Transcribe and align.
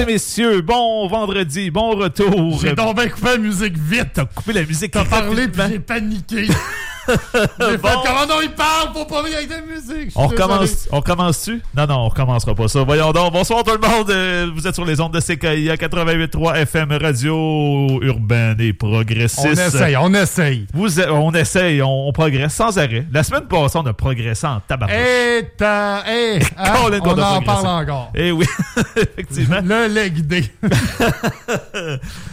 et 0.00 0.06
messieurs, 0.06 0.62
bon 0.62 1.06
vendredi, 1.08 1.70
bon 1.70 1.90
retour. 1.90 2.58
J'ai 2.60 2.74
donc 2.74 2.96
bien 2.96 3.08
coupé 3.08 3.26
la 3.26 3.38
musique 3.38 3.76
vite. 3.76 4.08
T'as 4.14 4.24
coupé 4.24 4.52
la 4.54 4.64
musique. 4.64 4.92
T'as 4.92 5.04
parlé 5.04 5.48
puis 5.48 5.62
j'ai 5.68 5.78
paniqué. 5.78 6.48
J'ai 7.10 7.76
Bon. 7.78 7.88
fait 7.88 7.94
comment 8.06 8.26
non, 8.28 8.40
il 8.42 8.50
parle 8.50 8.92
pour 8.92 9.06
pas 9.06 9.22
venir 9.22 9.38
avec 9.38 9.48
de 9.48 9.54
la 9.54 9.60
musique? 9.62 10.12
On 10.16 10.26
recommence, 10.26 10.88
on 10.92 11.00
commence-tu? 11.00 11.60
Non, 11.76 11.86
non, 11.86 11.94
on 11.96 12.08
recommencera 12.08 12.54
pas 12.54 12.68
ça. 12.68 12.82
Voyons 12.82 13.12
donc. 13.12 13.32
Bonsoir 13.32 13.62
tout 13.64 13.72
le 13.80 13.88
monde. 13.88 14.10
Euh, 14.10 14.48
Vous 14.54 14.66
êtes 14.66 14.74
sur 14.74 14.84
les 14.84 15.00
ondes 15.00 15.12
de 15.12 15.20
CKIA 15.20 15.76
88.3 15.76 16.56
FM 16.62 16.92
Radio 17.00 18.00
urbaine 18.02 18.56
et 18.60 18.72
On 18.72 18.86
progressiste. 18.86 19.46
essaye, 19.58 19.96
on 19.96 20.12
essaye. 20.14 20.66
Vous, 20.72 21.00
on 21.00 21.32
essaye, 21.34 21.82
on, 21.82 22.08
on 22.08 22.12
progresse 22.12 22.54
sans 22.54 22.76
arrêt. 22.78 23.06
La 23.12 23.22
semaine 23.22 23.46
passée, 23.46 23.78
on 23.78 23.86
a 23.86 23.92
progressé 23.92 24.46
en 24.46 24.60
tabac. 24.60 24.86
Et 24.92 25.48
t'as. 25.56 26.04
Hey, 26.06 26.40
hein, 26.56 26.72
Colin, 26.82 27.00
qu'on 27.00 27.18
on 27.18 27.22
en 27.22 27.42
parle 27.42 27.66
encore. 27.66 28.10
Eh 28.14 28.30
oui, 28.32 28.46
effectivement. 28.96 29.60
Le 29.64 29.88
leg 29.88 30.26
day. 30.26 30.44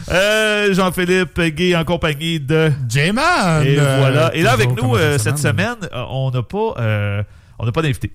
Euh, 0.09 0.73
Jean-Philippe 0.73 1.39
Gay 1.53 1.75
en 1.75 1.83
compagnie 1.83 2.39
de... 2.39 2.71
J-Man. 2.87 3.65
Et 3.65 3.75
voilà. 3.75 4.33
Et 4.33 4.41
là, 4.41 4.53
avec 4.53 4.66
nous, 4.75 4.95
euh, 4.95 5.17
cette 5.17 5.37
semaine, 5.37 5.75
euh, 5.93 6.03
on 6.09 6.31
n'a 6.31 6.43
pas, 6.43 6.73
euh, 6.79 7.23
on 7.59 7.65
n'a 7.65 7.71
pas 7.71 7.81
d'invité. 7.81 8.11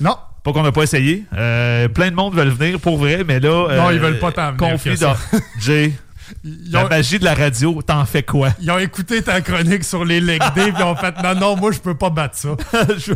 Non. 0.00 0.16
Pas 0.42 0.52
qu'on 0.52 0.62
n'a 0.62 0.72
pas 0.72 0.82
essayé. 0.84 1.24
Euh, 1.36 1.88
plein 1.88 2.10
de 2.10 2.16
monde 2.16 2.34
veulent 2.34 2.48
venir 2.48 2.80
pour 2.80 2.96
vrai, 2.96 3.24
mais 3.26 3.40
là. 3.40 3.48
Non, 3.50 3.88
euh, 3.88 3.92
ils 3.92 4.00
veulent 4.00 4.18
pas 4.18 4.32
t'en 4.32 4.52
venir 4.52 4.72
Conflit. 4.72 4.96
Jay, 5.60 5.92
Ils 6.44 6.70
la 6.72 6.88
magie 6.88 7.18
de 7.18 7.24
la 7.24 7.34
radio, 7.34 7.80
t'en 7.86 8.04
fais 8.04 8.22
quoi? 8.22 8.50
ils 8.60 8.70
ont 8.70 8.78
écouté 8.78 9.22
ta 9.22 9.40
chronique 9.40 9.84
sur 9.84 10.04
les 10.04 10.20
leg 10.20 10.40
day 10.54 10.70
puis 10.72 10.74
ils 10.78 10.82
ont 10.82 10.96
fait 10.96 11.14
non, 11.22 11.34
non, 11.34 11.56
moi 11.56 11.72
je 11.72 11.78
peux 11.80 11.94
pas 11.94 12.10
battre 12.10 12.36
ça. 12.36 12.50
Je- 12.98 13.12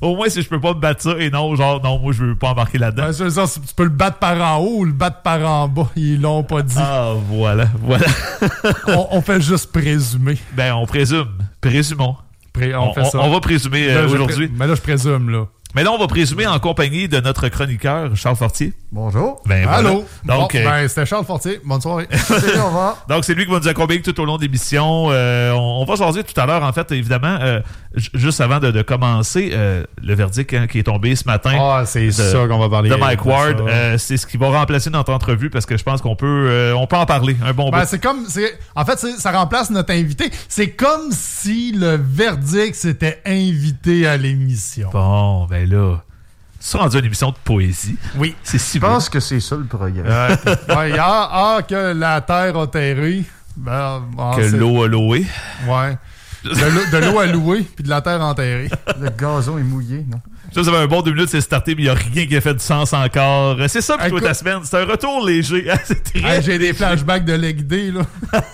Au 0.00 0.16
moins, 0.16 0.28
si 0.28 0.42
je 0.42 0.48
peux 0.48 0.60
pas 0.60 0.74
me 0.74 0.80
battre 0.80 1.02
ça, 1.02 1.14
et 1.18 1.30
non, 1.30 1.54
genre, 1.56 1.82
non, 1.82 1.98
moi, 1.98 2.12
je 2.12 2.24
veux 2.24 2.34
pas 2.36 2.48
embarquer 2.50 2.78
là-dedans. 2.78 3.04
Ben, 3.08 3.46
tu 3.46 3.74
peux 3.74 3.84
le 3.84 3.88
battre 3.90 4.18
par 4.18 4.40
en 4.40 4.58
haut 4.62 4.78
ou 4.80 4.84
le 4.84 4.92
battre 4.92 5.22
par 5.22 5.40
en 5.48 5.68
bas. 5.68 5.88
Ils 5.96 6.20
l'ont 6.20 6.42
pas 6.42 6.62
dit. 6.62 6.74
Ah, 6.78 7.12
voilà, 7.28 7.68
voilà. 7.82 8.06
On, 8.88 9.06
on 9.12 9.20
fait 9.22 9.40
juste 9.40 9.72
présumer. 9.72 10.36
Ben, 10.52 10.74
on 10.74 10.84
présume. 10.86 11.28
Présumons. 11.60 12.16
Pré- 12.52 12.74
on, 12.74 12.90
On, 12.90 12.94
fait 12.94 13.00
on- 13.02 13.10
ça. 13.10 13.18
on 13.20 13.30
va 13.30 13.40
présumer 13.40 13.88
euh, 13.90 14.06
aujourd'hui. 14.06 14.50
Mais 14.54 14.66
là, 14.66 14.74
je 14.74 14.80
présume, 14.82 15.30
là. 15.30 15.46
Mais 15.74 15.82
là, 15.82 15.90
on 15.90 15.98
va 15.98 16.06
présumer 16.06 16.46
en 16.46 16.58
compagnie 16.60 17.08
de 17.08 17.18
notre 17.18 17.48
chroniqueur, 17.48 18.14
Charles 18.14 18.36
Fortier. 18.36 18.72
Bonjour. 18.92 19.42
Ben, 19.44 19.64
voilà. 19.64 19.78
Allô? 19.78 20.04
Donc, 20.24 20.52
Bon, 20.52 20.60
euh, 20.60 20.64
ben, 20.64 20.88
c'était 20.88 21.04
Charles 21.04 21.24
Fortier. 21.24 21.60
Bonne 21.64 21.80
soirée. 21.80 22.06
Salut, 22.12 22.60
au 22.60 22.66
revoir. 22.66 23.04
Donc, 23.08 23.24
c'est 23.24 23.34
lui 23.34 23.44
qui 23.44 23.50
va 23.50 23.58
nous 23.58 23.66
accompagner 23.66 24.00
tout 24.00 24.18
au 24.20 24.24
long 24.24 24.36
de 24.36 24.42
l'émission. 24.42 25.06
Euh, 25.10 25.50
on, 25.50 25.82
on 25.82 25.84
va 25.84 25.96
jaser 25.96 26.22
tout 26.22 26.40
à 26.40 26.46
l'heure, 26.46 26.62
en 26.62 26.72
fait, 26.72 26.92
évidemment, 26.92 27.38
euh, 27.40 27.60
juste 28.14 28.40
avant 28.40 28.58
de, 28.58 28.70
de 28.70 28.82
commencer, 28.82 29.50
euh, 29.52 29.84
le 30.02 30.14
verdict 30.14 30.52
hein, 30.54 30.66
qui 30.66 30.78
est 30.78 30.84
tombé 30.84 31.14
ce 31.16 31.24
matin 31.26 31.56
Ah, 31.60 31.82
c'est 31.86 32.06
de- 32.06 32.10
ça 32.12 32.46
qu'on 32.48 32.58
va 32.58 32.68
parler. 32.68 32.90
de 32.90 32.94
Mike 32.96 33.22
de 33.22 33.28
Ward. 33.28 33.60
Euh, 33.68 33.98
c'est 33.98 34.16
ce 34.16 34.26
qui 34.26 34.36
va 34.36 34.48
remplacer 34.48 34.90
notre 34.90 35.12
entrevue 35.12 35.50
parce 35.50 35.66
que 35.66 35.76
je 35.76 35.82
pense 35.84 36.00
qu'on 36.02 36.16
peut, 36.16 36.26
euh, 36.48 36.74
on 36.76 36.86
peut 36.86 36.96
en 36.96 37.06
parler 37.06 37.36
un 37.44 37.52
bon 37.52 37.70
Ben, 37.70 37.84
c'est 37.84 38.02
comme. 38.02 38.26
c'est- 38.28 38.58
En 38.74 38.84
fait, 38.84 38.98
ça 38.98 39.30
remplace 39.32 39.70
notre 39.70 39.92
invité. 39.92 40.30
C'est 40.48 40.70
comme 40.70 41.10
si 41.12 41.72
le 41.72 41.96
verdict 42.02 42.74
s'était 42.74 43.20
invité 43.26 44.06
à 44.06 44.16
l'émission. 44.16 44.90
Bon, 44.92 45.46
ben 45.46 45.68
là, 45.70 45.98
c'est 46.60 46.78
rendu 46.78 46.98
une 46.98 47.04
émission 47.04 47.30
de 47.30 47.36
poésie. 47.44 47.96
Oui. 48.16 48.34
C'est 48.42 48.58
si 48.58 48.78
Je 48.78 48.82
pense 48.84 49.08
que 49.08 49.20
c'est 49.20 49.40
ça 49.40 49.54
le 49.56 49.64
progrès. 49.64 50.02
Ouais, 50.02 50.90
il 50.90 50.96
y 50.96 50.98
a- 50.98 51.28
ah, 51.30 51.58
que 51.68 51.92
la 51.92 52.20
terre 52.22 52.56
a 52.58 52.66
terré. 52.66 53.22
Ben, 53.56 54.02
ah, 54.18 54.32
Que 54.36 54.42
l'eau 54.56 54.82
a 54.82 54.88
loué. 54.88 55.24
Ouais. 55.68 55.96
De 56.44 56.98
l'eau- 56.98 57.18
à 57.18 57.26
louer, 57.26 57.62
puis 57.74 57.84
de 57.84 57.88
la 57.88 58.00
terre 58.02 58.20
enterrée. 58.20 58.68
Le 59.00 59.08
gazon 59.10 59.58
est 59.58 59.62
mouillé, 59.62 60.04
non? 60.10 60.18
Ça, 60.54 60.62
ça 60.62 60.70
fait 60.70 60.76
un 60.76 60.86
bon 60.86 61.02
deux 61.02 61.12
minutes, 61.12 61.30
c'est 61.30 61.40
starté, 61.40 61.74
mais 61.74 61.82
il 61.82 61.84
n'y 61.86 61.90
a 61.90 61.94
rien 61.94 62.26
qui 62.26 62.36
a 62.36 62.40
fait 62.40 62.54
du 62.54 62.60
sens 62.60 62.92
encore. 62.92 63.56
C'est 63.68 63.80
ça, 63.80 63.96
plutôt 63.96 64.18
Écoute- 64.18 64.28
ta 64.28 64.34
semaine. 64.34 64.58
C'est 64.62 64.78
un 64.80 64.84
retour 64.84 65.24
léger. 65.26 65.64
très 66.14 66.20
Hey, 66.36 66.42
J'ai 66.42 66.58
des 66.58 66.72
flashbacks 66.74 67.24
de 67.24 67.32
leg 67.32 67.66
day, 67.66 67.90
là. 67.90 68.02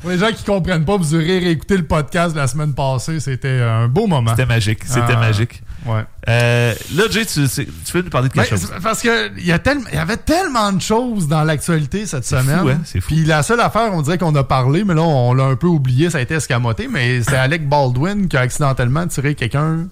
Pour 0.00 0.10
les 0.10 0.18
gens 0.18 0.30
qui 0.32 0.44
comprennent 0.44 0.84
pas, 0.84 0.96
vous 0.96 1.14
aurez 1.14 1.38
réécouté 1.40 1.76
le 1.76 1.84
podcast 1.84 2.34
de 2.34 2.38
la 2.40 2.46
semaine 2.46 2.74
passée. 2.74 3.20
C'était 3.20 3.60
un 3.60 3.88
beau 3.88 4.06
moment. 4.06 4.30
C'était 4.30 4.46
magique. 4.46 4.80
C'était 4.84 5.14
Ah. 5.14 5.20
magique. 5.20 5.62
Ouais. 5.86 6.04
Euh, 6.28 6.74
là, 6.94 7.04
Jay, 7.10 7.24
tu, 7.24 7.46
c'est- 7.46 7.64
tu 7.84 7.92
veux 7.92 8.02
nous 8.02 8.10
parler 8.10 8.28
de 8.28 8.34
quelque 8.34 8.50
Ben, 8.50 8.56
chose? 8.58 8.70
c'est 8.74 8.82
parce 8.82 9.00
que 9.02 9.30
il 9.38 9.46
y, 9.46 9.52
a 9.52 9.60
y 9.92 9.96
avait 9.96 10.16
tellement 10.16 10.72
de 10.72 10.80
choses 10.80 11.28
dans 11.28 11.44
l'actualité 11.44 12.06
cette 12.06 12.24
semaine. 12.26 12.60
fou, 12.60 12.68
hein? 12.68 12.80
C'est 12.84 13.00
fou. 13.00 13.08
Puis 13.08 13.24
la 13.24 13.42
seule 13.42 13.60
affaire, 13.60 13.90
on 13.92 14.02
dirait 14.02 14.18
qu'on 14.18 14.34
a 14.34 14.42
parlé, 14.44 14.82
mais 14.84 14.94
là, 14.94 15.02
on 15.02 15.32
l'a 15.34 15.44
un 15.44 15.56
peu 15.56 15.68
oublié, 15.68 16.10
ça 16.10 16.18
a 16.18 16.20
été 16.20 16.34
escamoté, 16.34 16.88
mais 16.88 17.22
c'était 17.22 17.36
Alec 17.36 17.68
Baldwin 17.68 18.26
qui 18.28 18.36
a 18.36 18.40
accidentellement 18.40 19.06
tiré 19.06 19.34
quelqu'un. 19.34 19.88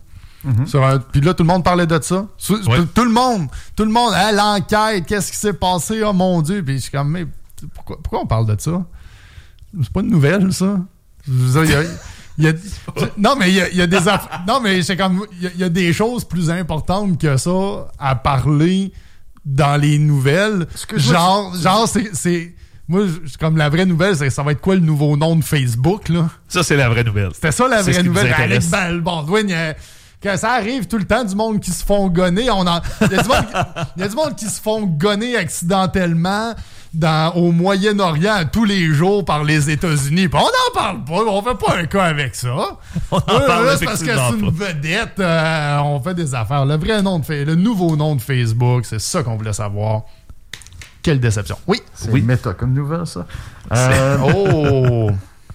sur 0.66 0.84
un- 0.84 0.98
Puis 0.98 1.22
là, 1.22 1.32
tout 1.32 1.42
le 1.42 1.46
monde 1.46 1.64
parlait 1.64 1.86
de 1.86 1.98
ça. 2.02 2.26
Tout 2.94 3.04
le 3.04 3.10
monde, 3.10 3.46
tout 3.76 3.84
le 3.86 3.90
monde, 3.90 4.12
Hein, 4.14 4.32
l'enquête, 4.32 5.06
qu'est-ce 5.06 5.30
qui 5.32 5.38
s'est 5.38 5.54
passé, 5.54 6.02
oh 6.04 6.12
mon 6.12 6.42
Dieu. 6.42 6.62
Puis 6.62 6.74
je 6.76 6.82
suis 6.82 6.90
comme, 6.90 7.10
mais 7.12 7.26
pourquoi, 7.74 7.96
pourquoi 8.02 8.20
on 8.20 8.26
parle 8.26 8.46
de 8.54 8.60
ça? 8.60 8.84
C'est 9.82 9.90
pas 9.90 10.00
une 10.00 10.10
nouvelle, 10.10 10.52
ça. 10.52 10.76
Il 12.38 12.44
y 12.44 12.48
a- 12.48 12.52
non, 13.16 13.36
mais 13.38 13.48
il 13.50 13.54
y 13.56 13.60
a, 13.60 13.68
il 13.70 13.76
y 13.76 13.82
a 13.82 13.86
des 13.86 13.96
aff- 14.08 14.28
Non, 14.48 14.60
mais 14.60 14.82
c'est 14.82 14.96
comme. 14.96 15.24
Il 15.38 15.42
y, 15.44 15.46
a, 15.46 15.50
il 15.54 15.60
y 15.60 15.64
a 15.64 15.68
des 15.68 15.92
choses 15.92 16.24
plus 16.24 16.50
importantes 16.50 17.20
que 17.20 17.36
ça 17.36 17.50
à 17.98 18.14
parler 18.16 18.92
dans 19.44 19.80
les 19.80 19.98
nouvelles. 19.98 20.66
Genre, 20.96 21.54
genre 21.56 21.88
c'est- 21.88 22.10
c'est. 22.14 22.54
Moi, 22.88 23.02
je- 23.06 23.38
comme 23.38 23.56
la 23.56 23.68
vraie 23.70 23.86
nouvelle, 23.86 24.14
c'est 24.16 24.28
ça 24.30 24.42
va 24.42 24.52
être 24.52 24.60
quoi 24.60 24.74
le 24.74 24.80
nouveau 24.80 25.16
nom 25.16 25.36
de 25.36 25.44
Facebook, 25.44 26.08
là? 26.10 26.28
Ça, 26.48 26.62
c'est 26.62 26.76
la 26.76 26.88
vraie 26.88 27.04
nouvelle. 27.04 27.30
C'était 27.32 27.52
ça 27.52 27.66
la 27.68 27.82
vraie 27.92 28.02
nouvelle. 28.08 28.26
Alec 28.42 28.62
Baldwin, 29.02 29.44
il 29.48 29.50
y 29.50 29.54
a- 29.54 29.74
que 30.24 30.36
ça 30.36 30.52
arrive 30.52 30.86
tout 30.86 30.98
le 30.98 31.04
temps 31.04 31.22
du 31.24 31.34
monde 31.34 31.60
qui 31.60 31.70
se 31.70 31.84
font 31.84 32.08
gonner. 32.08 32.50
On 32.50 32.66
en- 32.66 32.80
il, 33.02 33.12
y 33.12 33.18
a 33.18 33.22
du 33.22 33.28
monde, 33.28 33.44
il 33.96 34.00
y 34.00 34.04
a 34.04 34.08
du 34.08 34.14
monde 34.16 34.34
qui 34.34 34.46
se 34.46 34.60
font 34.60 34.82
gonner 34.82 35.36
accidentellement 35.36 36.54
dans, 36.92 37.32
au 37.34 37.50
Moyen-Orient 37.52 38.42
tous 38.52 38.64
les 38.64 38.86
jours 38.86 39.24
par 39.24 39.42
les 39.44 39.68
États-Unis. 39.70 40.28
On 40.32 40.38
n'en 40.38 40.72
parle 40.74 41.04
pas. 41.04 41.24
On 41.28 41.42
fait 41.42 41.54
pas 41.66 41.76
un 41.78 41.86
cas 41.86 42.04
avec 42.04 42.34
ça. 42.34 42.48
On 43.10 43.16
en 43.16 43.18
Ouais, 43.18 43.46
parle 43.46 43.76
c'est 43.78 43.84
parce 43.84 44.02
que 44.02 44.06
c'est 44.16 44.38
une 44.38 44.50
vedette. 44.50 45.18
euh, 45.20 45.78
on 45.80 46.00
fait 46.00 46.14
des 46.14 46.34
affaires. 46.34 46.64
Le 46.64 46.76
vrai 46.76 47.02
nom 47.02 47.18
de 47.18 47.34
le 47.44 47.54
nouveau 47.56 47.96
nom 47.96 48.14
de 48.16 48.20
Facebook, 48.22 48.84
c'est 48.84 49.00
ça 49.00 49.22
qu'on 49.22 49.36
voulait 49.36 49.52
savoir. 49.52 50.02
Quelle 51.02 51.20
déception. 51.20 51.58
Oui? 51.66 51.82
C'est 51.94 52.10
Oui. 52.10 52.22
méta 52.22 52.54
comme 52.54 52.72
nouvelle, 52.72 53.06
ça. 53.06 53.26
Euh, 53.72 54.16
Oh. 54.22 55.10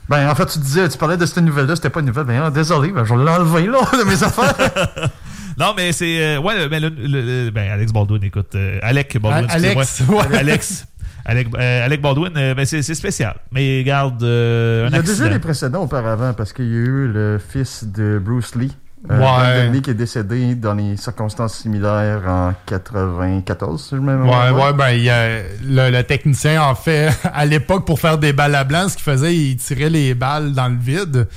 Ben, 0.09 0.29
en 0.29 0.35
fait, 0.35 0.45
tu 0.47 0.59
disais, 0.59 0.89
tu 0.89 0.97
parlais 0.97 1.17
de 1.17 1.25
cette 1.25 1.37
nouvelle-là, 1.43 1.75
c'était 1.75 1.89
pas 1.89 1.99
une 2.01 2.07
nouvelle. 2.07 2.25
Ben, 2.25 2.41
ah, 2.45 2.49
désolé, 2.51 2.89
ben, 2.91 3.03
je 3.05 3.13
vais 3.13 3.23
l'enlever, 3.23 3.67
là, 3.67 3.79
de 3.97 4.03
mes 4.03 4.23
affaires. 4.23 4.55
Non, 5.57 5.73
mais 5.75 5.91
c'est. 5.91 6.23
euh, 6.23 6.39
ouais, 6.39 6.69
mais 6.69 6.79
le, 6.79 6.87
le- 6.87 7.21
le- 7.45 7.49
ben, 7.51 7.69
Alex 7.69 7.91
Baldwin, 7.91 8.23
écoute. 8.23 8.55
euh, 8.55 8.79
Alec 8.81 9.17
Baldwin, 9.21 9.45
Al- 9.49 9.65
Alex, 9.65 10.03
ouais. 10.07 10.37
Alex. 10.37 10.85
Alec, 11.25 11.47
euh, 11.57 11.85
Alec 11.85 12.01
Baldwin, 12.01 12.31
euh, 12.37 12.53
ben, 12.53 12.65
c'est 12.65 12.81
spécial. 12.81 13.35
Mais 13.51 13.83
garde 13.83 14.23
euh, 14.23 14.85
un 14.85 14.87
Il 14.87 14.93
y 14.93 14.95
a 14.95 14.99
accident. 14.99 15.17
déjà 15.25 15.33
des 15.33 15.39
précédents 15.39 15.81
auparavant, 15.83 16.33
parce 16.33 16.53
qu'il 16.53 16.65
y 16.65 16.75
a 16.75 16.79
eu 16.79 17.07
le 17.09 17.39
fils 17.45 17.83
de 17.83 18.21
Bruce 18.23 18.55
Lee. 18.55 18.71
Euh, 19.09 19.19
Ouais. 19.19 19.69
Lee 19.69 19.81
qui 19.81 19.91
est 19.91 19.93
décédé 19.93 20.55
dans 20.55 20.75
des 20.75 20.97
circonstances 20.97 21.55
similaires 21.55 22.21
en 22.27 22.53
94, 22.65 23.81
si 23.81 23.95
je 23.95 24.01
me 24.01 24.23
Ouais, 24.23 24.29
rappelle. 24.31 24.53
ouais, 24.53 24.73
ben, 24.73 24.89
il 24.91 25.03
y 25.03 25.09
a- 25.09 25.39
le, 25.63 25.89
le 25.91 26.03
technicien, 26.03 26.61
en 26.63 26.75
fait, 26.75 27.09
à 27.33 27.45
l'époque, 27.45 27.85
pour 27.85 27.99
faire 27.99 28.17
des 28.17 28.33
balles 28.33 28.55
à 28.55 28.63
blanc, 28.63 28.87
ce 28.89 28.95
qu'il 28.95 29.03
faisait, 29.03 29.35
il 29.35 29.55
tirait 29.57 29.89
les 29.89 30.13
balles 30.13 30.53
dans 30.53 30.67
le 30.69 30.77
vide. 30.77 31.27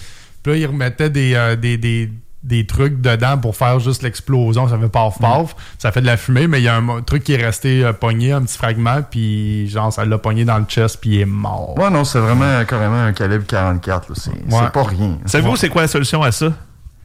Puis 0.42 0.52
là, 0.52 0.58
il 0.58 0.66
remettait 0.66 1.10
des, 1.10 1.34
euh, 1.34 1.54
des, 1.56 1.76
des, 1.76 2.10
des 2.42 2.66
trucs 2.66 3.00
dedans 3.00 3.38
pour 3.38 3.54
faire 3.54 3.78
juste 3.78 4.02
l'explosion. 4.02 4.68
Ça 4.68 4.76
fait 4.76 4.88
paf 4.88 5.20
paf. 5.20 5.54
Ça 5.78 5.92
fait 5.92 6.00
de 6.00 6.06
la 6.06 6.16
fumée, 6.16 6.48
mais 6.48 6.58
il 6.60 6.64
y 6.64 6.68
a 6.68 6.76
un 6.76 7.00
truc 7.02 7.22
qui 7.22 7.34
est 7.34 7.44
resté 7.44 7.84
euh, 7.84 7.92
pogné, 7.92 8.32
un 8.32 8.42
petit 8.42 8.58
fragment, 8.58 9.02
puis 9.08 9.68
genre, 9.68 9.92
ça 9.92 10.04
l'a 10.04 10.18
pogné 10.18 10.44
dans 10.44 10.58
le 10.58 10.64
chest, 10.64 10.98
puis 11.00 11.10
il 11.10 11.20
est 11.20 11.24
mort. 11.24 11.78
Ouais, 11.78 11.90
non, 11.90 12.02
c'est 12.02 12.18
vraiment 12.18 12.64
carrément 12.64 13.04
un 13.04 13.12
calibre 13.12 13.44
44, 13.46 14.08
là. 14.08 14.14
C'est 14.18 14.32
c'est 14.50 14.72
pas 14.72 14.82
rien. 14.82 15.18
Savez-vous, 15.26 15.54
c'est 15.54 15.68
quoi 15.68 15.82
la 15.82 15.88
solution 15.88 16.20
à 16.24 16.32
ça? 16.32 16.46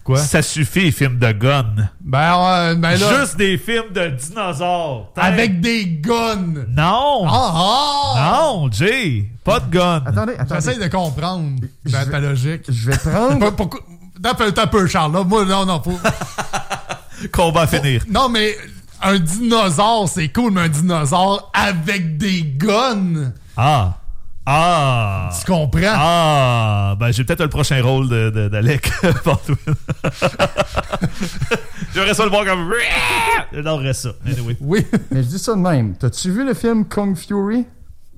Quoi? 0.07 0.19
Ça 0.19 0.42
suffit, 0.42 0.89
films 0.94 1.19
de 1.19 1.33
gun. 1.33 1.65
Ben, 2.00 2.38
ouais, 2.38 2.75
ben 2.77 2.98
là, 2.98 3.19
Juste 3.19 3.36
des 3.36 3.57
films 3.57 3.92
de 3.94 4.07
dinosaures. 4.07 5.12
Avec 5.18 5.59
des 5.59 5.86
guns. 5.86 6.63
Non! 6.69 7.25
Ah 7.27 7.51
ah! 7.54 8.39
Non, 8.42 8.71
Jay! 8.71 9.30
Pas 9.44 9.59
de 9.59 9.69
gun! 9.69 10.01
Attendez, 10.06 10.31
J'essaie 10.50 10.69
attendez. 10.71 10.86
de 10.86 10.95
comprendre 10.95 11.50
Je 11.83 11.92
ben, 11.92 12.06
vais- 12.06 12.12
ta 12.12 12.19
logique. 12.21 12.62
Je 12.69 12.89
vais 12.92 12.98
prendre... 12.98 13.50
Pourquoi? 13.51 13.81
T'as 14.24 14.33
peu, 14.33 14.50
t'as 14.54 14.68
peu, 14.68 14.88
Charles. 14.88 15.12
Là. 15.12 15.25
Moi, 15.25 15.44
non, 15.44 15.65
non, 15.65 15.81
faut... 15.83 16.00
Qu'on 17.33 17.51
va 17.51 17.68
finir. 17.68 18.06
Non, 18.09 18.30
mais 18.30 18.56
un 19.01 19.19
dinosaure, 19.19 20.07
c'est 20.07 20.30
cool, 20.30 20.54
mais 20.54 20.62
un 20.62 20.69
dinosaure 20.69 21.51
avec 21.54 22.18
des 22.18 22.44
guns. 22.44 23.33
Ah! 23.57 23.95
Ah! 24.49 25.29
Tu 25.38 25.45
comprends? 25.51 25.81
Ah! 25.94 26.95
Ben, 26.97 27.11
j'ai 27.11 27.25
peut-être 27.25 27.41
le 27.44 27.49
prochain 27.49 27.83
rôle 27.83 28.07
de- 28.07 28.29
de- 28.29 28.47
d'Alec 28.47 28.89
Baldwin. 29.25 29.57
J'aimerais 31.94 32.13
ça 32.13 32.23
le 32.23 32.29
voir 32.29 32.45
comme. 32.45 32.71
J'adorerais 33.51 33.94
ça. 33.94 34.09
Anyway. 34.25 34.55
Oui. 34.61 34.85
Mais 35.11 35.21
je 35.23 35.27
dis 35.27 35.39
ça 35.39 35.53
de 35.53 35.59
même. 35.59 35.95
T'as-tu 35.97 36.31
vu 36.31 36.45
le 36.45 36.53
film 36.53 36.85
Kung 36.85 37.15
Fury? 37.17 37.65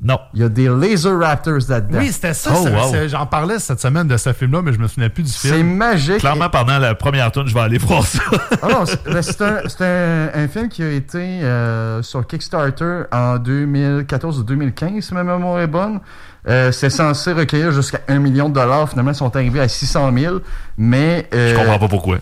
Non. 0.02 0.18
Il 0.34 0.40
y 0.40 0.44
a 0.44 0.50
des 0.50 0.70
Laser 0.70 1.20
Raptors 1.20 1.60
là-dedans. 1.68 2.00
Oui, 2.00 2.12
c'était 2.12 2.34
ça. 2.34 2.52
Oh, 2.54 2.60
c'est- 2.64 2.74
wow. 2.74 2.92
c'est- 2.92 3.10
J'en 3.10 3.26
parlais 3.26 3.60
cette 3.60 3.82
semaine 3.82 4.08
de 4.08 4.16
ce 4.16 4.32
film-là, 4.32 4.62
mais 4.62 4.72
je 4.72 4.80
me 4.80 4.88
souvenais 4.88 5.10
plus 5.10 5.24
du 5.24 5.30
c'est 5.30 5.50
film. 5.54 5.76
magique. 5.76 6.20
Clairement, 6.20 6.50
pendant 6.50 6.78
la 6.80 6.96
première 6.96 7.30
tourne, 7.32 7.48
je 7.48 7.54
vais 7.54 7.60
aller 7.60 7.78
voir 7.80 8.06
ça. 8.06 8.22
Ah 8.62 8.68
c'est 8.86 9.22
c'est 9.22 9.42
un, 9.42 9.58
c'est 9.68 9.82
un, 9.84 10.30
un 10.34 10.48
film 10.48 10.70
qui 10.70 10.84
a 10.84 10.90
été 10.92 11.20
euh, 11.20 12.02
sur 12.02 12.26
Kickstarter 12.26 13.02
en 13.12 13.38
2014 13.38 14.40
ou 14.40 14.44
2015, 14.44 15.04
si 15.04 15.14
ma 15.14 15.24
mémoire 15.24 15.60
est 15.60 15.68
bonne. 15.68 16.00
Euh, 16.48 16.72
c'est 16.72 16.90
censé 16.90 17.34
recueillir 17.34 17.72
jusqu'à 17.74 18.00
1 18.08 18.20
million 18.20 18.48
de 18.48 18.54
dollars. 18.54 18.90
Finalement, 18.90 19.12
ils 19.12 19.16
sont 19.16 19.36
arrivés 19.36 19.60
à 19.60 19.68
600 19.68 20.12
000. 20.18 20.38
Mais 20.78 21.28
euh, 21.34 21.52
je 21.54 21.60
comprends 21.60 21.78
pas 21.80 21.88
pourquoi. 21.90 22.18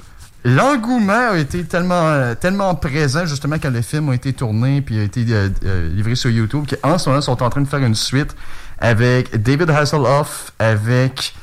L'engouement 0.56 1.32
a 1.32 1.38
été 1.38 1.64
tellement, 1.66 2.08
euh, 2.08 2.34
tellement 2.36 2.74
présent, 2.76 3.26
justement, 3.26 3.58
quand 3.62 3.70
le 3.72 3.82
film 3.82 4.10
a 4.10 4.16
été 4.16 4.34
tourné 4.34 4.82
puis 4.82 5.00
a 5.00 5.04
été 5.04 5.26
euh, 5.30 5.50
euh, 5.66 5.90
livré 5.94 6.16
sur 6.16 6.30
YouTube, 6.30 6.66
qu'en 6.82 6.98
ce 6.98 7.10
moment, 7.10 7.22
ils 7.22 7.24
sont 7.26 7.44
en 7.44 7.50
train 7.50 7.62
de 7.62 7.68
faire 7.68 7.80
une 7.84 7.96
suite 7.96 8.36
avec 8.80 9.42
David 9.42 9.70
Hasselhoff, 9.70 10.52
avec... 10.60 11.34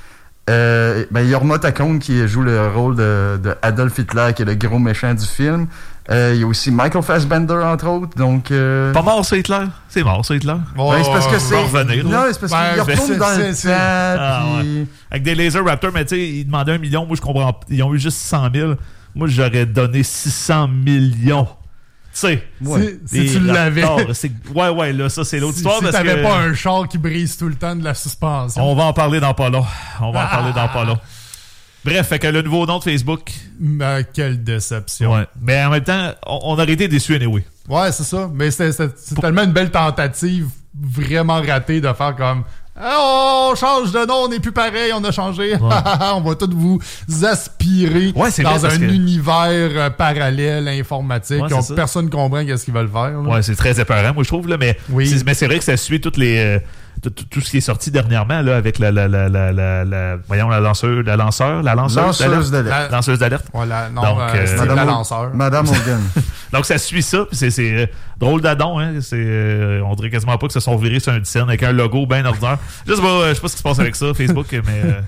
Euh, 0.50 1.06
ben, 1.10 1.22
Yorma 1.26 1.58
Tacone 1.58 1.98
qui 1.98 2.28
joue 2.28 2.42
le 2.42 2.68
rôle 2.68 2.96
de, 2.96 3.40
de 3.42 3.54
Adolf 3.62 3.98
Hitler, 3.98 4.32
qui 4.36 4.42
est 4.42 4.44
le 4.44 4.54
gros 4.54 4.78
méchant 4.78 5.14
du 5.14 5.24
film. 5.24 5.66
Euh, 6.10 6.32
il 6.34 6.40
y 6.42 6.44
a 6.44 6.46
aussi 6.46 6.70
Michael 6.70 7.02
Fassbender, 7.02 7.54
entre 7.64 7.86
autres. 7.88 8.14
Donc, 8.18 8.50
euh, 8.50 8.92
Pas 8.92 9.00
mort, 9.00 9.24
ça, 9.24 9.38
Hitler? 9.38 9.60
C'est 9.88 10.02
mort, 10.02 10.22
ça, 10.22 10.34
Hitler? 10.34 10.52
ben, 10.76 11.02
c'est 11.02 11.10
parce 11.10 11.28
que 11.28 11.38
c'est. 11.38 11.54
va 11.54 11.62
revenir, 11.62 12.04
là. 12.06 12.10
Non, 12.10 12.24
c'est 12.30 12.40
parce 12.40 12.52
Ben, 12.52 12.72
qu'il 12.74 12.82
retourne 12.82 13.08
c'est- 13.08 13.16
dans 13.16 13.28
le 13.30 13.34
c'est- 13.34 13.48
temps. 13.52 13.54
c'est- 13.54 13.72
Ah, 14.18 14.42
puis- 14.60 14.86
Avec 15.10 15.22
des 15.22 15.34
laser 15.34 15.64
raptors, 15.64 15.92
mais 15.94 16.04
tu 16.04 16.14
sais, 16.14 16.28
ils 16.28 16.44
demandaient 16.44 16.72
un 16.72 16.78
million. 16.78 17.06
Moi, 17.06 17.16
je 17.16 17.22
comprends. 17.22 17.58
Ils 17.70 17.82
ont 17.82 17.94
eu 17.94 17.98
juste 17.98 18.18
100 18.18 18.50
000. 18.54 18.74
Moi, 19.14 19.28
j'aurais 19.28 19.66
donné 19.66 20.02
600 20.02 20.68
millions. 20.68 21.46
Tu 21.46 22.20
sais. 22.20 22.42
Ouais. 22.60 22.98
Si, 23.06 23.28
si 23.28 23.34
tu 23.34 23.40
l'avais. 23.40 23.84
Ouais, 24.54 24.68
ouais, 24.68 24.92
là, 24.92 25.08
ça, 25.08 25.24
c'est 25.24 25.40
l'autre 25.40 25.54
Si, 25.54 25.58
histoire. 25.60 25.78
si 25.78 25.82
parce 25.84 25.96
t'avais 25.96 26.16
que 26.16 26.22
pas 26.22 26.36
un 26.38 26.54
char 26.54 26.86
qui 26.88 26.98
brise 26.98 27.36
tout 27.36 27.48
le 27.48 27.54
temps 27.56 27.74
de 27.74 27.82
la 27.84 27.94
suspension. 27.94 28.62
On 28.62 28.74
va 28.74 28.84
en 28.84 28.92
parler 28.92 29.18
dans 29.20 29.34
pas 29.34 29.50
long. 29.50 29.64
On 30.00 30.10
va 30.12 30.20
en 30.20 30.22
Ah. 30.26 30.36
parler 30.36 30.52
dans 30.52 30.68
pas 30.68 30.84
long. 30.84 30.98
Bref, 31.84 32.06
fait 32.08 32.18
que 32.18 32.28
le 32.28 32.40
nouveau 32.42 32.64
nom 32.66 32.78
de 32.78 32.84
Facebook. 32.84 33.30
Mais 33.60 34.06
quelle 34.12 34.42
déception. 34.42 35.12
Ouais. 35.12 35.26
Mais 35.42 35.62
en 35.64 35.70
même 35.70 35.82
temps, 35.84 36.12
on, 36.26 36.38
on 36.44 36.52
aurait 36.54 36.70
été 36.72 36.88
déçus 36.88 37.14
anyway. 37.14 37.44
Ouais, 37.68 37.92
c'est 37.92 38.04
ça. 38.04 38.30
Mais 38.32 38.50
c'est 38.50 38.70
tellement 39.20 39.42
une 39.42 39.52
belle 39.52 39.70
tentative 39.70 40.48
vraiment 40.80 41.40
ratée 41.42 41.80
de 41.80 41.92
faire 41.92 42.14
comme 42.16 42.44
Ah, 42.46 42.63
on 42.76 43.54
change 43.54 43.92
de 43.92 44.04
nom, 44.06 44.24
on 44.24 44.28
n'est 44.28 44.40
plus 44.40 44.52
pareil, 44.52 44.92
on 44.94 45.04
a 45.04 45.12
changé. 45.12 45.56
on 45.60 46.20
va 46.20 46.34
tous 46.34 46.50
vous 46.52 46.80
aspirer 47.24 48.12
Ouais, 48.16 48.30
dans 48.42 48.56
vrai, 48.56 48.74
un 48.74 48.78
que- 48.78 48.82
univers 48.84 49.34
euh, 49.50 49.90
parallèle 49.90 50.66
informatique. 50.68 51.42
Ouais, 51.42 51.52
On- 51.52 51.74
personne 51.74 52.10
comprend 52.10 52.44
qu'est-ce 52.44 52.64
qu'ils 52.64 52.74
veulent 52.74 52.90
faire. 52.90 53.10
là. 53.22 53.34
Ouais, 53.34 53.42
c'est 53.42 53.54
très 53.54 53.78
épeurant, 53.80 54.12
moi, 54.14 54.22
je 54.22 54.28
trouve. 54.28 54.48
Là, 54.48 54.56
mais 54.58 54.76
Oui. 54.90 55.06
c'est- 55.08 55.24
mais 55.24 55.34
c'est 55.34 55.46
vrai 55.46 55.58
que 55.58 55.64
ça 55.64 55.76
suit 55.76 56.00
toutes 56.00 56.16
les. 56.16 56.38
euh, 56.38 56.58
tout, 57.02 57.40
ce 57.40 57.50
qui 57.50 57.58
est 57.58 57.60
sorti 57.60 57.90
dernièrement 57.90 58.40
là, 58.40 58.56
avec 58.56 58.78
la, 58.78 58.90
la, 58.92 59.08
la, 59.08 59.28
la, 59.28 59.52
la, 59.52 59.84
la- 59.84 60.16
voyons, 60.26 60.48
la 60.48 60.60
lanceuse, 60.60 61.04
la 61.04 61.16
lanceur, 61.16 61.62
la 61.62 61.74
lanceuse 61.74 61.96
Lanceuse 61.96 62.50
d'alerte. 62.50 62.50
d'alerte. 62.50 62.90
La- 62.90 62.96
Lanceuse 62.96 63.18
d'alerte. 63.18 63.44
Voilà, 63.52 63.90
non, 63.90 64.02
Donc, 64.02 64.18
euh, 64.20 64.34
euh, 64.46 64.56
Madame 64.58 64.76
la 64.76 64.84
lanceur. 64.84 65.30
Madame 65.34 65.66
Hogan. 65.68 66.00
Donc 66.52 66.64
ça 66.64 66.78
suit 66.78 67.02
ça, 67.02 67.26
c'est 67.32 67.50
c'est, 67.50 67.72
euh, 67.72 67.86
drôle 68.18 68.40
d'adon, 68.40 68.78
hein. 68.78 69.00
C'est 69.00 69.16
euh, 69.18 69.82
on 69.84 69.94
dirait 69.94 70.10
quasiment 70.10 70.38
pas 70.38 70.46
que 70.46 70.52
se 70.52 70.60
sont 70.60 70.76
virés 70.76 71.00
sur 71.00 71.12
une 71.12 71.24
scène 71.24 71.42
avec 71.48 71.62
un 71.62 71.72
logo 71.72 72.06
bien 72.06 72.24
ordinaire. 72.24 72.58
Je 72.86 72.94
sais 72.94 73.02
pas, 73.02 73.08
euh, 73.08 73.28
je 73.30 73.34
sais 73.34 73.40
pas 73.40 73.48
ce 73.48 73.52
qui 73.54 73.58
se 73.58 73.62
passe 73.62 73.78
avec 73.80 73.96
ça, 73.96 74.14
Facebook, 74.14 74.46
mais 74.52 74.60
euh, 74.84 75.00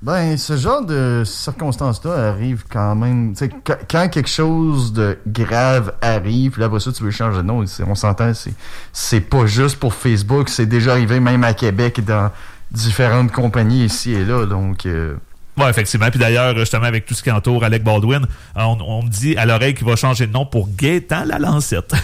Ben, 0.00 0.36
ce 0.36 0.56
genre 0.56 0.84
de 0.84 1.24
circonstances-là 1.24 2.28
arrive 2.28 2.64
quand 2.68 2.94
même. 2.94 3.32
Tu 3.32 3.46
sais, 3.46 3.50
quand, 3.90 4.08
quelque 4.08 4.28
chose 4.28 4.92
de 4.92 5.18
grave 5.26 5.92
arrive, 6.02 6.52
puis 6.52 6.60
là, 6.60 6.66
après 6.66 6.78
ça, 6.78 6.92
tu 6.92 7.02
veux 7.02 7.10
changer 7.10 7.38
de 7.38 7.42
nom, 7.42 7.64
on 7.86 7.94
s'entend, 7.94 8.32
c'est, 8.32 8.54
c'est 8.92 9.20
pas 9.20 9.46
juste 9.46 9.80
pour 9.80 9.94
Facebook, 9.94 10.50
c'est 10.50 10.66
déjà 10.66 10.92
arrivé 10.92 11.18
même 11.18 11.42
à 11.42 11.52
Québec 11.52 12.04
dans 12.04 12.30
différentes 12.70 13.32
compagnies 13.32 13.86
ici 13.86 14.12
et 14.12 14.24
là, 14.24 14.46
donc... 14.46 14.86
euh, 14.86 15.16
ouais, 15.56 15.68
effectivement. 15.68 16.10
Puis 16.10 16.20
d'ailleurs, 16.20 16.56
justement, 16.56 16.84
avec 16.84 17.04
tout 17.06 17.14
ce 17.14 17.22
qui 17.22 17.30
entoure 17.30 17.64
Alec 17.64 17.82
Baldwin, 17.82 18.26
on, 18.54 18.78
on 18.80 19.02
me 19.02 19.08
dit 19.08 19.36
à 19.36 19.46
l'oreille 19.46 19.74
qu'il 19.74 19.86
va 19.86 19.96
changer 19.96 20.26
de 20.26 20.32
nom 20.32 20.46
pour 20.46 20.68
Gaétan 20.68 21.24
la 21.24 21.38
Lancette. 21.38 21.94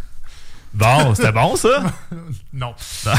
bon, 0.72 1.14
c'était 1.14 1.32
bon 1.32 1.56
ça? 1.56 1.82
Non. 2.52 2.74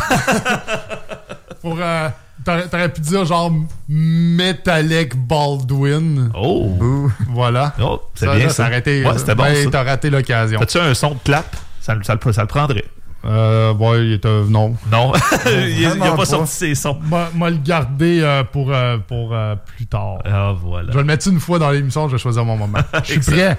Pour, 1.61 1.77
euh, 1.79 2.09
t'aurais, 2.45 2.89
pu 2.93 3.01
dire 3.01 3.25
genre 3.25 3.51
Metallic 3.87 5.15
Baldwin. 5.15 6.31
Oh! 6.35 7.09
Voilà. 7.29 7.73
Oh, 7.81 8.01
c'est 8.15 8.25
bien 8.27 8.45
là, 8.45 8.49
ça. 8.49 8.65
arrêté- 8.65 9.05
Ouais, 9.05 9.17
c'était 9.17 9.35
bon 9.35 9.43
ben, 9.43 9.63
ça. 9.63 9.69
T'as 9.71 9.83
raté 9.83 10.09
l'occasion. 10.09 10.59
As-tu 10.61 10.77
un 10.79 10.93
son 10.93 11.11
de 11.11 11.19
clap? 11.23 11.55
Ça, 11.81 11.95
le- 11.95 12.03
ça, 12.03 12.15
le- 12.23 12.31
ça 12.33 12.41
le 12.41 12.47
prendrait. 12.47 12.85
Euh, 13.25 13.73
ouais, 13.73 14.05
il 14.05 14.13
était, 14.13 14.29
non. 14.47 14.75
Non, 14.89 15.11
il 15.45 15.89
n'a 15.99 16.11
pas 16.11 16.15
pas. 16.17 16.25
sorti 16.25 16.51
ses 16.53 16.75
sons. 16.75 16.97
Moi, 17.33 17.49
le 17.49 17.57
garder 17.57 18.21
euh, 18.21 18.43
pour, 18.45 18.71
euh, 18.73 18.97
pour 18.97 19.33
euh, 19.33 19.55
plus 19.75 19.87
tard. 19.87 20.19
Ah, 20.23 20.53
voilà. 20.57 20.87
Je 20.89 20.93
vais 20.93 20.99
le 21.01 21.05
mettre 21.07 21.27
une 21.27 21.39
fois 21.39 21.59
dans 21.59 21.69
l'émission, 21.69 22.07
je 22.07 22.13
vais 22.15 22.21
choisir 22.21 22.45
mon 22.45 22.55
moment. 22.55 22.77
Je 23.03 23.11
suis 23.11 23.19
prêt. 23.19 23.57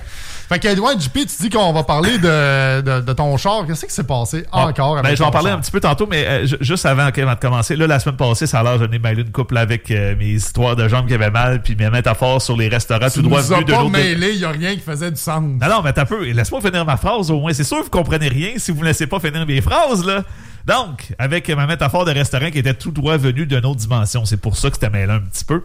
Fait 0.52 0.58
que, 0.58 0.81
ouais, 0.81 0.94
JP, 0.99 1.12
tu 1.12 1.43
dis 1.43 1.49
qu'on 1.49 1.73
va 1.73 1.85
parler 1.85 2.19
de, 2.19 2.81
de, 2.81 3.00
de 3.02 3.12
ton 3.12 3.37
char. 3.37 3.67
Qu'est-ce 3.69 3.87
qui 3.87 3.93
s'est 3.94 4.02
passé 4.02 4.44
Ah, 4.50 4.67
encore 4.67 4.94
avec 4.99 5.05
ben, 5.05 5.11
je 5.14 5.19
vais 5.23 5.25
en 5.25 5.31
parler 5.31 5.50
char? 5.50 5.58
un 5.58 5.61
petit 5.61 5.70
peu 5.70 5.79
tantôt, 5.79 6.08
mais 6.11 6.26
euh, 6.26 6.44
ju- 6.44 6.56
juste 6.61 6.85
avant, 6.87 7.06
ok, 7.06 7.19
avant 7.20 7.35
de 7.35 7.38
commencer, 7.38 7.76
là, 7.76 7.87
la 7.87 8.00
semaine 8.00 8.17
passée, 8.17 8.49
ça 8.49 8.58
a 8.58 8.62
l'air, 8.64 8.76
j'en 8.79 8.91
ai 8.91 8.99
mêlé 8.99 9.23
une 9.23 9.31
couple 9.31 9.56
avec 9.56 9.88
euh, 9.93 10.17
mes 10.19 10.31
histoires 10.31 10.75
de 10.75 10.88
jambes 10.88 11.06
qui 11.06 11.14
avaient 11.14 11.31
mal, 11.31 11.62
puis 11.62 11.76
mes 11.76 11.88
métaphores 11.88 12.43
sur 12.43 12.56
les 12.56 12.67
restaurants 12.69 13.06
Tu 13.08 13.20
tout 13.20 13.23
droit 13.23 13.41
venus 13.43 13.64
de 13.64 13.70
l'autre. 13.73 13.91
mêlé, 13.91 14.31
il 14.32 14.41
y 14.41 14.44
a 14.44 14.50
rien 14.50 14.75
qui 14.75 14.81
faisait 14.81 15.12
du 15.12 15.20
sens. 15.20 15.41
Non, 15.41 15.69
non, 15.69 15.82
mais 15.85 15.93
t'as 15.93 16.05
peu. 16.05 16.25
Laisse-moi 16.25 16.61
finir 16.61 16.85
ma 16.85 16.97
phrase, 16.97 17.31
au 17.31 17.38
moins. 17.38 17.52
C'est 17.52 17.62
sûr 17.62 17.79
que 17.79 17.85
vous 17.85 17.91
comprenez 17.91 18.26
rien 18.29 18.50
si 18.56 18.73
vous 18.73 18.81
ne 18.81 18.87
laissez 18.87 19.06
pas 19.06 19.20
finir 19.20 19.47
mes 19.47 19.61
phrases, 19.61 20.05
là. 20.05 20.25
Donc, 20.67 21.12
avec 21.20 21.49
ma 21.49 21.67
métaphore 21.69 22.05
de 22.05 22.11
restaurant 22.11 22.50
qui 22.50 22.58
était 22.58 22.75
tout 22.75 22.91
droit 22.91 23.17
venu 23.17 23.47
d'une 23.47 23.64
autre 23.64 23.76
dimension. 23.81 24.25
C'est 24.25 24.37
pour 24.41 24.56
ça 24.56 24.69
que 24.69 24.75
c'était 24.75 24.91
mêlé 24.91 25.12
un 25.12 25.20
petit 25.20 25.44
peu. 25.44 25.62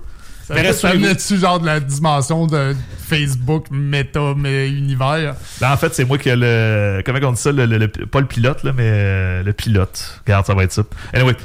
Ça, 0.48 0.92
venait-tu 0.94 1.38
genre 1.40 1.60
de 1.60 1.66
la 1.66 1.80
dimension 1.80 2.46
de 2.48 2.76
Facebook, 3.08 3.66
méta, 3.72 4.34
mais 4.38 4.70
univers? 4.70 5.36
Ben, 5.60 5.72
en 5.72 5.78
fait, 5.78 5.94
c'est 5.96 6.06
moi 6.06 6.18
qui 6.18 6.30
ai 6.30 6.36
le. 6.36 7.02
Comment 7.06 7.20
on 7.24 7.32
dit 7.32 7.42
ça? 7.42 7.52
Le, 7.52 7.66
le- 7.66 7.78
le- 7.78 7.88
pas 7.88 8.20
le 8.20 8.28
pilote, 8.28 8.64
là, 8.64 8.72
mais 8.76 8.84
euh, 8.86 9.44
le 9.44 9.54
pilote. 9.54 10.20
Regarde, 10.26 10.46
ça 10.46 10.54
va 10.54 10.64
être 10.64 10.72
ça. 10.74 10.84
Anyway. 11.14 11.36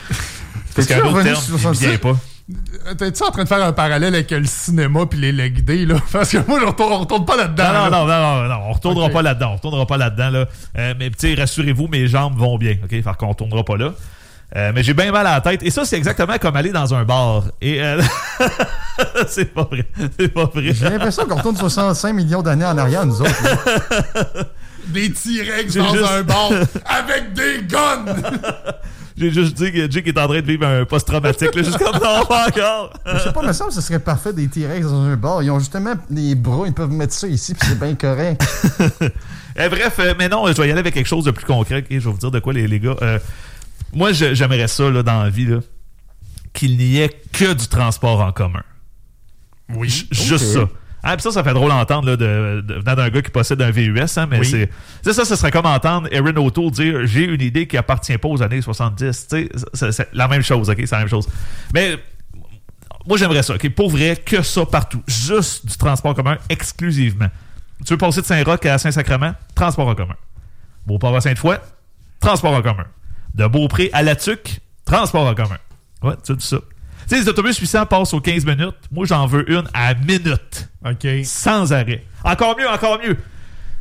Parce 0.74 0.86
qu'un 0.86 1.00
autre 1.00 1.22
terme, 1.22 1.36
sur 1.36 1.48
il 1.50 1.52
me 1.54 1.58
66? 1.74 1.86
vient 1.88 1.98
pas. 1.98 2.16
T'es-tu 2.98 3.22
en 3.22 3.30
train 3.30 3.44
de 3.44 3.48
faire 3.48 3.62
un 3.64 3.72
parallèle 3.72 4.12
avec 4.14 4.30
le 4.32 4.44
cinéma 4.44 5.06
puis 5.06 5.20
les 5.20 5.30
leg 5.32 5.64
day, 5.64 5.84
là? 5.86 5.94
Parce 6.12 6.30
que 6.30 6.38
moi, 6.48 6.58
je 6.60 6.66
retourne, 6.66 6.92
on 6.92 6.98
retourne 6.98 7.24
pas 7.24 7.36
là-dedans. 7.36 7.64
Non, 7.72 7.90
non, 7.90 7.90
là. 7.90 7.90
non, 7.90 8.06
non, 8.06 8.42
non, 8.42 8.48
non, 8.48 8.68
on 8.68 8.72
retournera 8.72 9.08
pas 9.08 9.22
là-dedans. 9.22 9.50
On 9.52 9.56
retournera 9.56 9.86
pas 9.86 9.96
là-dedans, 9.96 10.30
là. 10.30 10.46
Euh, 10.78 10.94
mais, 10.98 11.10
tu 11.10 11.16
sais, 11.18 11.34
rassurez-vous, 11.40 11.86
mes 11.86 12.08
jambes 12.08 12.36
vont 12.36 12.58
bien, 12.58 12.76
OK? 12.82 12.90
Fait 12.90 13.04
qu'on 13.18 13.28
retournera 13.28 13.64
pas 13.64 13.76
là. 13.76 13.92
Euh, 14.56 14.72
mais 14.74 14.82
j'ai 14.82 14.94
bien 14.94 15.12
mal 15.12 15.26
à 15.26 15.34
la 15.34 15.40
tête. 15.40 15.62
Et 15.62 15.70
ça, 15.70 15.84
c'est 15.84 15.96
exactement 15.96 16.36
comme 16.38 16.56
aller 16.56 16.70
dans 16.72 16.92
un 16.92 17.04
bar. 17.04 17.44
Et 17.60 17.80
euh, 17.82 18.00
c'est 19.28 19.44
pas 19.54 19.62
vrai. 19.64 19.86
C'est 20.18 20.28
pas 20.28 20.46
vrai. 20.46 20.72
J'ai 20.74 20.88
l'impression 20.90 21.24
qu'on 21.26 21.36
retourne 21.36 21.56
65 21.56 22.12
millions 22.12 22.42
d'années 22.42 22.64
en 22.64 22.76
arrière, 22.76 23.06
nous 23.06 23.20
autres. 23.22 23.42
là. 23.44 24.24
Des 24.88 25.12
T-Rex 25.12 25.74
dans 25.76 25.92
juste- 25.92 26.04
un 26.10 26.22
bar 26.22 26.50
avec 26.86 27.32
des 27.34 27.62
guns! 27.68 28.06
J'ai 29.16 29.30
juste 29.30 29.54
dit 29.58 29.70
que 29.70 29.88
Jake 29.90 30.08
est 30.08 30.18
en 30.18 30.26
train 30.26 30.40
de 30.40 30.46
vivre 30.46 30.66
un 30.66 30.84
post-traumatique. 30.86 31.54
là, 31.54 31.62
Juste 31.62 31.78
comme 31.78 31.92
non, 32.02 32.24
pas 32.24 32.46
encore. 32.48 32.92
Je 33.06 33.18
sais 33.18 33.32
pas, 33.32 33.42
mais 33.42 33.52
ça 33.52 33.52
me 33.52 33.52
semble 33.52 33.68
que 33.68 33.74
ce 33.74 33.80
serait 33.82 33.98
parfait 34.00 34.32
des 34.32 34.48
T-Rex 34.48 34.86
dans 34.86 35.02
un 35.02 35.16
bar. 35.16 35.42
Ils 35.42 35.50
ont 35.50 35.58
justement 35.60 35.92
les 36.10 36.34
bras, 36.34 36.64
ils 36.66 36.72
peuvent 36.72 36.90
mettre 36.90 37.12
ça 37.12 37.28
ici, 37.28 37.54
puis 37.54 37.68
c'est 37.68 37.78
bien 37.78 37.94
correct. 37.94 38.42
Eh, 39.56 39.68
bref, 39.68 39.96
euh, 39.98 40.14
mais 40.18 40.28
non, 40.28 40.46
je 40.46 40.52
vais 40.60 40.68
y 40.68 40.70
aller 40.70 40.80
avec 40.80 40.94
quelque 40.94 41.06
chose 41.06 41.24
de 41.24 41.30
plus 41.32 41.44
concret. 41.44 41.78
ok? 41.80 41.84
Je 41.90 41.94
vais 41.98 42.00
vous 42.10 42.16
dire 42.18 42.30
de 42.30 42.38
quoi, 42.40 42.52
les, 42.54 42.66
les 42.66 42.80
gars. 42.80 42.96
Euh, 43.02 43.18
moi, 43.92 44.12
j'aimerais 44.12 44.68
ça 44.68 44.90
là, 44.90 45.02
dans 45.02 45.22
la 45.22 45.30
vie, 45.30 45.48
qu'il 46.52 46.76
n'y 46.76 46.98
ait 46.98 47.08
que 47.32 47.52
du 47.52 47.66
transport 47.68 48.20
en 48.20 48.32
commun. 48.32 48.62
Oui. 49.74 49.88
J- 49.88 50.08
Juste 50.10 50.46
ça. 50.46 50.68
Ah, 51.02 51.16
puis 51.16 51.22
ça, 51.22 51.30
ça 51.30 51.42
fait 51.42 51.54
drôle 51.54 51.70
d'entendre 51.70 52.10
là, 52.10 52.16
de, 52.16 52.60
de- 52.60 52.74
venant 52.74 52.94
d'un 52.94 53.08
gars 53.08 53.22
qui 53.22 53.30
possède 53.30 53.62
un 53.62 53.70
VUS, 53.70 54.00
hein, 54.18 54.26
mais 54.30 54.40
Oui. 54.40 54.46
c'est 55.02 55.12
ça, 55.14 55.24
ce 55.24 55.34
serait 55.34 55.50
comme 55.50 55.64
entendre 55.64 56.08
Erin 56.12 56.36
O'Toole 56.36 56.70
dire 56.72 57.06
j'ai 57.06 57.24
une 57.24 57.40
idée 57.40 57.66
qui 57.66 57.78
appartient 57.78 58.18
pas 58.18 58.28
aux 58.28 58.42
années 58.42 58.60
70. 58.60 59.28
Tu 59.28 59.48
sais, 59.72 59.92
c'est- 59.92 60.08
la 60.12 60.28
même 60.28 60.42
chose, 60.42 60.68
ok, 60.68 60.76
c'est 60.78 60.90
la 60.92 60.98
même 60.98 61.08
chose. 61.08 61.26
Mais 61.72 61.96
moi, 63.06 63.16
j'aimerais 63.16 63.42
ça, 63.42 63.54
ok, 63.54 63.70
pour 63.70 63.88
vrai, 63.90 64.14
que 64.16 64.42
ça 64.42 64.66
partout, 64.66 65.02
juste 65.06 65.64
du 65.66 65.76
transport 65.78 66.10
en 66.10 66.14
commun 66.14 66.36
exclusivement. 66.50 67.28
Tu 67.86 67.94
veux 67.94 67.98
passer 67.98 68.20
de 68.20 68.26
Saint-Roch 68.26 68.66
à 68.66 68.76
Saint-Sacrement, 68.76 69.32
transport 69.54 69.88
en 69.88 69.94
commun. 69.94 70.16
Beauport 70.86 71.16
à 71.16 71.22
Sainte-Foy, 71.22 71.56
transport 72.20 72.52
en 72.52 72.60
commun. 72.60 72.84
De 73.34 73.46
Beaupré 73.46 73.90
à 73.92 74.02
La 74.02 74.16
Tuque, 74.16 74.60
transport 74.84 75.26
en 75.26 75.34
commun. 75.34 75.58
Ouais, 76.02 76.14
tu 76.24 76.34
dis 76.34 76.44
ça. 76.46 76.58
Tu 77.08 77.16
sais, 77.16 77.22
les 77.22 77.28
autobus 77.28 77.58
800 77.58 77.86
passent 77.86 78.14
aux 78.14 78.20
15 78.20 78.44
minutes. 78.44 78.76
Moi, 78.90 79.06
j'en 79.06 79.26
veux 79.26 79.50
une 79.50 79.68
à 79.74 79.94
minute. 79.94 80.68
OK. 80.84 81.06
Sans 81.24 81.72
arrêt. 81.72 82.04
Encore 82.24 82.56
mieux, 82.56 82.68
encore 82.68 82.98
mieux. 83.00 83.16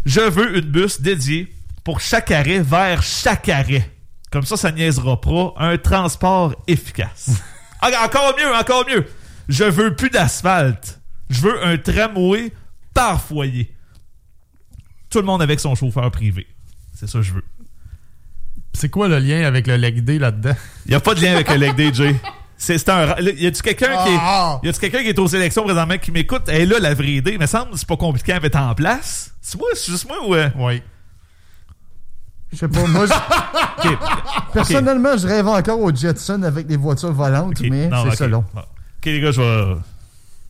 Je 0.05 0.21
veux 0.21 0.57
une 0.57 0.65
bus 0.69 1.01
dédiée 1.01 1.53
pour 1.83 1.99
chaque 1.99 2.31
arrêt 2.31 2.59
vers 2.59 3.03
chaque 3.03 3.49
arrêt. 3.49 3.89
Comme 4.31 4.43
ça, 4.45 4.57
ça 4.57 4.71
niaisera 4.71 5.19
pas. 5.19 5.53
Un 5.57 5.77
transport 5.77 6.55
efficace. 6.67 7.31
En- 7.81 8.05
encore 8.05 8.35
mieux, 8.37 8.53
encore 8.53 8.85
mieux. 8.89 9.05
Je 9.47 9.63
veux 9.63 9.95
plus 9.95 10.09
d'asphalte. 10.09 10.99
Je 11.29 11.39
veux 11.39 11.65
un 11.65 11.77
tramway 11.77 12.51
par 12.93 13.21
foyer. 13.21 13.73
Tout 15.09 15.19
le 15.19 15.23
monde 15.25 15.41
avec 15.41 15.61
son 15.61 15.75
chauffeur 15.75 16.11
privé. 16.11 16.45
C'est 16.93 17.07
ça 17.07 17.19
que 17.19 17.23
je 17.23 17.31
veux. 17.33 17.43
C'est 18.73 18.89
quoi 18.89 19.07
le 19.07 19.19
lien 19.19 19.45
avec 19.45 19.67
le 19.67 19.75
leg 19.75 20.03
day 20.03 20.19
là-dedans? 20.19 20.55
Il 20.85 20.89
n'y 20.91 20.95
a 20.95 20.99
pas 20.99 21.13
de 21.15 21.21
lien 21.21 21.33
avec 21.33 21.49
le 21.49 21.55
leg 21.57 21.75
day, 21.75 21.91
Jay. 21.93 22.15
C'est 22.57 22.77
c'est 22.77 22.89
un. 22.89 23.15
Y 23.19 23.47
a-tu 23.47 23.61
quelqu'un 23.61 23.88
qui 24.03 24.09
est. 24.13 24.17
Ah! 24.19 24.59
Y 24.63 24.69
a-tu 24.69 24.79
quelqu'un 24.79 25.01
qui 25.01 25.07
est 25.09 25.19
aux 25.19 25.27
élections 25.27 25.63
présentement 25.63 25.97
qui 25.97 26.11
m'écoute? 26.11 26.43
Elle 26.47 26.61
est 26.61 26.65
là, 26.65 26.79
la 26.79 26.93
vraie 26.93 27.13
idée. 27.13 27.38
Me 27.38 27.45
semble 27.45 27.71
que 27.71 27.77
c'est 27.77 27.88
pas 27.88 27.95
compliqué 27.97 28.33
à 28.33 28.39
mettre 28.39 28.57
en 28.57 28.73
place. 28.75 29.33
C'est 29.41 29.57
moi, 29.57 29.67
c'est 29.75 29.91
juste 29.91 30.07
moi 30.07 30.17
ou. 30.27 30.35
euh? 30.35 30.49
Oui. 30.57 30.81
Je 32.51 32.57
sais 32.57 32.67
pas, 32.67 32.85
moi, 32.88 33.05
je- 33.05 33.89
personnellement, 34.53 35.15
je 35.17 35.27
rêve 35.27 35.47
encore 35.47 35.79
au 35.79 35.93
Jetson 35.95 36.41
avec 36.43 36.65
des 36.67 36.77
voitures 36.77 37.13
volantes, 37.13 37.61
mais 37.61 37.88
Non, 37.88 38.03
c'est 38.03 38.09
ok. 38.09 38.15
ça 38.15 38.27
long. 38.27 38.43
Bon. 38.53 38.61
Ok, 38.61 39.05
les 39.05 39.21
gars, 39.21 39.31
je 39.31 39.39
vais, 39.41 39.75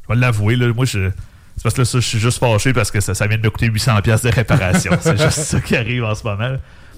je 0.03 0.13
vais 0.13 0.15
l'avouer. 0.19 0.55
Là. 0.55 0.73
Moi, 0.73 0.85
je, 0.85 1.09
c'est 1.57 1.63
parce 1.63 1.75
que 1.75 1.81
là, 1.81 1.85
ça, 1.85 1.99
je 1.99 2.07
suis 2.07 2.19
juste 2.19 2.39
fâché 2.39 2.71
parce 2.73 2.89
que 2.89 3.01
ça, 3.01 3.13
ça 3.13 3.27
vient 3.27 3.37
de 3.37 3.43
me 3.43 3.49
coûter 3.49 3.67
800$ 3.69 4.01
piastres 4.01 4.27
de 4.29 4.33
réparation. 4.33 4.91
c'est 5.01 5.17
juste 5.17 5.31
ça 5.39 5.59
qui 5.59 5.75
arrive 5.75 6.05
en 6.05 6.15
ce 6.15 6.23
moment. 6.23 6.55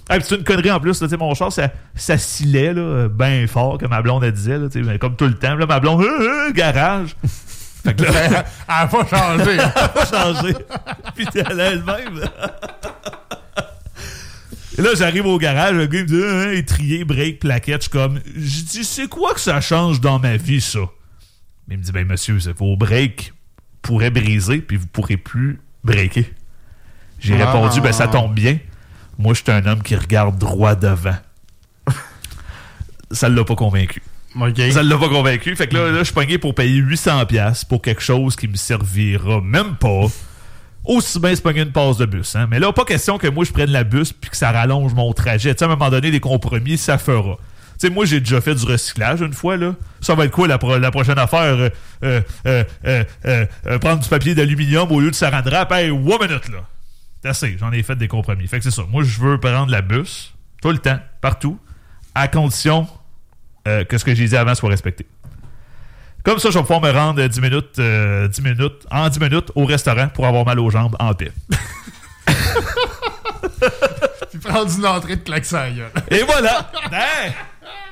Ah, 0.10 0.18
c'est 0.20 0.36
une 0.36 0.44
connerie 0.44 0.72
en 0.72 0.80
plus. 0.80 1.00
Là, 1.02 1.08
tu 1.08 1.12
sais, 1.12 1.18
mon 1.18 1.34
char, 1.34 1.52
ça, 1.52 1.72
ça 1.96 2.18
scillait 2.18 2.74
bien 3.10 3.46
fort, 3.48 3.78
comme 3.78 3.90
ma 3.92 4.02
blonde 4.02 4.24
elle 4.24 4.34
disait. 4.34 4.58
Là, 4.58 4.98
comme 4.98 5.16
tout 5.16 5.26
le 5.26 5.36
temps. 5.36 5.56
Là, 5.56 5.66
ma 5.66 5.80
blonde, 5.80 6.02
euh, 6.02 6.48
euh, 6.48 6.52
garage. 6.52 7.16
Fait 7.84 7.96
que 7.96 8.04
là, 8.04 8.12
Elle 8.28 8.44
a 8.68 8.88
pas 8.88 9.06
changé. 9.08 9.52
elle 9.54 9.60
a 9.62 9.88
pas 9.90 10.06
changé. 10.06 10.54
Puis 11.16 11.26
elle 11.34 11.60
a 11.62 11.72
elle-même. 11.72 12.22
Et 14.78 14.82
là, 14.82 14.90
j'arrive 14.96 15.26
au 15.26 15.38
garage, 15.38 15.74
le 15.76 15.86
gars 15.86 16.00
me 16.00 16.06
dit 16.06 16.24
hein, 16.24 16.52
étrier, 16.52 17.04
break, 17.04 17.40
plaquette. 17.40 17.82
Je 17.84 17.90
suis 17.90 17.92
comme, 17.92 18.20
je 18.26 18.62
dis, 18.64 18.84
c'est 18.86 19.08
quoi 19.08 19.34
que 19.34 19.40
ça 19.40 19.60
change 19.62 20.00
dans 20.00 20.18
ma 20.20 20.38
vie, 20.38 20.62
ça? 20.62 20.80
Mais 21.68 21.76
il 21.76 21.80
me 21.80 21.84
dit, 21.84 21.92
ben 21.92 22.08
monsieur, 22.08 22.38
vos 22.58 22.78
breaks 22.78 23.34
pourraient 23.82 24.12
briser, 24.12 24.60
puis 24.60 24.78
vous 24.78 24.88
pourrez 24.88 25.18
plus 25.18 25.60
breaker. 25.84 26.26
J'ai 27.20 27.40
Ah. 27.42 27.52
répondu, 27.52 27.82
ben 27.82 27.92
ça 27.92 28.08
tombe 28.08 28.34
bien. 28.34 28.58
Moi, 29.22 29.34
je 29.34 29.42
suis 29.44 29.52
un 29.52 29.66
homme 29.68 29.84
qui 29.84 29.96
regarde 29.96 30.38
droit 30.38 30.76
devant. 30.76 31.16
ça 33.12 33.30
l'a 33.30 33.44
pas 33.44 33.56
convaincu. 33.56 34.02
OK. 34.40 34.62
Ça 34.72 34.82
l'a 34.84 34.98
pas 34.98 35.10
convaincu. 35.10 35.56
Fait 35.56 35.68
que 35.68 35.76
là, 35.76 35.92
là 35.92 36.00
je 36.00 36.04
suis 36.06 36.14
pogné 36.14 36.38
pour 36.38 36.56
payer 36.56 36.82
800$ 36.82 37.26
piastres 37.26 37.68
pour 37.68 37.82
quelque 37.82 38.02
chose 38.02 38.36
qui 38.36 38.48
me 38.48 38.56
servira 38.56 39.42
même 39.42 39.76
pas. 39.76 40.06
Aussi 40.86 41.20
bien 41.20 41.36
se 41.36 41.42
pogner 41.42 41.62
une 41.62 41.72
passe 41.72 41.98
de 41.98 42.06
bus. 42.06 42.36
Hein? 42.36 42.48
Mais 42.50 42.60
là, 42.60 42.72
pas 42.74 42.86
question 42.86 43.18
que 43.18 43.28
moi 43.28 43.46
je 43.46 43.52
prenne 43.52 43.70
la 43.70 43.84
bus 43.84 44.14
puis 44.14 44.32
que 44.32 44.38
ça 44.38 44.52
rallonge 44.52 44.94
mon 44.94 45.14
trajet. 45.14 45.54
Tu 45.54 45.60
sais, 45.60 45.66
à 45.66 45.68
un 45.68 45.72
moment 45.76 45.90
donné, 45.92 46.10
des 46.10 46.20
compromis, 46.20 46.78
ça 46.78 46.98
fera. 46.98 47.38
Tu 47.80 47.88
sais, 47.88 47.94
moi, 47.94 48.06
j'ai 48.06 48.20
déjà 48.20 48.42
fait 48.42 48.56
du 48.56 48.66
recyclage 48.66 49.22
une 49.22 49.34
fois, 49.34 49.58
là. 49.58 49.76
Ça 50.02 50.16
va 50.16 50.26
être 50.26 50.32
quoi 50.32 50.48
la, 50.48 50.58
pro- 50.58 50.78
la 50.78 50.92
prochaine 50.92 51.20
affaire? 51.20 51.70
Euh, 52.04 52.22
euh, 52.48 52.64
euh, 52.86 53.80
prendre 53.80 54.00
du 54.02 54.10
papier 54.10 54.34
d'aluminium 54.34 54.92
au 54.92 55.00
lieu 55.02 55.12
de 55.12 55.16
saran 55.16 55.42
wrap. 55.46 55.72
Hey, 55.72 55.92
one 55.92 56.04
minute, 56.22 56.50
là. 56.50 56.60
Assez. 57.24 57.56
J'en 57.60 57.72
ai 57.72 57.84
fait 57.84 57.96
des 57.96 58.08
compromis. 58.08 58.48
Fait 58.48 58.58
que 58.58 58.64
c'est 58.64 58.72
ça. 58.72 58.84
Moi, 58.90 59.04
je 59.04 59.20
veux 59.20 59.40
prendre 59.40 59.72
la 59.72 59.82
bus 59.82 60.34
tout 60.62 60.72
le 60.72 60.80
temps, 60.80 61.00
partout, 61.22 61.60
à 62.16 62.28
condition 62.28 62.88
euh, 63.68 63.84
que 63.84 63.98
ce 63.98 64.06
que 64.06 64.16
j'ai 64.16 64.28
dit 64.28 64.36
avant 64.36 64.56
soit 64.56 64.70
respecté. 64.70 65.06
Comme 66.24 66.40
ça, 66.40 66.50
je 66.52 66.58
vais 66.58 66.64
pouvoir 66.64 66.82
me 66.82 66.92
rendre 66.92 67.22
euh, 67.22 67.28
10 67.28 67.42
minutes, 67.42 67.80
euh, 67.80 68.28
10 68.28 68.42
minutes, 68.42 68.88
en 68.92 69.10
10 69.10 69.20
minutes 69.20 69.52
au 69.56 69.66
restaurant 69.66 70.08
pour 70.08 70.26
avoir 70.28 70.46
mal 70.46 70.60
aux 70.60 70.70
jambes 70.70 70.96
en 71.00 71.14
paix. 71.14 71.32
Puis 74.30 74.40
prendre 74.40 74.72
une 74.76 74.86
entrée 74.86 75.16
de 75.16 75.22
klaxon. 75.22 75.58
Et 76.10 76.24
voilà! 76.24 76.72
Hein? 76.92 77.32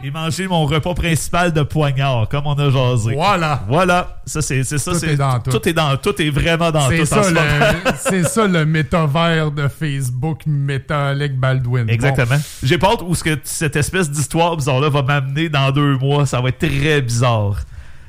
Et 0.02 0.12
manger 0.12 0.48
mon 0.48 0.66
repas 0.66 0.94
principal 0.94 1.52
de 1.52 1.62
poignard, 1.62 2.30
comme 2.30 2.48
on 2.48 2.54
a 2.54 2.70
jasé. 2.70 3.14
Voilà. 3.16 3.64
Voilà, 3.68 4.22
ça 4.26 4.42
c'est 4.42 4.64
ça. 4.64 4.78
Tout 4.94 4.98
c'est- 4.98 5.08
est 5.14 5.16
dans 5.18 5.40
tout. 5.42 5.52
Tout 5.52 5.68
est 5.68 5.74
dans 5.74 5.98
tout, 5.98 6.22
est 6.22 6.30
vraiment 6.30 6.72
dans 6.72 6.88
tout 6.90 7.02
en 7.02 7.06
ça, 7.06 7.24
ce 7.24 7.30
moment. 7.30 7.42
le, 7.86 7.92
c'est 8.02 8.24
ça 8.24 8.48
le 8.48 8.66
métavers 8.66 9.52
de 9.52 9.68
Facebook, 9.68 10.42
Métallic 10.46 11.38
Baldwin. 11.38 11.86
Bon. 11.86 11.92
Exactement. 11.94 12.38
J'ai 12.64 12.78
pas 12.78 12.92
hâte 12.94 13.02
où 13.06 13.14
ce 13.14 13.24
que 13.26 13.38
cette 13.44 13.76
espèce 13.76 14.10
d'histoire 14.10 14.56
bizarre-là 14.56 14.88
va 14.90 15.02
m'amener 15.02 15.50
dans 15.50 15.70
deux 15.72 15.98
mois. 15.98 16.26
Ça 16.26 16.40
va 16.40 16.48
être 16.50 16.60
très 16.66 17.02
bizarre. 17.02 17.56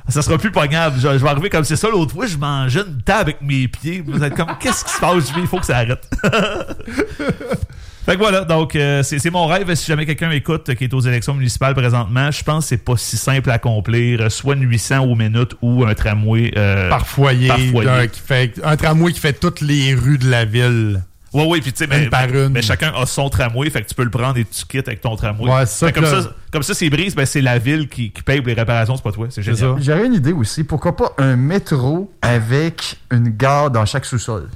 Ça 0.09 0.23
sera 0.23 0.39
plus 0.39 0.51
pognable. 0.51 0.97
Je, 0.99 1.03
je 1.03 1.23
vais 1.23 1.29
arriver 1.29 1.51
comme 1.51 1.63
c'est 1.65 1.77
ça. 1.77 1.89
L'autre 1.89 2.13
fois, 2.13 2.27
je 2.27 2.37
mangeais 2.37 2.81
une 2.81 3.01
table 3.03 3.31
avec 3.31 3.43
mes 3.43 3.69
pieds. 3.69 4.03
Vous 4.05 4.23
êtes 4.25 4.35
comme, 4.35 4.49
qu'est-ce 4.61 4.85
qui 4.85 4.93
se 4.93 5.01
passe? 5.01 5.33
Il 5.37 5.47
faut 5.47 5.59
que 5.59 5.67
ça 5.67 5.77
arrête. 5.79 6.09
fait 8.05 8.15
que 8.15 8.19
voilà. 8.19 8.45
Donc, 8.45 8.75
euh, 8.77 9.03
c'est 9.03 9.31
mon 9.31 9.47
rêve. 9.47 9.75
Si 9.75 9.87
jamais 9.87 10.07
quelqu'un 10.07 10.31
écoute 10.31 10.69
euh, 10.69 10.75
qui 10.75 10.85
est 10.85 10.95
aux 10.95 11.01
élections 11.01 11.35
municipales 11.35 11.75
présentement, 11.75 12.31
je 12.31 12.43
pense 12.43 12.65
que 12.65 12.69
c'est 12.71 12.85
pas 12.85 12.97
si 12.97 13.17
simple 13.17 13.51
à 13.51 13.55
accomplir. 13.55 14.21
euh, 14.23 14.29
Soit 14.31 14.55
une 14.55 14.69
800 14.69 15.01
aux 15.05 15.15
minutes 15.15 15.55
ou 15.63 15.85
un 15.85 15.95
tramway. 15.95 16.53
euh, 16.57 16.89
Par 16.89 17.07
foyer, 17.07 17.49
Par 17.49 17.59
foyer. 17.59 17.85
d'un- 17.91 18.07
qui 18.09 18.21
fait, 18.21 18.53
un 18.65 18.77
tramway 18.77 19.13
qui 19.13 19.21
fait 19.21 19.33
toutes 19.35 19.61
les 19.61 19.95
rues 19.95 20.19
de 20.19 20.31
la 20.31 20.45
ville. 20.45 21.03
Ouais, 21.33 21.47
ouais, 21.47 21.61
puis 21.61 21.73
tu 21.73 21.79
sais, 21.79 21.87
mais, 21.87 22.09
une. 22.35 22.49
mais 22.49 22.61
chacun 22.61 22.93
a 22.93 23.07
son 23.07 23.31
tramway, 23.31 23.71
fait 23.71 23.83
que 23.83 23.87
tu 23.89 23.95
peux 23.95 24.03
le 24.03 24.11
prendre 24.11 24.37
et 24.37 24.45
tu 24.45 24.65
quittes 24.67 24.89
avec 24.89 25.01
ton 25.01 25.15
tramway. 25.15 25.49
Ouais, 25.49 25.65
ça 25.65 25.93
comme, 25.93 26.03
là- 26.03 26.23
ça, 26.23 26.31
comme 26.53 26.65
ça, 26.65 26.75
c'est 26.75 26.91
brise, 26.91 27.15
ben 27.15 27.25
c'est 27.25 27.41
la 27.41 27.57
ville 27.57 27.89
qui, 27.89 28.11
qui 28.11 28.21
paye 28.23 28.39
pour 28.41 28.49
les 28.49 28.55
réparations, 28.55 28.97
c'est 28.97 29.03
pas 29.05 29.13
toi. 29.13 29.29
C'est 29.31 29.41
génial. 29.43 29.77
J'aurais 29.81 30.07
une 30.07 30.15
idée 30.15 30.33
aussi. 30.33 30.65
Pourquoi 30.65 30.97
pas 30.97 31.13
un 31.19 31.37
métro 31.37 32.13
avec 32.21 32.97
une 33.13 33.29
gare 33.29 33.71
dans 33.71 33.87
chaque 33.87 34.07
sous-sol? 34.07 34.49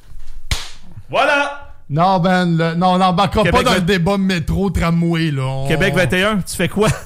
Voilà! 1.09 1.54
Non, 1.91 2.19
Ben, 2.19 2.57
le- 2.57 2.75
non, 2.75 2.95
on 2.95 2.99
n'embarquera 2.99 3.45
pas 3.45 3.63
dans 3.63 3.75
le 3.75 3.81
débat 3.83 4.17
métro-tramway, 4.19 5.31
là. 5.31 5.43
On- 5.45 5.69
Québec 5.69 5.95
21, 5.95 6.39
tu 6.39 6.57
fais 6.57 6.69
quoi? 6.69 6.89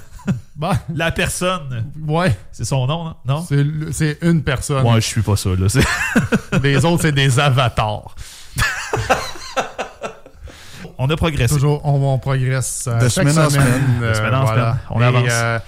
Ben, 0.56 0.72
La 0.94 1.10
personne. 1.12 1.86
ouais, 2.06 2.36
C'est 2.52 2.64
son 2.64 2.86
nom, 2.86 3.04
non? 3.04 3.14
Non? 3.24 3.46
c'est 3.92 4.18
une 4.22 4.42
personne. 4.42 4.82
Moi, 4.82 4.96
je 5.00 5.06
suis 5.06 5.22
pas 5.22 5.36
ça, 5.36 5.50
là. 5.50 5.68
C'est- 5.68 5.86
Les 6.62 6.84
autres, 6.84 7.02
c'est 7.02 7.12
des 7.12 7.38
avatars. 7.40 8.14
On 11.00 11.08
a 11.10 11.16
progressé. 11.16 11.54
Toujours, 11.54 11.80
on, 11.84 12.12
on 12.12 12.18
progresse 12.18 12.86
euh, 12.88 12.96
De 12.98 13.08
chaque 13.08 13.28
semaine 13.28 13.38
en 13.46 13.50
semaine. 13.50 13.66
semaine. 13.66 14.00
euh, 14.02 14.08
De 14.10 14.14
semaine 14.14 14.34
en 14.34 14.42
voilà. 14.44 14.62
semaine. 14.62 14.78
On 14.90 15.00
Et, 15.00 15.04
avance. 15.04 15.28
euh, 15.30 15.58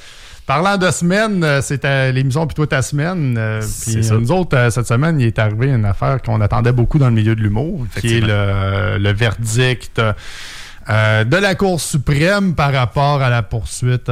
parlant 0.51 0.77
de 0.77 0.91
semaine, 0.91 1.45
euh, 1.45 1.63
c'était 1.63 2.11
l'émission 2.11 2.45
puis 2.45 2.57
toi 2.57 2.67
ta 2.67 2.83
semaine. 2.83 3.37
euh, 3.39 3.61
C'est 3.63 4.01
Puis 4.01 4.11
euh, 4.11 4.19
nous 4.19 4.33
autres, 4.33 4.57
euh, 4.57 4.69
cette 4.71 4.89
semaine, 4.89 5.21
il 5.21 5.29
est 5.29 5.39
arrivé 5.39 5.69
une 5.69 5.85
affaire 5.85 6.21
qu'on 6.21 6.41
attendait 6.41 6.73
beaucoup 6.73 6.99
dans 6.99 7.07
le 7.07 7.15
milieu 7.15 7.37
de 7.37 7.41
l'humour, 7.41 7.87
qui 8.01 8.17
est 8.17 8.21
le, 8.21 8.99
le 8.99 9.13
verdict 9.13 10.01
euh, 10.01 11.23
de 11.23 11.37
la 11.37 11.55
Cour 11.55 11.81
suprême 11.81 12.57
par 12.57 12.73
rapport 12.73 13.23
à 13.23 13.31
la 13.31 13.45
poursuite. 13.45 14.11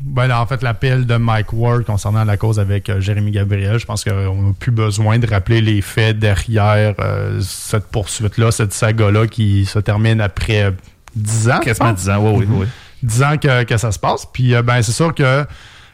ben, 0.00 0.30
en 0.30 0.46
fait, 0.46 0.62
l'appel 0.62 1.04
de 1.04 1.16
Mike 1.16 1.52
Ward 1.52 1.84
concernant 1.84 2.24
la 2.24 2.38
cause 2.38 2.58
avec 2.58 2.88
euh, 2.88 3.02
Jérémy 3.02 3.30
Gabriel. 3.32 3.78
Je 3.78 3.84
pense 3.84 4.04
qu'on 4.04 4.34
n'a 4.42 4.52
plus 4.58 4.72
besoin 4.72 5.18
de 5.18 5.26
rappeler 5.26 5.60
les 5.60 5.82
faits 5.82 6.18
derrière 6.18 6.94
euh, 6.98 7.42
cette 7.42 7.88
poursuite-là, 7.88 8.52
cette 8.52 8.72
saga-là 8.72 9.26
qui 9.26 9.66
se 9.66 9.80
termine 9.80 10.22
après 10.22 10.62
euh, 10.64 10.70
10 11.14 11.50
ans. 11.50 11.58
Quasiment 11.60 11.90
pense. 11.90 12.04
10 12.04 12.08
ans, 12.10 12.18
oui, 12.22 12.46
oui, 12.48 12.56
oui. 12.60 12.66
10 13.02 13.22
ans 13.22 13.36
que, 13.36 13.64
que 13.64 13.76
ça 13.76 13.92
se 13.92 13.98
passe. 13.98 14.26
Puis, 14.32 14.54
ben, 14.64 14.80
c'est 14.80 14.92
sûr 14.92 15.14
que 15.14 15.44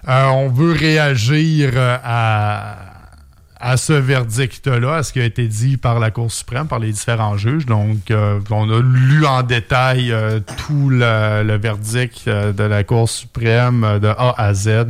euh, 0.08 0.26
on 0.26 0.48
veut 0.48 0.72
réagir 0.72 1.72
euh, 1.74 1.96
à, 2.02 3.76
ce 3.76 3.92
verdict-là, 3.92 4.96
à 4.96 5.02
ce 5.02 5.12
qui 5.12 5.20
a 5.20 5.24
été 5.24 5.46
dit 5.46 5.76
par 5.76 5.98
la 6.00 6.10
Cour 6.10 6.32
suprême, 6.32 6.66
par 6.66 6.78
les 6.78 6.92
différents 6.92 7.36
juges. 7.36 7.66
Donc, 7.66 8.10
euh, 8.10 8.40
on 8.50 8.70
a 8.70 8.80
lu 8.80 9.26
en 9.26 9.42
détail 9.42 10.14
tout 10.56 10.88
le, 10.88 11.56
verdict 11.56 12.28
de 12.28 12.62
la 12.62 12.84
Cour 12.84 13.08
suprême 13.08 13.98
de 14.00 14.08
A 14.08 14.34
à 14.38 14.54
Z. 14.54 14.86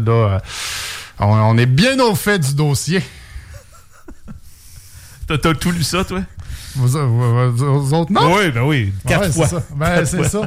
On, 1.19 1.27
on 1.27 1.59
est 1.59 1.67
bien 1.67 1.99
au 1.99 2.15
fait 2.15 2.39
du 2.39 2.55
dossier. 2.55 3.03
T'as 5.27 5.55
tout 5.55 5.71
lu 5.71 5.83
ça, 5.83 6.05
toi? 6.05 6.21
Vous, 6.81 6.89
vous- 6.89 7.53
vous- 7.53 7.81
vous 7.83 7.95
autres, 7.95 8.13
non? 8.13 8.35
Oui, 8.37 8.51
ben 8.51 8.63
oui. 8.63 8.93
Quatre 9.07 9.23
Ouais, 9.27 9.33
fois. 9.33 9.47
c'est 9.47 9.55
ça. 9.57 9.63
Ben, 9.77 10.05
c'est 10.05 10.25
ça. 10.25 10.41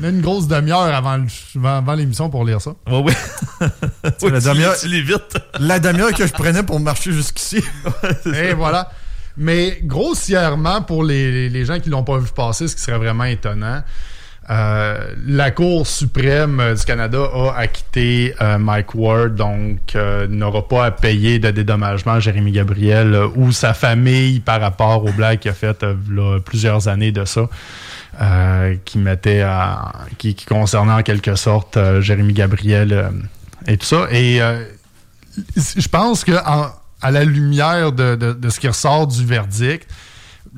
On 0.00 0.04
a 0.04 0.08
une 0.08 0.20
grosse 0.20 0.46
demi-heure 0.46 0.80
avant, 0.94 1.16
le- 1.16 1.24
avant, 1.56 1.76
avant 1.78 1.94
l'émission 1.94 2.30
pour 2.30 2.44
lire 2.44 2.60
ça. 2.60 2.72
Oui, 2.88 3.02
oui. 3.60 3.68
Oui, 4.22 4.30
la 4.30 4.38
vite. 5.02 5.36
La 5.60 5.78
demi-heure 5.80 6.12
que 6.12 6.26
je 6.26 6.32
prenais 6.32 6.62
pour 6.62 6.78
marcher 6.80 7.12
jusqu'ici. 7.12 7.62
Et 8.34 8.52
voilà. 8.54 8.90
Mais 9.36 9.80
grossièrement, 9.82 10.82
pour 10.82 11.04
les, 11.04 11.30
les- 11.30 11.48
les 11.50 11.64
gens 11.64 11.78
qui 11.80 11.90
l'ont 11.90 12.04
pas 12.04 12.18
vu 12.18 12.28
passer, 12.34 12.68
ce 12.68 12.76
qui 12.76 12.82
serait 12.82 12.98
vraiment 12.98 13.24
étonnant, 13.24 13.82
euh, 14.48 15.12
la 15.26 15.50
Cour 15.50 15.86
suprême 15.86 16.60
euh, 16.60 16.74
du 16.74 16.84
Canada 16.84 17.18
a 17.34 17.58
acquitté 17.58 18.34
euh, 18.40 18.58
Mike 18.58 18.94
Ward, 18.94 19.34
donc 19.34 19.78
euh, 19.96 20.26
n'aura 20.28 20.66
pas 20.68 20.84
à 20.86 20.90
payer 20.92 21.38
de 21.40 21.50
dédommagement 21.50 22.12
à 22.12 22.20
Jérémy 22.20 22.52
Gabriel 22.52 23.14
euh, 23.14 23.28
ou 23.34 23.50
sa 23.50 23.74
famille 23.74 24.38
par 24.40 24.60
rapport 24.60 25.04
aux 25.04 25.12
blagues 25.12 25.40
qu'il 25.40 25.50
a 25.50 25.54
faites 25.54 25.82
là, 25.82 26.38
plusieurs 26.44 26.86
années 26.86 27.10
de 27.12 27.24
ça. 27.24 27.48
qui 28.84 28.98
mettait 28.98 29.42
à- 29.42 29.92
qui, 30.16 30.34
qui 30.34 30.46
concernait 30.46 30.92
en 30.92 31.02
quelque 31.02 31.34
sorte 31.34 31.76
Jérémy 32.00 32.32
Gabriel 32.32 33.10
et 33.66 33.76
tout 33.76 33.84
ça. 33.86 34.06
Et 34.10 34.40
je 35.56 35.88
pense 35.88 36.24
que 36.24 36.32
en- 36.46 36.70
à 37.02 37.10
la 37.10 37.24
lumière 37.24 37.92
de, 37.92 38.14
de- 38.16 38.32
de 38.32 38.48
ce 38.48 38.58
qui 38.58 38.68
ressort 38.68 39.06
du 39.06 39.24
verdict, 39.24 39.86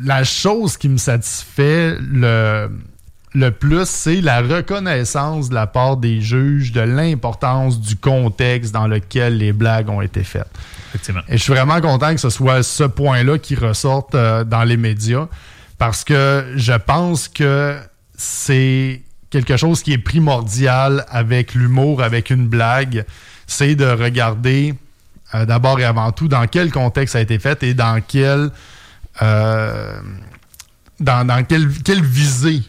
la 0.01 0.23
chose 0.23 0.77
qui 0.77 0.89
me 0.89 0.99
satisfait 0.99 1.97
le, 2.01 2.71
le 3.35 3.51
plus, 3.51 3.87
c'est 3.87 4.21
la 4.21 4.41
reconnaissance 4.41 5.51
de 5.51 5.55
la 5.55 5.67
part 5.67 5.97
des 5.97 6.21
juges 6.21 6.73
de 6.73 6.81
l'importance 6.81 7.81
du 7.81 7.97
contexte 7.97 8.73
dans 8.73 8.87
lequel 8.87 9.37
les 9.39 9.53
blagues 9.53 9.91
ont 9.91 10.01
été 10.01 10.25
faites. 10.25 10.49
Effectivement. 10.89 11.21
Et 11.29 11.37
je 11.37 11.43
suis 11.43 11.53
vraiment 11.53 11.81
content 11.81 12.15
que 12.15 12.21
ce 12.21 12.31
soit 12.31 12.63
ce 12.63 12.85
point-là 12.85 13.39
qui 13.39 13.55
ressorte 13.55 14.15
euh, 14.15 14.45
dans 14.45 14.65
les 14.65 14.79
médias 14.79 15.29
parce 15.77 16.05
que 16.05 16.53
je 16.57 16.73
pense 16.73 17.29
que 17.29 17.79
c'est 18.17 19.03
quelque 19.31 19.57
chose 19.57 19.83
qui 19.83 19.93
est 19.93 19.99
primordial 19.99 21.05
avec 21.11 21.55
l'humour, 21.55 22.03
avec 22.03 22.31
une 22.31 22.49
blague, 22.49 23.05
c'est 23.47 23.75
de 23.75 23.85
regarder 23.85 24.75
euh, 25.35 25.45
d'abord 25.45 25.79
et 25.81 25.85
avant 25.85 26.13
tout 26.13 26.29
dans 26.29 26.47
quel 26.47 26.71
contexte 26.71 27.13
ça 27.13 27.19
a 27.19 27.23
été 27.23 27.39
fait 27.39 27.63
et 27.63 27.75
dans 27.75 28.01
quel 28.07 28.51
euh, 29.21 30.01
dans, 30.99 31.27
dans 31.27 31.45
quelle, 31.45 31.69
quelle 31.85 32.03
visée 32.03 32.63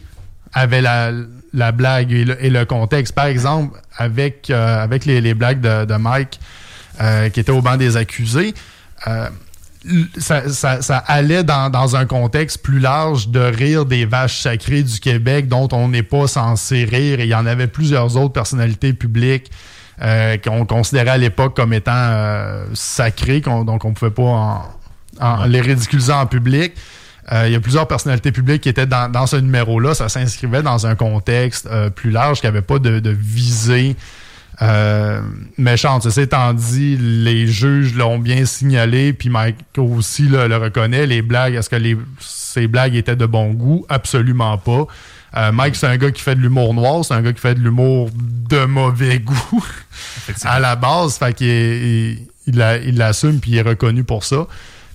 avait 0.52 0.80
la, 0.80 1.12
la 1.52 1.72
blague 1.72 2.12
et 2.12 2.50
le, 2.50 2.64
contexte. 2.64 3.14
Par 3.14 3.26
exemple, 3.26 3.78
avec, 3.96 4.50
euh, 4.50 4.82
avec 4.82 5.04
les, 5.04 5.20
les, 5.20 5.34
blagues 5.34 5.60
de, 5.60 5.84
de 5.84 5.94
Mike 5.94 6.40
qui 7.32 7.40
était 7.40 7.52
au 7.52 7.62
banc 7.62 7.78
des 7.78 7.96
accusés, 7.96 8.52
ça, 10.18 10.48
ça, 10.50 10.82
ça, 10.82 10.98
allait 10.98 11.44
dans, 11.44 11.70
dans, 11.70 11.96
un 11.96 12.04
contexte 12.04 12.62
plus 12.62 12.78
large 12.78 13.28
de 13.28 13.40
rire 13.40 13.86
des 13.86 14.04
vaches 14.04 14.40
sacrées 14.40 14.82
du 14.82 15.00
Québec 15.00 15.48
dont 15.48 15.68
on 15.72 15.88
n'est 15.88 16.02
pas 16.02 16.26
censé 16.26 16.84
rire. 16.84 17.20
Et 17.20 17.24
il 17.24 17.30
y 17.30 17.34
en 17.34 17.46
avait 17.46 17.68
plusieurs 17.68 18.18
autres 18.18 18.34
personnalités 18.34 18.92
publiques 18.92 19.50
euh, 20.02 20.38
qu'on 20.38 20.64
considérait 20.64 21.10
à 21.10 21.18
l'époque 21.18 21.54
comme 21.54 21.74
étant 21.74 21.92
euh, 21.94 22.64
sacrées, 22.72 23.40
donc 23.40 23.84
on 23.84 23.92
pouvait 23.92 24.10
pas 24.10 24.70
en, 25.20 25.44
les 25.44 25.60
ridiculiser 25.60 26.12
en 26.12 26.24
public. 26.24 26.72
Euh, 27.32 27.44
il 27.46 27.52
y 27.52 27.56
a 27.56 27.60
plusieurs 27.60 27.86
personnalités 27.86 28.32
publiques 28.32 28.62
qui 28.62 28.68
étaient 28.68 28.86
dans, 28.86 29.10
dans 29.10 29.26
ce 29.26 29.36
numéro-là. 29.36 29.94
Ça 29.94 30.08
s'inscrivait 30.08 30.62
dans 30.62 30.86
un 30.86 30.94
contexte 30.94 31.68
plus 31.94 32.10
large 32.10 32.40
qui 32.40 32.46
n'avait 32.46 32.62
pas 32.62 32.78
de, 32.78 32.98
de 32.98 33.10
visée 33.10 33.96
euh, 34.62 35.22
méchante. 35.56 36.02
Ceci 36.02 36.20
étant 36.20 36.52
dit, 36.52 36.96
les 36.98 37.46
juges 37.46 37.94
l'ont 37.94 38.18
bien 38.18 38.44
signalé, 38.44 39.14
puis 39.14 39.30
Mike 39.30 39.56
aussi 39.78 40.24
le, 40.24 40.54
reconnaît. 40.56 41.06
Les 41.06 41.22
blagues, 41.22 41.54
est-ce 41.54 41.70
que 41.70 41.76
les, 41.76 41.96
ces 42.18 42.66
blagues 42.66 42.94
étaient 42.94 43.16
de 43.16 43.24
bon 43.24 43.52
goût? 43.52 43.86
Absolument 43.88 44.58
pas. 44.58 44.86
Euh, 45.36 45.52
Mike, 45.52 45.76
c'est 45.76 45.86
un 45.86 45.96
gars 45.96 46.10
qui 46.10 46.20
fait 46.20 46.34
de 46.34 46.40
l'humour 46.40 46.74
noir, 46.74 47.04
c'est 47.04 47.14
un 47.14 47.22
gars 47.22 47.32
qui 47.32 47.40
fait 47.40 47.54
de 47.54 47.60
l'humour 47.60 48.10
de 48.14 48.64
mauvais 48.66 49.18
goût 49.20 49.64
à 50.44 50.60
la 50.60 50.76
base. 50.76 51.16
Fait 51.16 51.32
qu'il 51.32 52.18
il, 52.46 52.96
l'assume 52.98 53.40
puis 53.40 53.52
il 53.52 53.56
est 53.58 53.62
reconnu 53.62 54.04
pour 54.04 54.24
ça. 54.24 54.46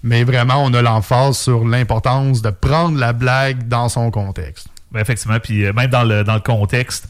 Mais 0.06 0.24
vraiment, 0.24 0.64
on 0.64 0.72
a 0.76 0.84
l'emphase 0.84 1.36
sur 1.36 1.66
l'importance 1.66 2.44
de 2.44 2.52
prendre 2.52 3.00
la 3.00 3.12
blague 3.12 3.68
dans 3.68 3.90
son 3.90 4.12
contexte. 4.12 4.68
Ben, 4.92 5.00
effectivement, 5.00 5.40
puis 5.40 5.66
euh, 5.66 5.74
même 5.74 5.90
dans 5.90 6.04
le, 6.04 6.24
dans 6.24 6.36
le 6.36 6.42
contexte, 6.42 7.08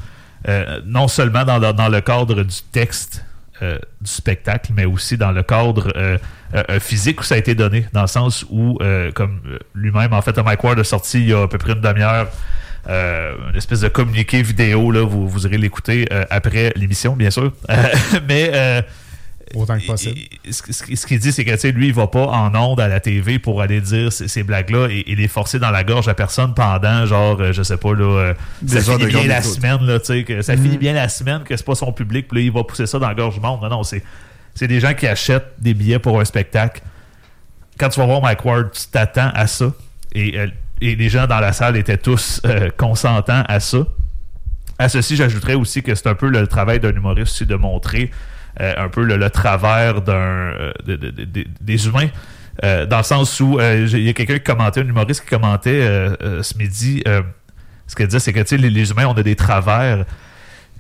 euh, 0.48 0.80
non 0.86 1.10
seulement 1.10 1.44
dans, 1.44 1.60
dans, 1.74 1.90
le 1.90 2.00
cadre 2.00 2.44
du 2.44 2.56
texte 2.72 3.26
euh, 3.62 3.78
du 4.00 4.10
spectacle, 4.10 4.72
mais 4.74 4.86
aussi 4.86 5.18
dans 5.18 5.34
le 5.34 5.44
cadre 5.44 5.92
physique 6.80 7.20
où 7.20 7.24
ça 7.24 7.36
a 7.36 7.38
été 7.38 7.54
donné, 7.54 7.86
dans 7.92 8.02
le 8.04 8.08
sens 8.08 8.46
où, 8.50 8.80
comme 9.14 9.42
lui-même, 9.74 10.14
en 10.14 10.22
fait, 10.22 10.38
Mike 10.38 10.64
Ward 10.64 10.80
a 10.80 10.86
sorti 10.86 11.20
il 11.20 11.30
y 11.30 11.34
a 11.34 11.44
à 11.44 11.48
peu 11.50 11.58
près 11.58 11.74
une 11.74 11.82
demi-heure 11.82 12.28
une 12.88 13.56
espèce 13.56 13.82
de 13.82 13.90
communiqué 13.90 14.42
vidéo, 14.42 14.90
là, 14.92 15.04
vous, 15.04 15.28
vous 15.28 15.46
irez 15.46 15.58
l'écouter 15.58 16.08
après 16.30 16.72
l'émission, 16.78 17.18
bien 17.18 17.30
sûr. 17.30 17.52
mais 18.28 18.86
Autant 19.54 19.78
que 19.78 19.86
possible. 19.86 20.20
ce, 20.50 21.06
qu'il 21.06 21.20
dit, 21.20 21.32
c'est 21.32 21.46
que 21.46 21.68
lui, 21.68 21.88
il 21.88 21.94
va 21.94 22.08
pas 22.08 22.26
en 22.26 22.54
onde 22.56 22.80
à 22.80 22.88
la 22.88 23.00
TV 23.00 23.38
pour 23.38 23.62
aller 23.62 23.80
dire 23.80 24.12
ces, 24.12 24.44
blagues-là 24.44 24.88
et, 24.90 25.16
les 25.16 25.28
forcer 25.28 25.60
dans 25.60 25.70
la 25.70 25.84
gorge 25.84 26.08
à 26.08 26.14
personne 26.14 26.54
pendant, 26.54 27.06
genre, 27.06 27.40
euh, 27.40 27.52
je 27.54 27.62
sais 27.62 27.78
pas, 27.78 27.94
là, 27.94 28.04
euh, 28.04 28.34
ça 28.66 28.82
finit 28.82 29.06
bien 29.06 29.28
la 29.28 29.42
semaine, 29.42 29.86
là, 29.86 30.00
tu 30.00 30.08
sais, 30.08 30.24
que 30.24 30.42
ça 30.42 30.58
finit 30.58 30.78
bien 30.78 30.94
la 30.94 31.10
semaine, 31.10 31.44
que 31.44 31.56
c'est 31.56 31.66
pas 31.66 31.76
son 31.76 31.94
public, 31.94 32.28
puis 32.28 32.40
là, 32.40 32.46
il 32.46 32.52
va 32.52 32.64
pousser 32.64 32.88
ça 32.88 32.98
dans 32.98 33.08
la 33.08 33.14
gorge 33.14 33.36
du 33.36 33.42
monde. 33.42 33.62
Non, 33.62 33.70
non, 33.70 33.84
c'est, 33.84 34.04
c'est 34.56 34.68
des 34.68 34.80
gens 34.80 34.94
qui 34.94 35.08
achètent 35.08 35.54
des 35.60 35.74
billets 35.74 36.00
pour 36.00 36.20
un 36.20 36.26
spectacle. 36.26 36.82
Quand 37.78 37.90
tu 37.90 38.00
vas 38.00 38.06
voir 38.08 38.22
Mike 38.22 38.44
Ward, 38.44 38.72
tu 38.72 38.88
t'attends 38.88 39.32
à 39.34 39.48
ça. 39.48 39.72
Et, 40.14 40.40
euh, 40.40 40.48
et 40.82 40.96
les 40.96 41.10
gens 41.10 41.28
dans 41.28 41.40
la 41.40 41.54
salle 41.54 41.78
étaient 41.78 41.98
tous 41.98 42.42
consentants 42.78 43.44
à 43.48 43.60
ça. 43.60 43.86
À 44.78 44.90
ceci, 44.90 45.16
j'ajouterais 45.16 45.54
aussi 45.54 45.84
que 45.84 45.96
c'est 45.96 46.08
un 46.08 46.16
peu 46.16 46.28
le 46.28 46.48
travail 46.48 46.80
d'un 46.80 46.92
humoriste 46.92 47.34
aussi 47.34 47.46
de 47.46 47.56
montrer 47.56 48.12
euh, 48.62 48.74
un 48.78 48.88
peu 48.88 49.04
le, 49.04 49.30
travers 49.30 50.02
d'un 50.02 50.14
euh, 50.14 50.72
des 50.88 51.88
humains. 51.88 52.08
Euh, 52.64 52.86
dans 52.86 52.98
le 52.98 53.04
sens 53.04 53.38
où 53.42 53.60
il 53.60 54.02
y 54.02 54.10
a 54.10 54.14
quelqu'un 54.14 54.36
qui 54.36 54.44
commentait, 54.44 54.80
un 54.80 54.88
humoriste 54.88 55.22
qui 55.22 55.28
commentait 55.28 55.82
ce 56.42 56.58
midi, 56.58 57.04
ce 57.86 57.96
qu'il 57.96 58.08
disait, 58.08 58.20
c'est 58.20 58.32
que 58.32 58.56
les, 58.56 58.70
les 58.70 58.92
humains, 58.92 59.08
on 59.08 59.14
a 59.14 59.24
des 59.24 59.36
travers. 59.36 60.06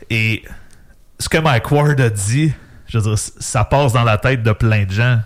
Et 0.09 0.43
ce 1.19 1.27
que 1.27 1.37
Mike 1.37 1.69
Ward 1.69 1.99
a 1.99 2.09
dit, 2.09 2.53
je 2.87 2.97
veux 2.97 3.03
dire, 3.03 3.17
ça 3.17 3.65
passe 3.65 3.91
dans 3.91 4.03
la 4.05 4.17
tête 4.17 4.41
de 4.41 4.53
plein 4.53 4.85
de 4.85 4.91
gens. 4.91 5.19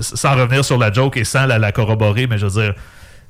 sans 0.00 0.36
revenir 0.36 0.64
sur 0.66 0.76
la 0.76 0.92
joke 0.92 1.16
et 1.16 1.24
sans 1.24 1.46
la, 1.46 1.72
corroborer, 1.72 2.26
mais 2.26 2.36
je 2.36 2.44
veux 2.44 2.62
dire, 2.62 2.74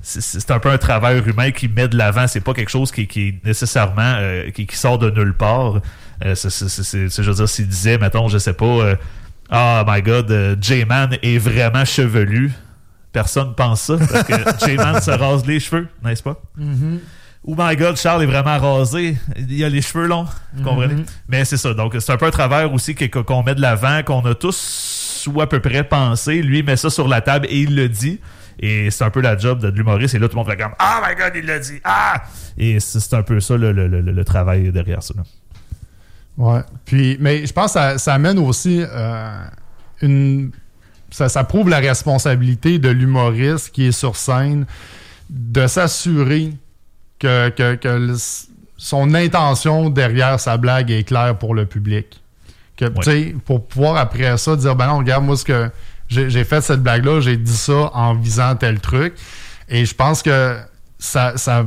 c'est 0.02 0.50
un 0.50 0.58
peu 0.58 0.70
un 0.70 0.78
travers 0.78 1.26
humain 1.26 1.52
qui 1.52 1.68
met 1.68 1.86
de 1.86 1.96
l'avant. 1.96 2.26
C'est 2.26 2.40
pas 2.40 2.52
quelque 2.52 2.70
chose 2.70 2.90
qui, 2.90 3.06
qui 3.06 3.40
nécessairement 3.44 4.18
qui, 4.52 4.66
sort 4.72 4.98
de 4.98 5.10
nulle 5.10 5.34
part. 5.34 5.80
Euh, 6.24 6.34
je 6.34 7.22
veux 7.22 7.34
dire, 7.34 7.48
s'il 7.48 7.68
disait, 7.68 7.98
mettons, 7.98 8.28
je 8.28 8.38
sais 8.38 8.52
pas, 8.52 8.64
euh, 8.64 8.96
oh 9.50 9.82
my 9.86 10.02
god, 10.02 10.30
euh, 10.30 10.56
J-Man 10.60 11.16
est 11.22 11.38
vraiment 11.38 11.84
chevelu, 11.84 12.52
personne 13.12 13.54
pense 13.54 13.82
ça, 13.82 13.96
parce 13.96 14.24
que 14.24 14.34
J-Man 14.66 15.00
se 15.00 15.10
rase 15.10 15.46
les 15.46 15.60
cheveux, 15.60 15.88
n'est-ce 16.04 16.22
pas? 16.22 16.40
Mm-hmm. 16.58 16.98
Oh 17.46 17.54
my 17.58 17.76
god, 17.76 17.96
Charles 17.96 18.22
est 18.22 18.26
vraiment 18.26 18.58
rasé, 18.58 19.16
il 19.36 19.64
a 19.64 19.68
les 19.68 19.82
cheveux 19.82 20.06
longs, 20.06 20.26
vous 20.54 20.62
mm-hmm. 20.62 20.64
comprenez? 20.64 21.04
Mais 21.28 21.44
c'est 21.44 21.56
ça, 21.56 21.74
donc 21.74 21.96
c'est 21.98 22.12
un 22.12 22.16
peu 22.16 22.26
un 22.26 22.30
travers 22.30 22.72
aussi 22.72 22.94
qu'on 22.94 23.42
met 23.42 23.54
de 23.54 23.60
l'avant, 23.60 24.02
qu'on 24.02 24.24
a 24.24 24.34
tous 24.34 25.04
ou 25.26 25.40
à 25.40 25.48
peu 25.48 25.60
près 25.60 25.84
pensé. 25.84 26.42
Lui 26.42 26.62
met 26.62 26.76
ça 26.76 26.90
sur 26.90 27.08
la 27.08 27.20
table 27.20 27.46
et 27.48 27.60
il 27.60 27.74
le 27.74 27.88
dit. 27.88 28.20
Et 28.60 28.90
c'est 28.90 29.04
un 29.04 29.10
peu 29.10 29.20
la 29.20 29.36
job 29.36 29.58
de, 29.58 29.68
l'humoriste. 29.68 30.14
Et 30.14 30.18
là, 30.18 30.28
tout 30.28 30.36
le 30.36 30.44
monde 30.44 30.50
fait 30.50 30.56
comme 30.56 30.74
Oh 30.80 31.00
my 31.06 31.14
god, 31.16 31.32
il 31.34 31.46
l'a 31.46 31.58
dit! 31.58 31.80
Ah! 31.82 32.22
Et 32.56 32.78
c'est 32.80 33.14
un 33.14 33.22
peu 33.22 33.40
ça 33.40 33.56
le, 33.56 34.22
travail 34.24 34.70
derrière 34.70 35.02
ça. 35.02 35.14
Ouais. 36.36 36.60
Puis, 36.84 37.16
mais 37.20 37.46
je 37.46 37.52
pense 37.52 37.66
que 37.66 37.78
ça, 37.78 37.98
ça 37.98 38.14
amène 38.14 38.38
aussi 38.38 38.82
euh, 38.82 39.44
une. 40.02 40.50
Ça, 41.10 41.28
ça, 41.28 41.44
prouve 41.44 41.68
la 41.68 41.78
responsabilité 41.78 42.80
de 42.80 42.88
l'humoriste 42.88 43.70
qui 43.70 43.86
est 43.86 43.92
sur 43.92 44.16
scène 44.16 44.66
de 45.30 45.66
s'assurer 45.68 46.52
que, 47.20 47.50
que, 47.50 47.76
que 47.76 48.16
son 48.76 49.14
intention 49.14 49.90
derrière 49.90 50.40
sa 50.40 50.56
blague 50.56 50.90
est 50.90 51.04
claire 51.04 51.38
pour 51.38 51.54
le 51.54 51.66
public. 51.66 52.20
Que, 52.76 52.86
sais 53.02 53.34
Pour 53.44 53.64
pouvoir 53.64 53.96
après 53.96 54.36
ça 54.36 54.56
dire 54.56 54.74
ben 54.74 54.88
non, 54.88 54.98
regarde, 54.98 55.24
moi, 55.24 55.36
ce 55.36 55.44
que 55.44 55.70
j'ai 56.08 56.44
fait 56.44 56.60
cette 56.60 56.82
blague-là, 56.82 57.20
j'ai 57.20 57.36
dit 57.36 57.56
ça 57.56 57.90
en 57.94 58.14
visant 58.14 58.56
tel 58.56 58.80
truc. 58.80 59.14
Et 59.68 59.84
je 59.84 59.94
pense 59.94 60.22
que 60.22 60.58
ça, 60.98 61.36
ça 61.36 61.64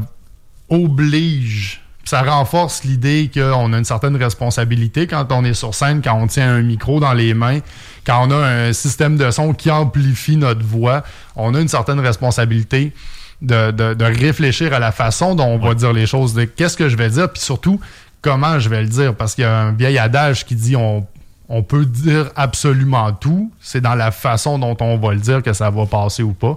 oblige 0.70 1.82
ça 2.08 2.22
renforce 2.22 2.86
l'idée 2.86 3.30
qu'on 3.34 3.74
a 3.74 3.78
une 3.78 3.84
certaine 3.84 4.16
responsabilité 4.16 5.08
quand 5.08 5.30
on 5.30 5.44
est 5.44 5.54
sur 5.54 5.76
scène, 5.76 6.02
quand 6.02 6.18
on 6.18 6.28
tient 6.28 6.50
un 6.50 6.62
micro 6.62 7.02
dans 7.02 7.12
les 7.12 7.34
mains, 7.34 7.60
quand 8.06 8.26
on 8.26 8.32
a 8.32 8.48
un 8.48 8.72
système 8.72 9.18
de 9.18 9.30
son 9.30 9.54
qui 9.54 9.70
amplifie 9.70 10.38
notre 10.38 10.64
voix. 10.64 11.04
On 11.36 11.54
a 11.54 11.60
une 11.60 11.68
certaine 11.68 12.00
responsabilité 12.00 12.94
de, 13.42 14.04
réfléchir 14.06 14.72
à 14.72 14.80
la 14.80 14.94
façon 14.94 15.36
dont 15.36 15.48
on 15.48 15.58
va 15.58 15.74
dire 15.74 15.92
les 15.92 16.06
choses, 16.06 16.34
de 16.34 16.46
qu'est-ce 16.46 16.78
que 16.78 16.88
je 16.88 16.96
vais 16.96 17.10
dire, 17.10 17.30
puis 17.30 17.42
surtout 17.42 17.78
comment 18.22 18.58
je 18.58 18.70
vais 18.70 18.84
le 18.84 18.88
dire. 18.88 19.14
Parce 19.14 19.36
qu'il 19.36 19.42
y 19.42 19.48
a 19.48 19.60
un 19.60 19.74
vieil 19.74 19.98
adage 19.98 20.46
qui 20.46 20.56
dit 20.56 20.78
on, 20.78 21.06
on 21.50 21.62
peut 21.62 21.84
dire 21.84 22.32
absolument 22.38 23.12
tout. 23.12 23.52
C'est 23.60 23.82
dans 23.82 23.96
la 23.96 24.12
façon 24.12 24.58
dont 24.58 24.78
on 24.80 24.96
va 24.96 25.14
le 25.14 25.20
dire 25.20 25.44
que 25.44 25.52
ça 25.52 25.70
va 25.70 25.86
passer 25.86 26.24
ou 26.24 26.32
pas. 26.32 26.56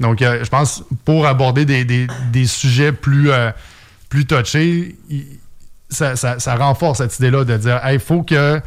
Donc, 0.00 0.22
euh, 0.22 0.42
je 0.42 0.48
pense, 0.48 0.82
pour 1.04 1.26
aborder 1.26 1.66
des, 1.66 2.46
sujets 2.46 2.92
plus... 2.92 3.30
Euh, 3.30 3.50
plus 4.08 4.26
touché, 4.26 4.96
ça, 5.90 6.56
renforce 6.56 6.98
cette 6.98 7.18
idée-là 7.18 7.44
de 7.44 7.56
dire 7.56 7.80
il 7.90 7.98
faut 7.98 8.22
que 8.22 8.60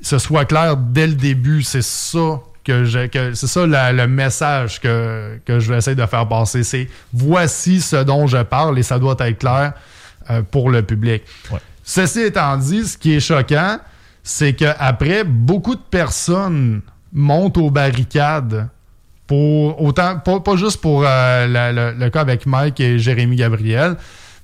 ce 0.00 0.18
soit 0.18 0.44
clair 0.44 0.76
dès 0.76 1.06
le 1.06 1.14
début. 1.14 1.62
C'est 1.62 1.82
ça 1.82 2.40
que 2.64 3.06
que 3.06 3.34
c'est 3.34 3.46
ça 3.46 3.66
le 3.66 4.06
message 4.06 4.80
que, 4.80 5.38
que 5.44 5.58
je 5.58 5.72
vais 5.72 5.78
essayer 5.78 5.96
de 5.96 6.06
faire 6.06 6.28
passer. 6.28 6.62
C'est 6.64 6.88
voici 7.12 7.80
ce 7.80 7.96
dont 7.96 8.26
je 8.26 8.42
parle 8.42 8.78
et 8.78 8.82
ça 8.82 8.98
doit 8.98 9.16
être 9.20 9.38
clair 9.38 9.72
euh, 10.30 10.42
pour 10.42 10.70
le 10.70 10.82
public. 10.82 11.22
Ceci 11.82 12.20
étant 12.20 12.58
dit, 12.58 12.84
ce 12.84 12.98
qui 12.98 13.14
est 13.14 13.20
choquant, 13.20 13.78
c'est 14.22 14.52
qu'après, 14.52 15.24
beaucoup 15.24 15.74
de 15.74 15.80
personnes 15.80 16.82
montent 17.14 17.56
aux 17.56 17.70
barricades 17.70 18.68
pour 19.26 19.80
autant, 19.82 20.18
pas, 20.18 20.56
juste 20.56 20.82
pour 20.82 21.04
euh, 21.06 21.94
le, 21.98 22.08
cas 22.10 22.20
avec 22.20 22.44
Mike 22.44 22.78
et 22.80 22.98
Jérémy 22.98 23.36
Gabriel, 23.36 23.96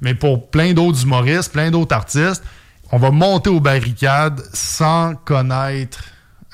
mais 0.05 0.15
pour 0.15 0.49
plein 0.51 0.73
d'autres 0.75 1.03
humoristes, 1.03 1.53
plein 1.53 1.71
d'autres 1.71 1.97
artistes, 1.97 2.45
on 2.93 2.99
va 2.99 3.11
monter 3.11 3.51
aux 3.51 3.61
barricades 3.61 4.41
sans 4.53 5.15
connaître, 5.17 6.05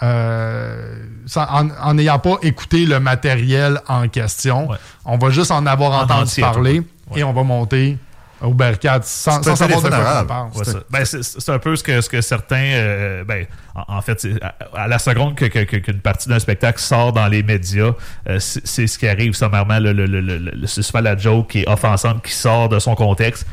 euh, 0.02 1.04
en 1.36 1.94
n'ayant 1.94 2.18
pas 2.18 2.36
écouté 2.42 2.86
le 2.86 3.00
matériel 3.00 3.80
en 3.88 4.08
question. 4.08 4.68
On 5.04 5.18
va 5.18 5.30
juste 5.30 5.50
en 5.50 5.66
avoir 5.66 6.02
entendu 6.02 6.40
parler 6.40 6.82
et 7.14 7.24
on 7.24 7.32
va 7.32 7.42
monter 7.42 7.98
aux 8.40 8.54
barricades 8.54 9.04
sans, 9.04 9.42
sans 9.42 9.56
savoir 9.56 9.82
de 9.82 9.88
quoi 9.88 10.50
ben, 10.90 11.04
c'est 11.04 11.48
un 11.50 11.58
peu 11.58 11.76
ce 11.76 11.82
que, 11.82 12.00
ce 12.00 12.08
que 12.08 12.20
certains. 12.20 12.56
Euh, 12.56 13.24
ben, 13.24 13.46
en, 13.74 14.00
fait, 14.00 14.26
à, 14.74 14.88
la 14.88 14.98
seconde 14.98 15.34
qu'une 15.34 15.50
que, 15.50 15.92
partie 15.92 16.28
d'un 16.28 16.38
spectacle 16.38 16.80
sort 16.80 17.12
dans 17.12 17.26
les 17.26 17.42
médias, 17.42 17.92
euh, 18.28 18.38
c'est 18.38 18.86
ce 18.86 18.98
qui 18.98 19.06
arrive 19.06 19.34
sommairement. 19.34 19.78
Le, 19.78 19.92
le, 19.92 20.06
le, 20.06 20.20
le, 20.20 20.66
c'est 20.66 20.82
souvent 20.82 21.00
la 21.00 21.16
joke 21.16 21.50
qui 21.50 21.60
est 21.60 21.68
offensante 21.68 22.22
qui 22.22 22.32
sort 22.32 22.68
de 22.68 22.78
son 22.78 22.94
contexte. 22.94 23.46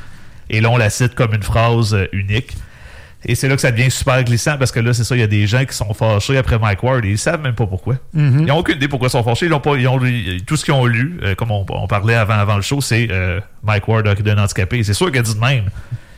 Et 0.49 0.61
là, 0.61 0.69
on 0.69 0.77
la 0.77 0.89
cite 0.89 1.15
comme 1.15 1.33
une 1.33 1.43
phrase 1.43 1.93
euh, 1.93 2.07
unique. 2.13 2.55
Et 3.25 3.33
c'est 3.35 3.47
là 3.47 3.55
que 3.55 3.61
ça 3.61 3.71
devient 3.71 3.89
super 3.89 4.23
glissant 4.23 4.57
parce 4.57 4.71
que 4.71 4.79
là, 4.79 4.93
c'est 4.93 5.03
ça, 5.03 5.15
il 5.15 5.19
y 5.19 5.23
a 5.23 5.27
des 5.27 5.47
gens 5.47 5.65
qui 5.65 5.75
sont 5.75 5.93
fâchés 5.93 6.37
après 6.37 6.59
Mike 6.59 6.83
Ward 6.83 7.03
et 7.03 7.09
ils 7.09 7.17
savent 7.17 7.41
même 7.41 7.55
pas 7.55 7.65
pourquoi. 7.65 7.95
Mhm. 8.13 8.41
Ils 8.41 8.45
n'ont 8.45 8.57
aucune 8.59 8.75
idée 8.75 8.87
pourquoi 8.87 9.07
ils 9.07 9.11
sont 9.11 9.23
fâchés. 9.23 9.47
Ils 9.47 9.53
ont 9.53 9.59
pas, 9.59 9.75
ils 9.75 9.87
ont, 9.87 9.99
tout 10.45 10.55
ce 10.55 10.63
qu'ils 10.63 10.73
ont 10.75 10.85
lu, 10.85 11.19
euh, 11.23 11.33
comme 11.35 11.51
on, 11.51 11.65
on, 11.69 11.87
parlait 11.87 12.13
avant, 12.13 12.35
avant 12.35 12.55
le 12.55 12.61
show, 12.61 12.79
c'est 12.79 13.07
euh, 13.11 13.39
Mike 13.63 13.87
Ward 13.87 14.07
a 14.07 14.13
d'un 14.15 14.37
handicapé. 14.37 14.83
C'est 14.83 14.93
sûr 14.93 15.07
qu'il 15.07 15.19
a 15.19 15.23
dit 15.23 15.33
de 15.35 15.39
même. 15.39 15.65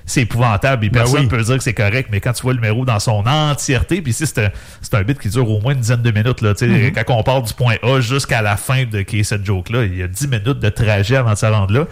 C'est 0.06 0.24
épouvantable 0.24 0.86
et 0.86 0.90
Ben 0.90 1.02
personne 1.02 1.22
oui. 1.22 1.28
peut 1.28 1.42
dire 1.42 1.58
que 1.58 1.64
c'est 1.64 1.74
correct, 1.76 2.10
mais 2.12 2.20
quand 2.20 2.34
tu 2.34 2.42
vois 2.42 2.54
le 2.54 2.58
numéro 2.60 2.84
dans 2.84 3.00
son 3.00 3.24
entièreté, 3.28 4.02
puis 4.02 4.10
ici 4.12 4.26
c'est 4.26 4.40
un, 4.44 4.50
un 5.00 5.02
bit 5.04 5.20
qui 5.20 5.30
dure 5.30 5.48
au 5.50 5.62
moins 5.62 5.74
une 5.74 5.82
dizaine 5.82 6.02
de 6.02 6.10
minutes, 6.12 6.42
là, 6.42 6.54
Mhm. 6.60 6.92
quand 6.94 7.14
on 7.16 7.22
part 7.24 7.44
du 7.44 7.54
point 7.54 7.76
A 7.84 8.00
jusqu'à 8.02 8.42
la 8.42 8.58
fin 8.58 8.86
de 8.86 9.02
qui 9.04 9.20
est 9.20 9.24
cette 9.24 9.46
joke-là, 9.46 9.84
il 9.86 9.98
y 9.98 10.02
a 10.04 10.08
10 10.08 10.28
minutes 10.28 10.60
de 10.60 10.70
trajet 10.70 11.16
avant 11.16 11.34
de 11.34 11.38
se 11.38 11.46
rendre 11.46 11.72
là. 11.74 11.86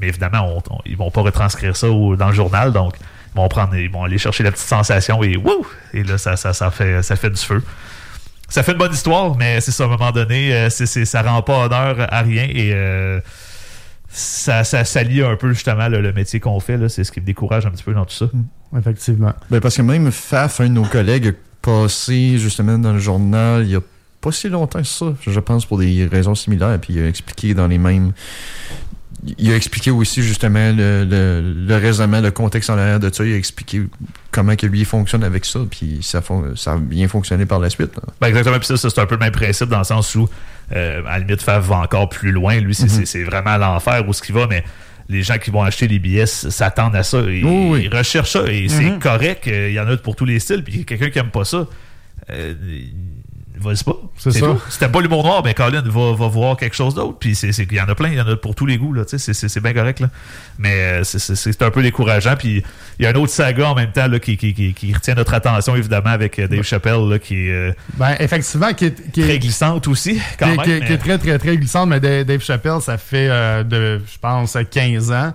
Mais 0.00 0.08
évidemment, 0.08 0.48
on, 0.68 0.74
on- 0.74 0.80
ils 0.84 0.96
vont 0.96 1.10
pas 1.12 1.20
retranscrire 1.20 1.76
ça 1.76 1.88
au- 1.88 2.16
dans 2.16 2.28
le 2.28 2.34
journal, 2.34 2.72
donc 2.72 2.96
ils 3.34 3.36
vont 3.36 3.48
prendre, 3.48 3.74
ils 3.76 3.90
vont 3.90 4.04
aller 4.04 4.18
chercher 4.18 4.42
la 4.42 4.50
petite 4.52 4.66
sensation 4.66 5.22
et 5.22 5.36
wouh! 5.36 5.66
Et 5.94 6.02
là, 6.02 6.18
ça, 6.18 6.36
ça, 6.36 6.52
ça 6.52 6.70
fait, 6.70 7.02
ça 7.02 7.16
fait 7.16 7.30
du 7.30 7.40
feu. 7.40 7.62
Ça 8.48 8.62
fait 8.64 8.72
une 8.72 8.78
bonne 8.78 8.92
histoire, 8.92 9.36
mais 9.36 9.60
c'est 9.60 9.70
ça, 9.70 9.84
à 9.84 9.86
un 9.86 9.90
moment 9.90 10.10
donné, 10.10 10.52
euh, 10.52 10.70
c'est, 10.70 10.86
c'est- 10.86 11.04
ça 11.04 11.22
rend 11.22 11.40
pas 11.42 11.66
honneur 11.66 12.12
à 12.12 12.22
rien 12.22 12.48
et 12.50 12.72
euh, 12.74 13.20
ça, 14.08 14.64
ça 14.64 14.84
s'allie 14.84 15.22
un 15.22 15.36
peu 15.36 15.52
justement 15.52 15.86
le, 15.88 16.00
le 16.00 16.12
métier 16.12 16.40
qu'on 16.40 16.58
fait. 16.58 16.76
Là, 16.76 16.88
c'est 16.88 17.04
ce 17.04 17.12
qui 17.12 17.20
me 17.20 17.26
décourage 17.26 17.64
un 17.66 17.70
petit 17.70 17.84
peu 17.84 17.94
dans 17.94 18.04
tout 18.04 18.14
ça. 18.14 18.26
Effectivement. 18.76 19.32
Ben, 19.50 19.60
parce 19.60 19.76
que 19.76 19.82
même 19.82 20.10
Faf, 20.10 20.60
un 20.60 20.64
de 20.68 20.72
nos 20.72 20.84
collègues, 20.84 21.28
a 21.28 21.32
passé 21.62 22.38
justement 22.38 22.78
dans 22.78 22.92
le 22.92 22.98
journal 22.98 23.62
il 23.64 23.70
y 23.70 23.76
a 23.76 23.80
pas 24.20 24.32
si 24.32 24.48
longtemps 24.48 24.80
que 24.80 24.86
ça, 24.86 25.06
je 25.26 25.40
pense, 25.40 25.64
pour 25.64 25.78
des 25.78 26.06
raisons 26.10 26.34
similaires. 26.34 26.78
Puis 26.80 26.94
il 26.94 27.02
a 27.02 27.08
expliqué 27.08 27.54
dans 27.54 27.68
les 27.68 27.78
mêmes. 27.78 28.12
Il 29.38 29.52
a 29.52 29.56
expliqué 29.56 29.90
aussi 29.90 30.22
justement 30.22 30.72
le, 30.74 31.04
le, 31.04 31.42
le 31.66 31.76
raisonnement, 31.76 32.20
le 32.22 32.30
contexte 32.30 32.70
en 32.70 32.78
arrière 32.78 32.98
de 33.00 33.12
ça. 33.12 33.24
Il 33.24 33.34
a 33.34 33.36
expliqué 33.36 33.82
comment 34.30 34.56
que 34.56 34.66
lui 34.66 34.80
il 34.80 34.84
fonctionne 34.86 35.22
avec 35.24 35.44
ça. 35.44 35.60
Puis 35.70 35.98
ça, 36.00 36.22
a 36.66 36.76
bien 36.78 37.06
fonctionné 37.06 37.44
par 37.44 37.58
la 37.58 37.68
suite. 37.68 37.94
là. 37.96 38.02
Ben 38.20 38.28
exactement, 38.28 38.58
puis 38.58 38.66
ça, 38.66 38.76
ça, 38.78 38.88
c'est 38.88 39.00
un 39.00 39.06
peu 39.06 39.16
le 39.16 39.20
même 39.20 39.32
principe 39.32 39.68
dans 39.68 39.78
le 39.78 39.84
sens 39.84 40.14
où, 40.14 40.26
euh, 40.74 41.00
à 41.06 41.18
la 41.18 41.18
limite, 41.18 41.42
Fav 41.42 41.66
va 41.68 41.76
encore 41.80 42.08
plus 42.08 42.32
loin. 42.32 42.58
Lui, 42.60 42.74
c'est, 42.74 43.04
c'est 43.04 43.24
vraiment 43.24 43.50
à 43.50 43.58
l'enfer 43.58 44.08
où 44.08 44.12
ce 44.14 44.22
qu'il 44.22 44.34
va, 44.34 44.46
mais 44.46 44.64
les 45.10 45.22
gens 45.22 45.36
qui 45.38 45.50
vont 45.50 45.62
acheter 45.62 45.86
les 45.88 45.98
billets 45.98 46.24
s'attendent 46.26 46.96
à 46.96 47.02
ça. 47.02 47.18
Ils, 47.20 47.44
Oui, 47.44 47.68
oui. 47.70 47.88
ils 47.90 47.94
recherchent 47.94 48.30
ça 48.32 48.44
et 48.50 48.68
c'est 48.68 48.98
correct. 49.00 49.46
euh, 49.48 49.68
Il 49.68 49.74
y 49.74 49.80
en 49.80 49.86
a 49.88 49.96
pour 49.98 50.16
tous 50.16 50.24
les 50.24 50.38
styles. 50.38 50.64
Puis 50.64 50.84
quelqu'un 50.86 51.10
qui 51.10 51.18
aime 51.18 51.30
pas 51.30 51.44
ça, 51.44 51.66
euh, 52.30 52.54
vas-y 53.62 53.84
pas. 53.84 53.96
C'est 54.16 54.30
ça. 54.32 54.40
tout. 54.40 54.60
Si 54.68 54.78
t'aimes 54.78 54.92
pas 54.92 55.00
l'humour 55.00 55.22
noir, 55.24 55.42
ben 55.42 55.54
Colin 55.54 55.82
va, 55.84 56.12
va 56.14 56.28
voir 56.28 56.56
quelque 56.56 56.74
chose 56.76 56.94
d'autre. 56.94 57.18
Puis 57.18 57.34
c'est, 57.34 57.52
c'est- 57.52 57.66
il 57.70 57.76
y 57.76 57.80
en 57.80 57.88
a 57.88 57.94
plein, 57.94 58.08
il 58.08 58.16
y 58.18 58.20
en 58.20 58.26
a 58.28 58.36
pour 58.36 58.54
tous 58.54 58.66
les 58.66 58.76
goûts. 58.78 58.92
Là, 58.92 59.04
tu 59.04 59.18
sais, 59.18 59.32
c'est, 59.34 59.48
c'est, 59.48 59.60
bien 59.60 59.72
correct. 59.72 60.00
Là. 60.00 60.08
Mais 60.58 60.74
euh, 60.74 61.04
c'est, 61.04 61.18
c'est, 61.18 61.34
c'est 61.36 61.62
un 61.62 61.70
peu 61.70 61.82
décourageant. 61.82 62.34
Puis 62.36 62.62
il 62.98 63.02
y 63.04 63.06
a 63.06 63.10
un 63.10 63.14
autre 63.14 63.32
saga 63.32 63.68
en 63.70 63.74
même 63.74 63.92
temps 63.92 64.06
là, 64.08 64.18
qui, 64.18 64.36
qui, 64.36 64.52
qui, 64.54 64.74
qui 64.74 64.92
retient 64.92 65.14
notre 65.14 65.34
attention, 65.34 65.76
évidemment, 65.76 66.10
avec 66.10 66.38
euh, 66.38 66.48
Dave 66.48 66.62
Chappelle, 66.62 67.08
là, 67.08 67.18
qui 67.18 67.46
est 67.48 67.50
euh, 67.50 67.72
Ben, 67.94 68.16
effectivement, 68.20 68.72
qui 68.72 68.86
est, 68.86 69.10
qui 69.12 69.20
est- 69.22 69.24
très 69.24 69.38
glissante 69.38 69.86
aussi, 69.88 70.20
quand 70.38 70.46
qui, 70.46 70.52
est- 70.52 70.56
même. 70.56 70.64
qui 70.64 70.70
est- 70.72 70.80
mais- 70.80 70.86
qui 70.86 70.92
est 70.92 70.98
très, 70.98 71.18
très, 71.18 71.38
très 71.38 71.56
glissante, 71.56 71.88
mais 71.88 72.00
Dave 72.00 72.40
Chappelle, 72.42 72.80
ça 72.80 72.98
fait, 72.98 73.28
euh, 73.30 73.62
de, 73.62 73.98
je 74.10 74.18
pense, 74.20 74.56
15 74.70 75.12
ans 75.12 75.32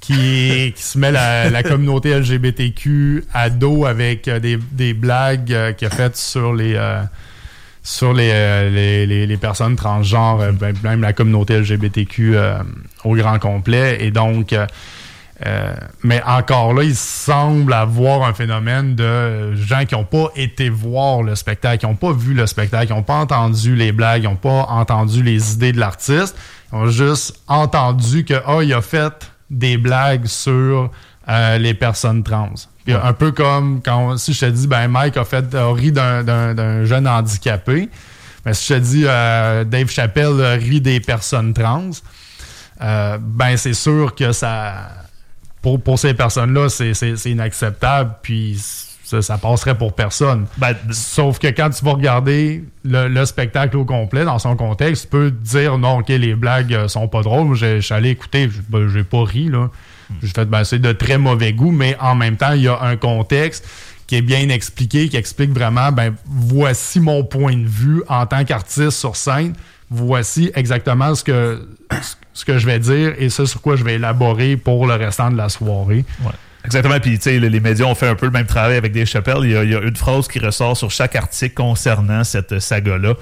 qui, 0.00 0.72
qui 0.76 0.82
se 0.82 0.98
met 0.98 1.10
la, 1.10 1.50
la 1.50 1.62
communauté 1.62 2.10
LGBTQ 2.14 3.24
à 3.34 3.50
dos 3.50 3.86
avec 3.86 4.28
des, 4.28 4.56
des 4.72 4.94
blagues 4.94 5.52
euh, 5.52 5.72
qu'il 5.72 5.88
a 5.88 5.90
faites 5.90 6.16
sur 6.16 6.52
les... 6.54 6.74
euh, 6.76 7.02
sur 7.86 8.12
les, 8.12 8.30
euh, 8.32 8.68
les, 8.68 9.06
les, 9.06 9.28
les 9.28 9.36
personnes 9.36 9.76
transgenres, 9.76 10.40
euh, 10.40 10.50
ben, 10.50 10.74
même 10.82 11.02
la 11.02 11.12
communauté 11.12 11.60
LGBTQ 11.60 12.36
euh, 12.36 12.58
au 13.04 13.14
grand 13.14 13.38
complet. 13.38 14.04
Et 14.04 14.10
donc, 14.10 14.54
mais 16.02 16.20
encore 16.26 16.74
là, 16.74 16.82
il 16.82 16.96
semble 16.96 17.72
avoir 17.74 18.26
un 18.26 18.34
phénomène 18.34 18.96
de 18.96 19.54
gens 19.54 19.84
qui 19.84 19.94
n'ont 19.94 20.04
pas 20.04 20.30
été 20.34 20.68
voir 20.68 21.22
le 21.22 21.36
spectacle, 21.36 21.78
qui 21.78 21.86
n'ont 21.86 21.94
pas 21.94 22.12
vu 22.12 22.34
le 22.34 22.46
spectacle, 22.46 22.86
qui 22.88 22.92
n'ont 22.92 23.04
pas 23.04 23.18
entendu 23.18 23.76
les 23.76 23.92
blagues, 23.92 24.22
qui 24.22 24.28
n'ont 24.28 24.34
pas 24.34 24.66
entendu 24.68 25.22
les 25.22 25.52
idées 25.52 25.72
de 25.72 25.78
l'artiste. 25.78 26.36
Ils 26.72 26.76
ont 26.76 26.86
juste 26.88 27.38
entendu 27.46 28.24
que 28.24 28.34
ah, 28.46 28.62
il 28.62 28.72
a 28.72 28.82
fait 28.82 29.30
des 29.50 29.76
blagues 29.76 30.26
sur 30.26 30.90
les 31.28 31.74
personnes 31.74 32.24
trans. 32.24 32.54
Puis 32.86 32.94
un 32.94 33.12
peu 33.12 33.32
comme 33.32 33.80
quand 33.84 34.16
si 34.16 34.32
je 34.32 34.40
te 34.40 34.50
dis 34.50 34.66
ben 34.66 34.88
Mike 34.88 35.16
a 35.16 35.24
fait 35.24 35.54
a 35.54 35.72
ri 35.72 35.92
d'un- 35.92 36.84
jeune 36.84 37.06
handicapé, 37.08 37.88
mais 38.44 38.54
si 38.54 38.72
je 38.72 38.78
te 38.78 38.78
dis 38.84 39.04
euh, 39.06 39.64
Dave 39.64 39.90
Chappelle 39.90 40.40
rit 40.60 40.80
des 40.80 41.00
personnes 41.00 41.52
trans, 41.52 41.90
euh, 42.82 43.18
ben 43.20 43.56
c'est 43.56 43.74
sûr 43.74 44.14
que 44.14 44.32
ça 44.32 44.88
pour, 45.62 45.82
pour 45.82 45.98
ces 45.98 46.14
personnes-là, 46.14 46.68
c'est- 46.68 46.92
inacceptable, 47.28 48.12
puis 48.22 48.56
ça, 49.02 49.20
ça 49.20 49.36
passerait 49.38 49.76
pour 49.76 49.94
personne. 49.94 50.46
Ben, 50.58 50.74
Sauf 50.92 51.38
que 51.40 51.48
quand 51.48 51.70
tu 51.70 51.84
vas 51.84 51.92
regarder 51.92 52.62
le, 52.84 53.08
le 53.08 53.24
spectacle 53.26 53.76
au 53.76 53.84
complet, 53.84 54.24
dans 54.24 54.38
son 54.38 54.54
contexte, 54.56 55.04
tu 55.04 55.08
peux 55.08 55.30
te 55.30 55.44
dire 55.44 55.76
non, 55.78 55.98
ok, 55.98 56.08
les 56.08 56.34
blagues 56.34 56.72
euh, 56.72 56.86
sont 56.88 57.08
pas 57.08 57.22
drôles. 57.22 57.54
Je 57.56 57.80
suis 57.80 57.94
allé 57.94 58.10
écouter, 58.10 58.48
j'ai 58.50 58.88
j'ai 58.90 59.04
pas 59.04 59.24
ri, 59.24 59.48
là. 59.48 59.70
Ben, 60.48 60.64
c'est 60.64 60.78
de 60.78 60.92
très 60.92 61.18
mauvais 61.18 61.52
goût, 61.52 61.70
mais 61.72 61.96
en 62.00 62.14
même 62.14 62.36
temps, 62.36 62.52
il 62.52 62.62
y 62.62 62.68
a 62.68 62.80
un 62.82 62.96
contexte 62.96 63.66
qui 64.06 64.16
est 64.16 64.22
bien 64.22 64.48
expliqué, 64.48 65.08
qui 65.08 65.16
explique 65.16 65.50
vraiment, 65.50 65.90
ben, 65.90 66.14
voici 66.26 67.00
mon 67.00 67.24
point 67.24 67.56
de 67.56 67.66
vue 67.66 68.02
en 68.08 68.24
tant 68.26 68.44
qu'artiste 68.44 68.90
sur 68.98 69.16
scène. 69.16 69.54
Voici 69.90 70.50
exactement 70.54 71.14
ce 71.14 71.22
que, 71.24 71.68
ce 72.32 72.44
que 72.44 72.58
je 72.58 72.66
vais 72.66 72.78
dire 72.80 73.14
et 73.18 73.28
ce 73.30 73.46
sur 73.46 73.60
quoi 73.60 73.76
je 73.76 73.84
vais 73.84 73.94
élaborer 73.94 74.56
pour 74.56 74.86
le 74.86 74.94
restant 74.94 75.30
de 75.30 75.36
la 75.36 75.48
soirée. 75.48 76.04
Exactement. 76.64 76.98
Puis, 76.98 77.16
tu 77.18 77.22
sais, 77.22 77.38
le- 77.38 77.46
les 77.48 77.60
médias 77.60 77.84
ont 77.86 77.94
fait 77.94 78.08
un 78.08 78.16
peu 78.16 78.26
le 78.26 78.32
même 78.32 78.46
travail 78.46 78.76
avec 78.76 78.92
Dave 78.92 79.06
Chappelle. 79.06 79.38
Il 79.44 79.50
y 79.50 79.56
a, 79.56 79.62
une 79.80 79.94
phrase 79.94 80.26
qui 80.26 80.40
ressort 80.40 80.76
sur 80.76 80.90
chaque 80.90 81.14
article 81.14 81.54
concernant 81.54 82.24
cette 82.24 82.58
saga-là. 82.58 83.14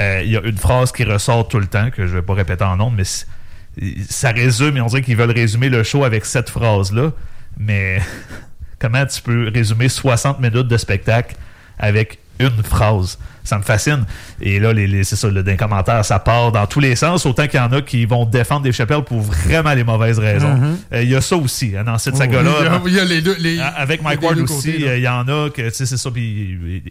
Euh, 0.00 0.22
il 0.24 0.30
y 0.30 0.36
a 0.38 0.40
une 0.42 0.56
phrase 0.56 0.92
qui 0.92 1.04
ressort 1.04 1.48
tout 1.48 1.58
le 1.60 1.66
temps, 1.66 1.90
que 1.90 2.06
je 2.06 2.12
vais 2.14 2.22
pas 2.22 2.32
répéter 2.34 2.64
en 2.64 2.76
nombre, 2.76 2.94
mais 2.96 3.04
c- 3.04 3.26
ça 4.08 4.30
résume, 4.30 4.76
et 4.76 4.80
on 4.80 4.86
dirait 4.86 5.02
qu'ils 5.02 5.16
veulent 5.16 5.30
résumer 5.32 5.68
le 5.68 5.82
show 5.82 6.04
avec 6.04 6.24
cette 6.24 6.50
phrase-là. 6.50 7.12
Mais 7.58 8.00
comment 8.78 9.04
tu 9.06 9.20
peux 9.22 9.50
résumer 9.52 9.88
60 9.88 10.40
minutes 10.40 10.68
de 10.68 10.76
spectacle 10.76 11.36
avec 11.78 12.18
une 12.38 12.62
phrase? 12.62 13.18
Ça 13.44 13.58
me 13.58 13.62
fascine. 13.62 14.04
Et 14.40 14.58
là, 14.58 14.72
les, 14.72 14.88
les- 14.88 15.04
c'est 15.04 15.14
ça, 15.14 15.28
le, 15.28 15.40
les 15.42 15.56
commentaires, 15.56 16.04
ça 16.04 16.18
part 16.18 16.50
dans 16.50 16.66
tous 16.66 16.80
les 16.80 16.96
sens, 16.96 17.24
autant 17.26 17.46
qu'il 17.46 17.60
y 17.60 17.62
en 17.62 17.70
a 17.72 17.80
qui 17.80 18.04
vont 18.04 18.24
défendre 18.24 18.62
Dave 18.62 18.72
Chappelle 18.72 19.04
pour 19.04 19.20
vraiment 19.20 19.72
les 19.72 19.84
mauvaises 19.84 20.18
raisons. 20.18 20.58
Euh, 20.92 21.02
Il 21.04 21.08
y 21.10 21.14
a 21.14 21.20
ça 21.20 21.36
aussi, 21.36 21.76
hein, 21.76 21.84
dans 21.84 21.96
cette 21.96 22.16
saga-là. 22.16 22.50
Il 22.60 22.64
y 22.64 22.68
a- 22.68 22.80
il 22.86 22.94
y 22.94 23.00
a 23.00 23.04
les 23.04 23.20
deux. 23.22 23.36
les- 23.38 23.60
À- 23.60 23.68
Avec 23.68 24.02
Mike 24.02 24.20
Ward 24.20 24.38
aussi, 24.40 24.84
euh, 24.84 24.96
il 24.96 25.02
y 25.04 25.08
en 25.08 25.28
a 25.28 25.48
que, 25.50 25.62
tu 25.68 25.74
sais, 25.74 25.86
c'est 25.86 25.96
ça. 25.96 26.10
Puis, 26.10 26.82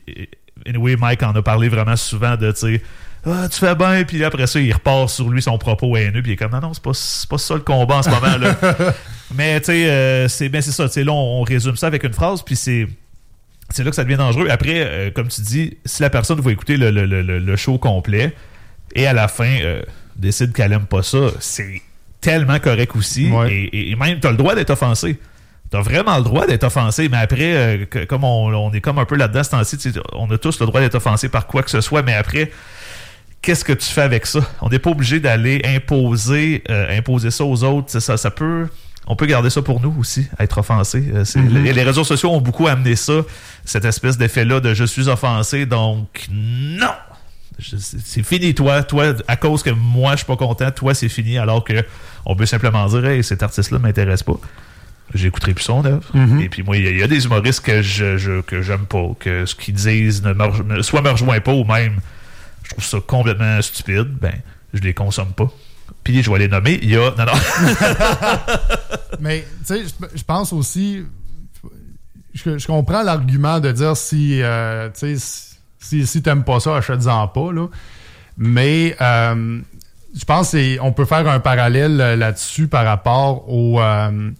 anyway, 0.65 0.95
Mike 0.95 1.24
en 1.24 1.34
a 1.36 1.41
parlé 1.41 1.67
vraiment 1.67 1.98
souvent 1.98 2.38
de, 2.38 2.52
tu 2.54 2.60
sais, 2.60 2.82
ah, 3.28 3.48
tu 3.50 3.60
fais 3.60 3.76
bien, 3.76 4.04
puis 4.04 4.24
après 4.24 4.48
ça, 4.48 4.60
il 4.60 4.72
repart 4.74 5.10
sur 5.10 5.30
lui 5.30 5.42
son 5.42 5.58
propos 5.58 5.96
haineux, 5.98 6.22
puis 6.22 6.32
il 6.32 6.34
est 6.34 6.38
comme, 6.38 6.52
non, 6.52 6.62
non, 6.62 6.74
c'est 6.74 6.84
pas, 6.84 6.92
pas 7.30 7.38
ça 7.38 7.54
le 7.56 7.60
combat 7.62 7.96
en 7.98 8.04
ce 8.04 8.10
moment, 8.10 8.38
là. 8.38 8.56
Mais, 9.34 9.60
tu 9.60 9.66
sais, 9.68 9.90
euh, 9.90 10.28
c'est 10.28 10.50
ben, 10.50 10.62
ça, 10.62 10.86
tu 10.88 10.94
sais, 10.94 11.04
là, 11.04 11.12
on, 11.12 11.42
on 11.42 11.44
résume 11.44 11.76
ça 11.76 11.88
avec 11.88 12.04
une 12.04 12.14
phrase, 12.14 12.42
puis 12.44 12.56
c'est. 12.56 12.88
C'est 13.72 13.84
là 13.84 13.90
que 13.90 13.96
ça 13.96 14.04
devient 14.04 14.16
dangereux. 14.18 14.48
Après, 14.52 14.76
euh, 14.86 15.10
comme 15.10 15.28
tu 15.28 15.42
dis, 15.42 15.76
si 15.86 16.04
la 16.04 16.12
personne 16.12 16.40
va 16.40 16.52
écouter 16.52 16.78
le, 16.78 16.92
le- 16.92 17.08
le- 17.08 17.40
le- 17.40 17.56
show 17.56 17.80
complet 17.80 18.32
et 18.94 19.08
à 19.08 19.14
la 19.14 19.28
fin 19.28 19.50
euh, 19.64 19.82
décide 20.16 20.54
qu'elle 20.54 20.72
aime 20.72 20.86
pas 20.86 21.02
ça, 21.02 21.18
c'est 21.40 21.82
tellement 22.22 22.60
correct 22.60 22.96
aussi. 22.96 23.32
Ouais. 23.32 23.52
Et, 23.52 23.90
et- 23.90 23.96
même, 23.96 24.20
tu 24.20 24.28
as 24.28 24.32
le 24.32 24.38
droit 24.38 24.54
d'être 24.54 24.70
offensé. 24.70 25.18
T'as 25.72 25.82
vraiment 25.82 26.16
le 26.18 26.24
droit 26.24 26.46
d'être 26.46 26.64
offensé, 26.64 27.10
mais 27.10 27.18
après, 27.18 27.56
euh, 27.56 27.86
que- 27.88 28.06
comme 28.06 28.24
on, 28.24 28.54
on 28.54 28.72
est 28.72 28.82
comme 28.82 29.00
un 29.00 29.06
peu 29.06 29.16
là-dedans 29.16 29.44
ce 29.44 29.50
temps-ci, 29.50 29.80
tu 29.80 29.92
sais, 29.92 30.00
on 30.14 30.30
a 30.30 30.38
tous 30.38 30.60
le 30.60 30.68
droit 30.68 30.80
d'être 30.80 30.94
offensé 30.94 31.28
par 31.28 31.48
quoi 31.48 31.64
que 31.64 31.72
ce 31.72 31.82
soit, 31.82 32.04
mais 32.04 32.14
après, 32.14 32.52
qu'est-ce 33.45 33.63
que 33.63 33.73
tu 33.73 33.86
fais 33.88 34.01
avec 34.01 34.25
ça? 34.25 34.39
On 34.62 34.69
n'est 34.69 34.79
pas 34.79 34.89
obligé 34.89 35.19
d'aller 35.19 35.62
imposer, 35.63 36.63
euh, 36.69 36.97
imposer 36.97 37.31
ça 37.31 37.45
aux 37.45 37.63
autres. 37.63 37.99
Ça, 37.99 38.17
ça 38.17 38.31
peut. 38.31 38.67
On 39.08 39.15
peut 39.15 39.27
garder 39.27 39.51
ça 39.51 39.62
pour 39.62 39.79
nous 39.81 39.93
aussi, 39.99 40.27
être 40.39 40.58
offensé. 40.58 41.03
Euh, 41.13 41.23
Mhm. 41.36 41.63
les, 41.63 41.73
les 41.73 41.84
réseaux 41.84 42.03
sociaux 42.03 42.31
ont 42.31 42.41
beaucoup 42.41 42.67
amené 42.67 42.95
ça, 42.95 43.13
cette 43.63 43.86
espèce 43.86 44.17
d'effet-là 44.17 44.60
de 44.60 44.73
je 44.73 44.84
suis 44.84 45.08
offensé, 45.10 45.65
donc 45.67 46.25
non! 46.31 46.91
C'est 47.60 48.23
fini, 48.23 48.53
toi. 48.53 48.84
Toi, 48.84 49.13
à 49.29 49.36
cause 49.38 49.63
que 49.63 49.69
moi, 49.69 50.12
je 50.13 50.17
suis 50.17 50.25
pas 50.25 50.36
content, 50.36 50.69
toi, 50.71 50.93
c'est 50.93 51.08
fini, 51.08 51.38
alors 51.38 51.63
que 51.63 51.86
on 52.25 52.36
peut 52.36 52.45
simplement 52.45 52.86
dire, 52.88 53.05
hey, 53.05 53.23
cet 53.23 53.43
artiste-là 53.43 53.79
m'intéresse 53.79 54.23
pas. 54.23 54.36
J'écouterai 55.13 55.53
plus 55.53 55.63
son 55.63 55.86
œuvre. 55.86 56.03
Mhm. 56.13 56.41
Et 56.41 56.49
puis 56.49 56.63
moi, 56.63 56.75
il 56.75 56.84
y, 56.84 56.88
a- 56.88 56.91
il 56.91 56.97
y 56.99 57.03
a 57.03 57.08
des 57.08 57.23
humoristes 57.25 57.63
que 57.63 57.81
je, 57.81 58.17
je- 58.17 58.41
que 58.41 58.62
j'aime 58.62 58.86
pas, 58.88 59.08
que 59.19 59.45
ce 59.45 59.55
qu'ils 59.55 59.75
disent 59.75 60.23
ne 60.23 60.34
me- 60.34 60.81
soit 60.81 61.01
me 61.01 61.12
rejoint 61.12 61.39
pas 61.39 61.53
ou 61.53 61.63
même 61.63 61.99
je 62.65 62.69
trouve 62.71 62.84
ça 62.84 62.97
complètement 63.06 63.62
stupide, 63.62 64.10
ben 64.19 64.34
je 64.73 64.82
les 64.82 64.93
consomme 64.93 65.32
pas. 65.34 65.47
Puis 66.04 66.21
je 66.23 66.32
vais 66.32 66.39
les 66.39 66.47
nommer. 66.47 66.80
Il 66.82 66.89
y 66.89 66.97
a. 66.97 67.12
Non, 67.17 67.25
non. 67.25 67.32
Mais, 69.19 69.45
tu 69.65 69.75
sais, 69.75 69.84
je- 70.15 70.23
pense 70.23 70.51
aussi. 70.54 71.04
Je, 72.34 72.58
je 72.58 72.67
comprends 72.67 73.01
l'argument 73.01 73.60
de 73.60 73.71
dire 73.71 73.95
si, 73.95 74.41
euh, 74.41 74.89
tu 74.89 75.17
sais, 75.17 75.47
si, 75.80 76.06
si 76.08 76.21
t'aimes 76.21 76.43
pas 76.43 76.60
ça, 76.60 76.75
achète-en 76.75 77.28
pas, 77.30 77.51
là. 77.54 77.67
Mais, 78.38 78.95
euh, 78.99 79.62
je 80.13 80.25
pense 80.25 80.51
qu'on 80.51 80.91
peut 80.91 81.06
faire 81.06 81.28
un 81.30 81.39
parallèle 81.39 82.01
euh, 82.01 82.15
là-dessus 82.15 82.67
par 82.67 82.84
rapport 82.86 83.47
au. 83.49 83.80
euh, 83.80 84.32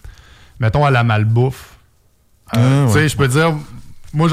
mettons, 0.59 0.83
à 0.85 0.91
la 0.91 1.03
malbouffe. 1.03 1.75
Euh, 2.55 2.85
Ah, 2.85 2.88
tu 2.88 2.93
sais, 2.93 2.99
ouais. 2.99 3.09
je 3.09 3.17
peux 3.17 3.27
dire, 3.27 3.53
moi, 4.15 4.30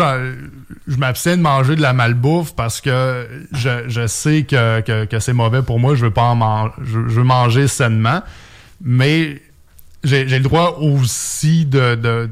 je 0.87 0.97
m'abstiens 0.97 1.37
de 1.37 1.43
manger 1.43 1.77
de 1.77 1.83
la 1.83 1.93
malbouffe 1.93 2.55
parce 2.55 2.81
que 2.81 3.29
je, 3.53 3.89
je 3.89 4.07
sais 4.07 4.45
que, 4.45 5.05
que, 5.05 5.19
c'est 5.19 5.33
mauvais 5.33 5.63
pour 5.63 5.79
moi. 5.81 5.95
Je 5.95 6.05
veux 6.07 6.11
pas 6.11 6.23
en 6.23 6.37
man- 6.37 6.71
je, 6.85 6.99
veux 6.99 7.25
manger 7.25 7.69
sainement. 7.69 8.23
Mais 8.81 9.43
j'ai 10.05 10.25
le 10.25 10.41
droit 10.41 10.79
aussi 10.81 11.65
de, 11.67 11.95
de- 11.97 12.31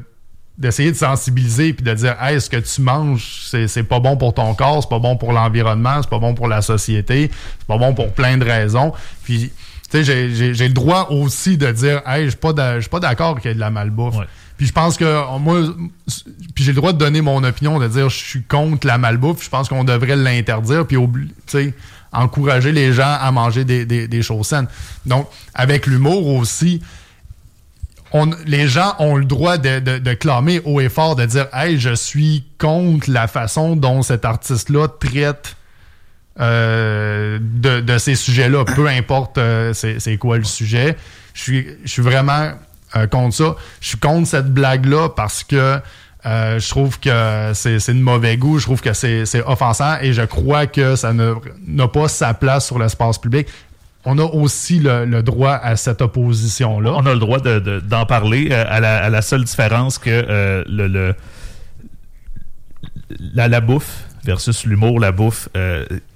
d'essayer 0.57 0.91
de 0.91 0.97
sensibiliser 0.97 1.73
puis 1.73 1.83
de 1.85 1.93
dire 1.93 2.15
hey, 2.21 2.39
ce 2.41 2.49
que 2.49 2.57
tu 2.57 2.81
manges 2.81 3.47
c'est 3.49 3.83
pas 3.83 3.99
bon 3.99 4.17
pour 4.17 4.33
ton 4.33 4.53
corps 4.53 4.83
c'est 4.83 4.89
pas 4.89 4.99
bon 4.99 5.15
pour 5.15 5.31
l'environnement 5.31 6.01
c'est 6.01 6.09
pas 6.09 6.19
bon 6.19 6.33
pour 6.35 6.47
la 6.49 6.61
société 6.61 7.31
c'est 7.57 7.67
pas 7.67 7.77
bon 7.77 7.93
pour 7.95 8.11
plein 8.13 8.37
de 8.37 8.43
raisons 8.43 8.91
puis 9.23 9.51
j'ai- 9.93 10.53
le 10.53 10.73
droit 10.73 11.07
aussi 11.09 11.57
de 11.57 11.71
dire 11.71 12.01
hey 12.05 12.25
je 12.25 12.29
suis 12.29 12.37
pas 12.39 12.53
d'accord 12.99 13.39
qu'il 13.39 13.49
y 13.49 13.51
ait 13.51 13.55
de 13.55 13.59
la 13.59 13.69
malbouffe. 13.69 14.15
Ouais. 14.17 14.25
puis 14.57 14.65
je 14.65 14.71
pense 14.71 14.97
que 14.97 15.03
euh, 15.05 15.37
moi 15.39 15.61
puis 16.55 16.63
j'ai 16.63 16.71
le 16.71 16.77
droit 16.77 16.93
de 16.93 16.97
donner 16.97 17.21
mon 17.21 17.43
opinion 17.43 17.79
de 17.79 17.87
dire 17.87 18.09
je 18.09 18.15
suis 18.17 18.43
contre 18.43 18.87
la 18.87 18.97
malbouffe. 18.97 19.43
Je 19.43 19.49
pense 19.49 19.67
qu'on 19.69 19.83
devrait 19.83 20.15
l'interdire 20.15 20.85
puis 20.87 20.97
encourager 22.13 22.71
les 22.71 22.91
gens 22.93 23.17
à 23.19 23.31
manger 23.31 23.63
des, 23.65 23.85
des, 23.85 24.07
des 24.07 24.21
choses 24.21 24.47
saines. 24.47 24.67
Donc 25.05 25.27
avec 25.53 25.87
l'humour 25.87 26.27
aussi 26.27 26.81
on, 28.13 28.29
les 28.45 28.67
gens 28.67 28.93
ont 28.99 29.15
le 29.15 29.23
droit 29.23 29.57
de, 29.57 29.79
de, 29.79 29.97
de 29.97 30.13
clamer 30.13 30.59
haut 30.65 30.81
et 30.81 30.89
fort, 30.89 31.15
de 31.15 31.25
dire 31.25 31.47
Hey, 31.53 31.79
je 31.79 31.93
suis 31.95 32.43
contre 32.57 33.09
la 33.09 33.27
façon 33.27 33.77
dont 33.77 34.01
cet 34.01 34.25
artiste-là 34.25 34.87
traite 34.89 35.55
euh, 36.39 37.39
de, 37.41 37.97
ces 37.97 38.15
sujets-là, 38.15 38.63
peu 38.63 38.87
importe 38.87 39.37
euh, 39.37 39.73
c'est 39.73 40.17
quoi 40.17 40.37
le 40.37 40.43
sujet. 40.43 40.95
Je 41.33 41.41
suis, 41.41 41.67
je 41.83 41.89
suis 41.89 42.01
vraiment 42.01 42.51
euh, 42.95 43.07
contre 43.07 43.35
ça. 43.35 43.55
Je 43.81 43.89
suis 43.89 43.97
contre 43.97 44.27
cette 44.27 44.53
blague-là 44.53 45.09
parce 45.09 45.43
que 45.43 45.79
je 46.23 46.69
trouve 46.69 46.99
que 46.99 47.51
c'est 47.53 47.87
de 47.89 47.93
mauvais 48.01 48.37
goût, 48.37 48.59
je 48.59 48.65
trouve 48.65 48.81
que 48.81 48.93
c'est 48.93 49.43
offensant 49.45 49.97
et 50.01 50.13
je 50.13 50.21
crois 50.21 50.67
que 50.67 50.95
ça 50.95 51.13
n'a 51.13 51.87
pas 51.87 52.07
sa 52.07 52.33
place 52.33 52.67
sur 52.67 52.79
l'espace 52.79 53.17
public. 53.17 53.47
On 54.05 54.17
a 54.17 54.23
aussi 54.23 54.79
le, 54.79 55.21
droit 55.21 55.53
à 55.53 55.75
cette 55.75 56.01
opposition-là. 56.01 56.93
On 56.95 57.05
a 57.05 57.13
le 57.13 57.19
droit 57.19 57.39
de- 57.39 57.59
de- 57.59 57.79
d'en 57.79 58.05
parler 58.05 58.51
à, 58.51 58.79
la, 58.79 59.21
seule 59.21 59.43
différence 59.43 59.97
que 59.97 60.63
le, 60.67 61.15
la, 63.19 63.61
bouffe 63.61 64.05
versus 64.23 64.65
l'humour, 64.65 64.99
la 64.99 65.11
bouffe, 65.11 65.49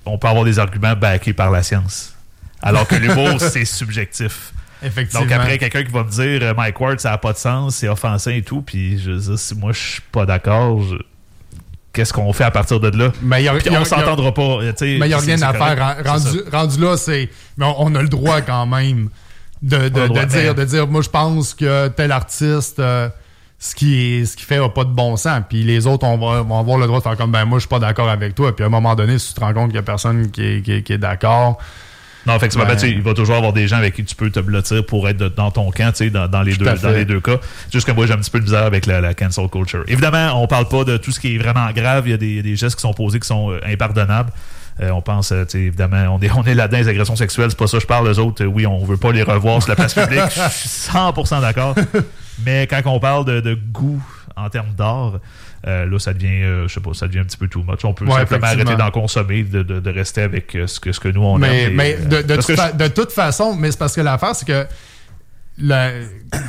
on 0.06 0.18
peut 0.18 0.28
avoir 0.28 0.46
des 0.46 0.60
arguments 0.60 0.96
backés 0.96 1.34
par 1.34 1.52
la 1.52 1.64
science. 1.64 2.14
Alors 2.62 2.88
que 2.88 2.96
l'humour, 2.96 3.36
c'est 3.40 3.66
subjectif. 3.66 4.54
Effectivement. 4.84 5.22
Donc 5.26 5.32
après, 5.32 5.58
quelqu'un 5.58 5.84
qui 5.84 5.92
va 5.92 6.04
me 6.04 6.10
dire 6.10 6.40
euh, 6.44 6.54
Mike 6.56 6.80
Ward, 6.80 7.00
ça 7.00 7.12
n'a 7.12 7.18
pas 7.18 7.34
de 7.34 7.38
sens, 7.38 7.76
c'est 7.78 7.88
offensant 7.88 8.32
et 8.32 8.42
tout, 8.42 8.62
puis 8.62 9.00
je 9.00 9.12
veux 9.12 9.20
dire, 9.20 9.40
si 9.40 9.56
moi 9.56 9.72
je 9.72 9.80
suis 9.80 10.02
pas 10.12 10.26
d'accord, 10.26 10.82
je- 10.84 10.96
qu'est-ce 11.94 12.12
qu'on 12.14 12.32
fait 12.34 12.44
à 12.44 12.52
partir 12.52 12.80
de 12.80 12.90
là? 12.96 13.12
mais 13.22 13.44
y 13.44 13.48
a, 13.48 13.54
Puis 13.54 13.64
il 13.68 13.72
y 13.72 13.76
a- 13.76 13.82
on 13.82 13.86
s'entendra 13.86 14.34
pas. 14.34 14.60
mais 14.82 15.00
il 15.00 15.08
y 15.08 15.14
a 15.14 15.18
rien 15.18 15.42
à 15.42 15.54
faire. 15.54 16.06
Rendu, 16.52 16.80
là, 16.82 16.98
c'est. 16.98 17.30
Mais 17.58 17.66
on, 17.66 17.84
on 17.84 17.96
a 17.96 18.02
le 18.02 18.10
droit 18.10 18.42
quand 18.42 18.66
même 18.66 19.10
de, 19.62 19.88
dire, 20.26 20.54
de 20.54 20.64
dire 20.66 20.88
moi 20.88 21.02
je 21.02 21.10
pense 21.10 21.54
que 21.54 21.88
tel 21.88 22.12
artiste. 22.12 22.80
euh, 22.80 23.10
ce 23.70 23.76
qui 23.76 24.20
est, 24.20 24.26
ce 24.26 24.36
qui 24.38 24.44
fait 24.44 24.58
a 24.58 24.70
pas 24.70 24.84
de 24.84 24.90
bon 24.92 25.16
sens 25.18 25.42
puis 25.50 25.64
les 25.64 25.88
autres 25.88 26.06
on 26.06 26.18
va, 26.18 26.42
vont 26.42 26.60
avoir 26.60 26.78
le 26.78 26.86
droit 26.88 27.00
de 27.00 27.04
faire 27.04 27.18
comme 27.18 27.32
ben 27.32 27.46
moi 27.46 27.58
je 27.58 27.62
suis 27.62 27.70
pas 27.70 27.80
d'accord 27.80 28.10
avec 28.10 28.36
toi 28.36 28.56
puis 28.56 28.64
à 28.64 28.68
un 28.68 28.70
moment 28.70 28.96
donné 28.96 29.18
si 29.18 29.30
tu 29.30 29.34
te 29.36 29.40
rends 29.40 29.54
compte 29.54 29.68
qu'il 29.68 29.76
y 29.76 29.80
a 29.80 29.84
personne 29.84 30.30
qui 30.32 30.44
est, 30.46 30.62
qui 30.62 30.72
est- 30.74 30.82
qui 30.84 30.94
est 30.94 30.98
d'accord 30.98 31.58
Non, 32.28 32.36
effectivement, 32.36 32.66
Ben- 32.66 32.74
ben, 32.76 32.80
tu 32.80 32.88
il 32.90 33.02
va 33.04 33.14
toujours 33.14 33.36
avoir 33.36 33.54
des 33.54 33.68
gens 33.68 33.78
avec 33.78 33.94
qui 33.96 34.04
tu 34.04 34.16
peux 34.16 34.30
te 34.32 34.40
blottir 34.40 34.84
pour 34.86 35.08
être 35.10 35.18
de- 35.18 35.28
dans 35.30 35.52
ton 35.52 35.70
camp, 35.72 35.92
tu 35.92 35.98
sais, 36.06 36.10
dans, 36.10 36.28
dans 36.28 36.42
les 36.42 36.56
deux, 36.56 36.66
dans 36.66 36.76
fait. 36.76 36.94
les 36.98 37.06
deux 37.06 37.20
cas. 37.22 37.38
Juste 37.72 37.86
que 37.86 37.92
moi, 37.92 38.08
j'ai 38.08 38.14
un 38.14 38.18
petit 38.18 38.32
peu 38.32 38.40
de 38.40 38.46
misère 38.46 38.64
avec 38.64 38.88
la, 38.88 39.00
la 39.00 39.14
cancel 39.14 39.48
culture. 39.48 39.84
Évidemment, 39.88 40.42
on 40.42 40.48
parle 40.48 40.68
pas 40.68 40.84
de 40.84 40.98
tout 40.98 41.12
ce 41.12 41.20
qui 41.20 41.36
est 41.36 41.38
vraiment 41.38 41.70
grave. 41.72 42.08
Il 42.08 42.12
y 42.12 42.14
a 42.16 42.18
des, 42.18 42.42
des 42.42 42.56
gestes 42.56 42.76
qui 42.78 42.82
sont 42.82 42.94
posés 42.94 43.20
qui 43.20 43.28
sont 43.28 43.52
euh, 43.52 43.60
impardonnables. 43.68 44.32
Euh, 44.82 44.90
on 44.90 45.02
pense, 45.04 45.32
euh, 45.32 45.46
tu 45.46 45.52
sais, 45.52 45.60
évidemment, 45.66 46.16
on 46.16 46.20
est, 46.20 46.32
on 46.36 46.44
est 46.44 46.56
là-dedans, 46.56 46.80
les 46.80 46.88
agressions 46.88 47.16
sexuelles, 47.16 47.52
c'est 47.52 47.60
pas 47.60 47.68
ça 47.68 47.78
que 47.78 47.84
je 47.84 47.88
parle. 47.88 48.08
Les 48.10 48.18
autres, 48.18 48.44
oui, 48.46 48.66
on 48.66 48.84
veut 48.86 48.98
pas 48.98 49.12
les 49.12 49.22
revoir 49.22 49.62
sur 49.62 49.70
la 49.70 49.76
place 49.76 49.94
publique. 49.94 50.20
Je 50.36 50.50
suis 50.50 50.90
100% 50.92 51.42
d'accord. 51.42 51.76
Mais 52.44 52.68
quand 52.68 52.82
on 52.86 53.00
parle 53.00 53.26
de, 53.26 53.40
de 53.40 53.54
goût 53.56 54.02
en 54.36 54.50
termes 54.50 54.74
d'art, 54.78 55.20
euh, 55.68 55.86
là, 55.86 56.00
ça 56.00 56.14
devient, 56.14 56.44
euh, 56.44 56.68
je 56.68 56.74
sais 56.74 56.80
pas, 56.82 56.94
ça 56.94 57.08
devient 57.08 57.20
un 57.20 57.24
petit 57.24 57.38
peu 57.38 57.48
too 57.48 57.64
much. 57.64 57.86
On 57.86 57.94
peut 57.94 58.06
Ouais, 58.06 58.20
simplement 58.20 58.48
arrêter 58.48 58.76
d'en 58.76 58.92
consommer, 58.92 59.44
de, 59.44 59.64
de, 59.64 59.80
de 59.80 59.90
rester 59.90 60.22
avec 60.22 60.54
euh, 60.56 60.68
ce 60.68 60.80
que, 60.80 60.92
ce 60.92 61.00
que 61.00 61.08
nous, 61.08 61.22
on 61.24 61.38
mais, 61.38 61.64
aime. 61.64 61.72
et, 61.72 61.76
mais 61.76 61.94
de, 61.98 62.36
toute 62.36 62.46
que 62.48 62.56
fa- 62.56 62.72
de 62.72 62.88
toute 62.88 63.12
façon, 63.12 63.56
mais 63.56 63.72
c'est 63.72 63.80
parce 63.80 63.96
que 63.96 64.02
l'affaire, 64.02 64.36
c'est 64.36 64.46
que, 64.46 64.68
la- 65.58 65.92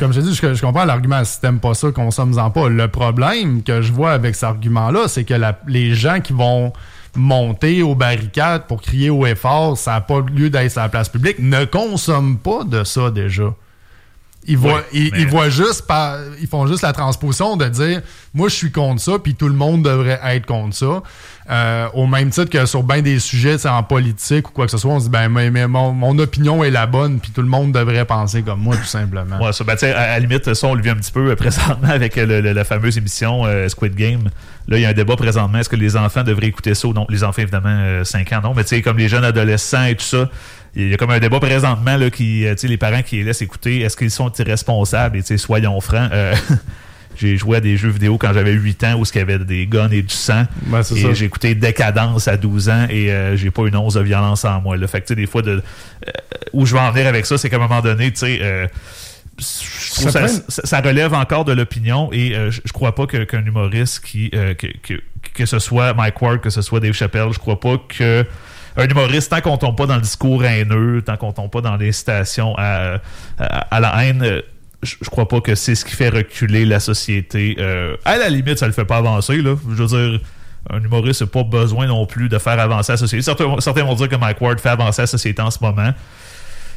comme 0.00 0.12
je 0.12 0.20
dis, 0.20 0.34
je, 0.34 0.54
je 0.54 0.60
comprends 0.60 0.84
l'argument, 0.84 1.22
si 1.24 1.40
t'aimes 1.40 1.60
pas 1.60 1.74
ça, 1.74 1.90
consomme-en 1.92 2.50
pas. 2.50 2.68
Le 2.68 2.88
problème 2.88 3.62
que 3.62 3.80
je 3.80 3.92
vois 3.92 4.12
avec 4.12 4.34
cet 4.34 4.44
argument-là, 4.44 5.06
c'est 5.08 5.24
que 5.24 5.34
la- 5.34 5.58
les 5.68 5.94
gens 5.94 6.20
qui 6.20 6.32
vont 6.32 6.72
monter 7.14 7.82
aux 7.82 7.94
barricades 7.94 8.66
pour 8.66 8.82
crier 8.82 9.08
haut 9.08 9.24
et 9.24 9.34
fort, 9.36 9.78
ça 9.78 9.92
n'a 9.92 10.00
pas 10.02 10.20
lieu 10.20 10.50
d'être 10.50 10.70
sur 10.72 10.82
la 10.82 10.88
place 10.88 11.08
publique, 11.08 11.38
ne 11.38 11.64
consomment 11.64 12.36
pas 12.38 12.64
de 12.64 12.84
ça 12.84 13.10
déjà. 13.10 13.54
Ils 14.48 14.56
voient, 14.56 14.74
Ouais, 14.74 14.84
ils, 14.92 15.10
mais- 15.12 15.20
ils 15.22 15.26
voient 15.28 15.48
juste 15.48 15.86
par, 15.86 16.18
ils 16.40 16.46
font 16.46 16.66
juste 16.66 16.82
la 16.82 16.92
transposition 16.92 17.56
de 17.56 17.66
dire 17.68 18.00
moi 18.32 18.48
je 18.48 18.54
suis 18.54 18.70
contre 18.70 19.00
ça 19.00 19.12
puis 19.22 19.34
tout 19.34 19.48
le 19.48 19.54
monde 19.54 19.82
devrait 19.82 20.20
être 20.24 20.46
contre 20.46 20.74
ça 20.74 21.02
Euh, 21.48 21.86
au 21.94 22.08
même 22.08 22.30
titre 22.30 22.50
que 22.50 22.66
sur 22.66 22.82
bien 22.82 23.02
des 23.02 23.20
sujets 23.20 23.66
en 23.68 23.82
politique 23.84 24.48
ou 24.48 24.52
quoi 24.52 24.64
que 24.64 24.72
ce 24.72 24.78
soit 24.78 24.90
on 24.90 24.98
se 24.98 25.04
dit 25.04 25.10
ben 25.10 25.28
mais, 25.28 25.48
mais 25.52 25.68
mon, 25.68 25.92
mon 25.92 26.18
opinion 26.18 26.64
est 26.64 26.70
la 26.72 26.86
bonne 26.86 27.20
puis 27.20 27.30
tout 27.30 27.40
le 27.42 27.46
monde 27.48 27.70
devrait 27.70 28.04
penser 28.04 28.42
comme 28.42 28.60
moi 28.60 28.76
tout 28.76 28.82
simplement 28.84 29.40
Ouais, 29.40 29.52
ça, 29.52 29.62
ben, 29.62 29.74
tu 29.74 29.80
sais, 29.80 29.92
à, 29.92 30.00
à 30.00 30.06
la 30.08 30.18
limite, 30.18 30.52
ça, 30.54 30.66
on 30.66 30.74
le 30.74 30.82
vit 30.82 30.90
un 30.90 30.96
petit 30.96 31.12
peu 31.12 31.30
euh, 31.30 31.36
présentement 31.36 31.88
avec 31.88 32.18
euh, 32.18 32.26
le- 32.26 32.40
le- 32.40 32.52
la 32.52 32.64
fameuse 32.64 32.98
émission 32.98 33.44
euh, 33.46 33.68
Squid 33.68 33.94
Game. 33.94 34.24
Là, 34.68 34.78
il 34.78 34.80
y 34.82 34.86
a 34.86 34.88
un 34.88 34.92
débat 34.92 35.14
présentement. 35.14 35.58
Est-ce 35.58 35.68
que 35.68 35.76
les 35.76 35.96
enfants 35.96 36.24
devraient 36.24 36.48
écouter 36.48 36.74
ça 36.74 36.88
ou 36.88 36.92
non? 36.92 37.06
Les 37.08 37.22
enfants, 37.22 37.42
évidemment, 37.42 37.68
euh, 37.68 38.02
5 38.02 38.32
ans, 38.32 38.40
non? 38.42 38.52
Mais 38.54 38.64
tu 38.64 38.70
sais, 38.70 38.82
comme 38.82 38.98
les 38.98 39.08
jeunes 39.08 39.22
adolescents 39.24 39.84
et 39.84 39.94
tout 39.94 40.02
ça, 40.04 40.28
il 40.76 40.90
y 40.90 40.94
a 40.94 40.96
comme 40.96 41.10
un 41.10 41.18
débat 41.18 41.40
présentement, 41.40 41.96
là, 41.96 42.10
qui, 42.10 42.46
euh, 42.46 42.54
tu 42.54 42.60
sais, 42.62 42.68
les 42.68 42.76
parents 42.76 43.02
qui 43.02 43.16
les 43.16 43.24
laissent 43.24 43.42
écouter, 43.42 43.80
est-ce 43.80 43.96
qu'ils 43.96 44.10
sont 44.10 44.30
irresponsables? 44.38 45.16
Et 45.16 45.22
tu 45.22 45.28
sais, 45.28 45.38
soyons 45.38 45.80
francs, 45.80 46.10
euh, 46.12 46.34
j'ai 47.16 47.36
joué 47.38 47.56
à 47.56 47.60
des 47.60 47.76
jeux 47.78 47.88
vidéo 47.88 48.18
quand 48.18 48.32
j'avais 48.34 48.52
8 48.52 48.84
ans 48.84 48.94
où 49.00 49.04
il 49.04 49.16
y 49.18 49.20
avait 49.20 49.38
des 49.38 49.66
guns 49.66 49.88
et 49.90 50.02
du 50.02 50.14
sang. 50.14 50.44
C'est 50.82 51.00
et 51.10 51.14
j'ai 51.14 51.24
écouté 51.24 51.54
Décadence 51.54 52.28
à 52.28 52.36
12 52.36 52.68
ans 52.68 52.86
et 52.90 53.10
euh, 53.10 53.36
j'ai 53.36 53.50
pas 53.50 53.66
une 53.66 53.76
once 53.76 53.94
de 53.94 54.00
violence 54.02 54.44
en 54.44 54.60
moi. 54.60 54.76
Là. 54.76 54.86
Fait 54.86 55.00
que, 55.00 55.06
tu 55.06 55.12
sais, 55.12 55.16
des 55.16 55.26
fois, 55.26 55.40
de, 55.42 55.50
euh, 55.52 56.10
où 56.52 56.66
je 56.66 56.74
vais 56.74 56.80
en 56.80 56.90
venir 56.90 57.06
avec 57.06 57.24
ça, 57.24 57.38
c'est 57.38 57.48
qu'à 57.48 57.56
un 57.56 57.60
moment 57.60 57.80
donné, 57.80 58.10
tu 58.12 58.18
sais, 58.18 58.38
euh, 58.42 58.66
Ça 59.38 60.10
ça, 60.10 60.18
prend- 60.20 60.28
ça- 60.48 60.62
ça 60.64 60.80
relève 60.82 61.14
encore 61.14 61.44
de 61.46 61.52
l'opinion 61.52 62.10
et 62.12 62.34
je, 62.50 62.60
je 62.64 62.72
crois 62.72 62.94
pas 62.94 63.06
qu'un 63.06 63.44
humoriste 63.44 64.00
qui 64.04 64.30
que, 64.30 64.52
que, 64.82 64.94
que 65.34 65.46
ce 65.46 65.58
soit 65.58 65.94
Mike 65.94 66.20
Ward, 66.20 66.40
que 66.40 66.50
ce 66.50 66.60
soit 66.62 66.80
Dave 66.80 66.92
Chappelle, 66.94 67.28
je 67.32 67.38
crois 67.38 67.60
pas 67.60 67.76
que 67.88 68.24
un 68.76 68.86
humoriste, 68.86 69.30
tant 69.30 69.40
qu'on 69.40 69.56
tombe 69.56 69.76
pas 69.76 69.86
dans 69.86 69.96
le 69.96 70.02
discours 70.02 70.44
haineux, 70.44 71.02
tant 71.02 71.16
qu'on 71.16 71.32
tombe 71.32 71.50
pas 71.50 71.60
dans 71.60 71.76
l'incitation 71.76 72.54
à, 72.58 72.98
à, 73.38 73.44
à 73.74 73.80
la 73.80 74.04
haine, 74.04 74.22
euh, 74.22 74.42
je, 74.82 75.08
crois 75.10 75.26
pas 75.26 75.40
que 75.40 75.54
c'est 75.54 75.74
ce 75.74 75.84
qui 75.84 75.94
fait 75.94 76.10
reculer 76.10 76.64
la 76.64 76.80
société. 76.80 77.56
Euh, 77.58 77.96
à 78.04 78.16
la 78.18 78.28
limite, 78.28 78.58
ça 78.58 78.66
le 78.66 78.72
fait 78.72 78.84
pas 78.84 78.98
avancer, 78.98 79.38
là. 79.38 79.56
Je 79.70 79.82
veux 79.82 79.86
dire, 79.86 80.20
un 80.70 80.82
humoriste 80.82 81.22
n'a 81.22 81.26
pas 81.26 81.42
besoin 81.44 81.86
non 81.86 82.06
plus 82.06 82.28
de 82.28 82.38
faire 82.38 82.60
avancer 82.60 82.92
la 82.92 82.98
société. 82.98 83.22
Certains, 83.22 83.84
vont 83.84 83.94
dire 83.94 84.08
que 84.08 84.16
Mike 84.16 84.40
Ward 84.40 84.60
fait 84.60 84.68
avancer 84.68 85.02
la 85.02 85.06
société 85.06 85.42
en 85.42 85.50
ce 85.50 85.58
moment 85.62 85.92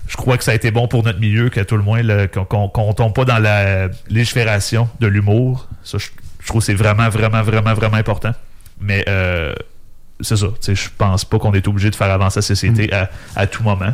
je 0.08 0.18
crois 0.18 0.38
que 0.38 0.44
ça 0.44 0.52
a 0.52 0.56
été 0.56 0.72
bon 0.72 0.88
pour 0.88 1.04
notre 1.04 1.20
milieu, 1.20 1.50
qu'à 1.50 1.66
tout 1.66 1.78
le 1.78 1.84
moins, 1.84 2.02
qu'on 2.28 2.68
qu'on 2.68 2.94
tombe 2.94 3.14
pas 3.14 3.26
dans 3.26 3.38
la 3.38 3.90
légifération 4.10 4.90
de 5.00 5.06
l'humour. 5.06 5.68
Ça, 5.84 6.00
je, 6.00 6.08
je 6.40 6.48
trouve 6.48 6.62
que 6.62 6.66
c'est 6.66 6.74
vraiment, 6.74 7.10
vraiment, 7.10 7.44
vraiment, 7.44 7.76
vraiment 7.76 7.98
important. 7.98 8.32
Mais 8.82 9.06
euh, 9.08 9.54
c'est 10.22 10.38
ça. 10.38 10.48
Je 10.68 10.88
pense 10.98 11.26
pas 11.26 11.40
qu'on 11.40 11.54
est 11.54 11.68
obligé 11.68 11.90
de 11.90 11.96
faire 11.96 12.12
avancer 12.12 12.40
la 12.40 12.42
société 12.42 12.92
à, 12.94 13.10
à 13.36 13.48
tout 13.48 13.64
moment, 13.64 13.94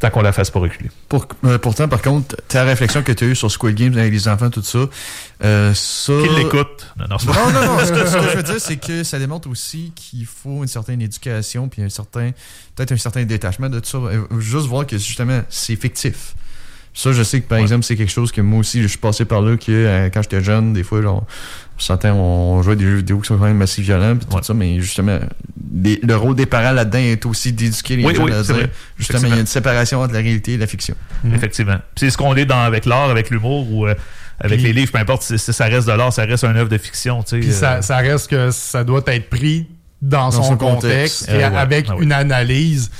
tant 0.00 0.10
qu'on 0.10 0.22
la 0.22 0.32
fasse 0.32 0.50
pas 0.50 0.60
reculer. 0.60 0.90
Pour- 1.08 1.26
euh, 1.44 1.58
pourtant, 1.58 1.88
par 1.88 2.02
contre, 2.02 2.36
ta 2.48 2.64
réflexion 2.64 3.02
que 3.02 3.12
tu 3.12 3.24
as 3.24 3.26
eue 3.28 3.34
sur 3.36 3.50
Squid 3.50 3.74
Games 3.76 3.96
avec 3.96 4.12
les 4.12 4.28
enfants, 4.28 4.50
tout 4.50 4.62
ça, 4.62 4.80
euh, 5.44 5.72
ça... 5.74 6.12
Qu'il 6.22 6.34
l'écoute? 6.34 6.92
Non, 6.98 7.06
Non, 7.08 7.50
non, 7.52 7.66
non. 7.76 7.78
Ce 7.84 7.92
que, 7.92 8.06
ce 8.06 8.16
que 8.16 8.28
je 8.30 8.36
veux 8.36 8.42
dire, 8.42 8.60
c'est 8.60 8.76
que 8.76 9.04
ça 9.04 9.18
démontre 9.18 9.48
aussi 9.48 9.92
qu'il 9.94 10.26
faut 10.26 10.62
une 10.62 10.68
certaine 10.68 11.00
éducation, 11.00 11.68
puis 11.68 11.82
un 11.82 11.88
certain, 11.88 12.32
peut-être 12.74 12.92
un 12.92 12.96
certain 12.96 13.24
détachement 13.24 13.68
de 13.68 13.78
tout 13.80 13.88
ça. 13.88 13.98
Euh, 13.98 14.24
Juste 14.38 14.66
voir 14.66 14.86
que 14.86 14.98
justement, 14.98 15.42
c'est 15.48 15.76
fictif. 15.76 16.34
Ça, 16.98 17.12
je 17.12 17.22
sais 17.22 17.42
que 17.42 17.46
par 17.46 17.58
Ouais. 17.58 17.62
exemple, 17.62 17.84
c'est 17.84 17.94
quelque 17.94 18.10
chose 18.10 18.32
que 18.32 18.40
moi 18.40 18.60
aussi, 18.60 18.80
je 18.80 18.86
suis 18.86 18.96
passé 18.96 19.26
par 19.26 19.42
là, 19.42 19.58
que 19.58 19.64
euh, 19.70 20.08
quand 20.12 20.22
j'étais 20.22 20.42
jeune, 20.42 20.72
des 20.72 20.82
fois, 20.82 21.02
genre, 21.02 21.26
certains, 21.76 22.14
on 22.14 22.62
jouait 22.62 22.74
des 22.74 22.84
jeux 22.86 22.96
vidéo 22.96 23.18
qui 23.18 23.26
sont 23.26 23.36
quand 23.36 23.44
même 23.44 23.60
assez 23.60 23.82
violents, 23.82 24.16
puis 24.16 24.24
tout 24.24 24.34
Ouais. 24.34 24.42
ça, 24.42 24.54
mais 24.54 24.80
justement, 24.80 25.18
les- 25.74 26.00
le 26.02 26.16
rôle 26.16 26.34
des 26.34 26.46
parents 26.46 26.72
là-dedans 26.72 26.98
est 26.98 27.26
aussi 27.26 27.52
d'éduquer 27.52 27.96
les 27.96 28.04
Oui, 28.06 28.14
jeunes 28.14 28.24
oui, 28.24 28.32
à 28.32 28.42
c'est 28.42 28.54
dire, 28.54 28.62
vrai. 28.62 28.70
justement, 28.98 29.26
il 29.26 29.34
y 29.34 29.36
a 29.36 29.40
une 29.40 29.46
séparation 29.46 30.00
entre 30.00 30.14
la 30.14 30.20
réalité 30.20 30.54
et 30.54 30.56
la 30.56 30.66
fiction. 30.66 30.94
Effectivement. 31.34 31.76
Puis 31.94 32.06
c'est 32.06 32.10
ce 32.10 32.16
qu'on 32.16 32.34
est 32.34 32.46
dans 32.46 32.62
avec 32.62 32.86
l'art, 32.86 33.10
avec 33.10 33.28
l'humour 33.28 33.70
ou 33.70 33.86
euh, 33.86 33.94
avec 34.40 34.58
Puis- 34.60 34.68
les 34.68 34.72
livres, 34.72 34.90
peu 34.92 34.98
importe 34.98 35.20
si, 35.22 35.38
ça 35.38 35.64
reste 35.66 35.86
de 35.86 35.92
l'art, 35.92 36.14
ça 36.14 36.24
reste 36.24 36.44
un 36.44 36.56
œuvre 36.56 36.70
de 36.70 36.78
fiction. 36.78 37.22
tu 37.22 37.28
sais, 37.28 37.38
Puis 37.40 37.50
euh, 37.50 37.52
ça, 37.52 37.82
ça 37.82 37.98
reste 37.98 38.30
que 38.30 38.50
ça 38.50 38.84
doit 38.84 39.02
être 39.08 39.28
pris 39.28 39.66
dans, 40.00 40.30
son, 40.30 40.42
son 40.42 40.56
contexte, 40.56 41.26
contexte. 41.26 41.28
et 41.28 41.32
Euh, 41.44 41.50
ouais. 41.50 41.56
avec 41.58 41.86
Ah 41.90 41.94
une 42.00 42.12
analyse. 42.12 42.90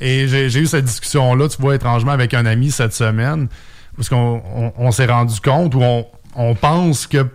Et 0.00 0.28
j'ai 0.28 0.60
eu 0.60 0.66
cette 0.66 0.84
discussion-là, 0.84 1.48
tu 1.48 1.60
vois, 1.60 1.74
étrangement, 1.74 2.12
avec 2.12 2.34
un 2.34 2.46
ami 2.46 2.70
cette 2.70 2.92
semaine, 2.92 3.48
parce 3.96 4.08
qu'on 4.08 4.42
on, 4.54 4.72
on 4.76 4.90
s'est 4.90 5.06
rendu 5.06 5.40
compte, 5.40 5.74
ou 5.74 5.82
on, 5.82 6.06
on 6.34 6.54
pense 6.54 7.06
que 7.06 7.26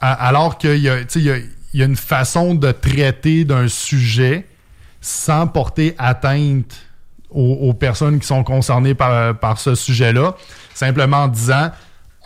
alors 0.00 0.58
qu'il 0.58 0.78
y, 0.78 0.88
y, 0.88 1.42
y 1.74 1.82
a, 1.82 1.84
une 1.84 1.96
façon 1.96 2.56
de 2.56 2.72
traiter 2.72 3.44
d'un 3.44 3.68
sujet 3.68 4.46
sans 5.00 5.46
porter 5.46 5.94
atteinte 5.96 6.86
aux, 7.30 7.72
personnes 7.72 8.20
qui 8.20 8.26
sont 8.26 8.44
concernées 8.44 8.94
par, 8.94 9.38
par 9.38 9.58
ce 9.58 9.74
sujet-là, 9.74 10.34
simplement 10.74 11.18
en 11.18 11.28
disant 11.28 11.70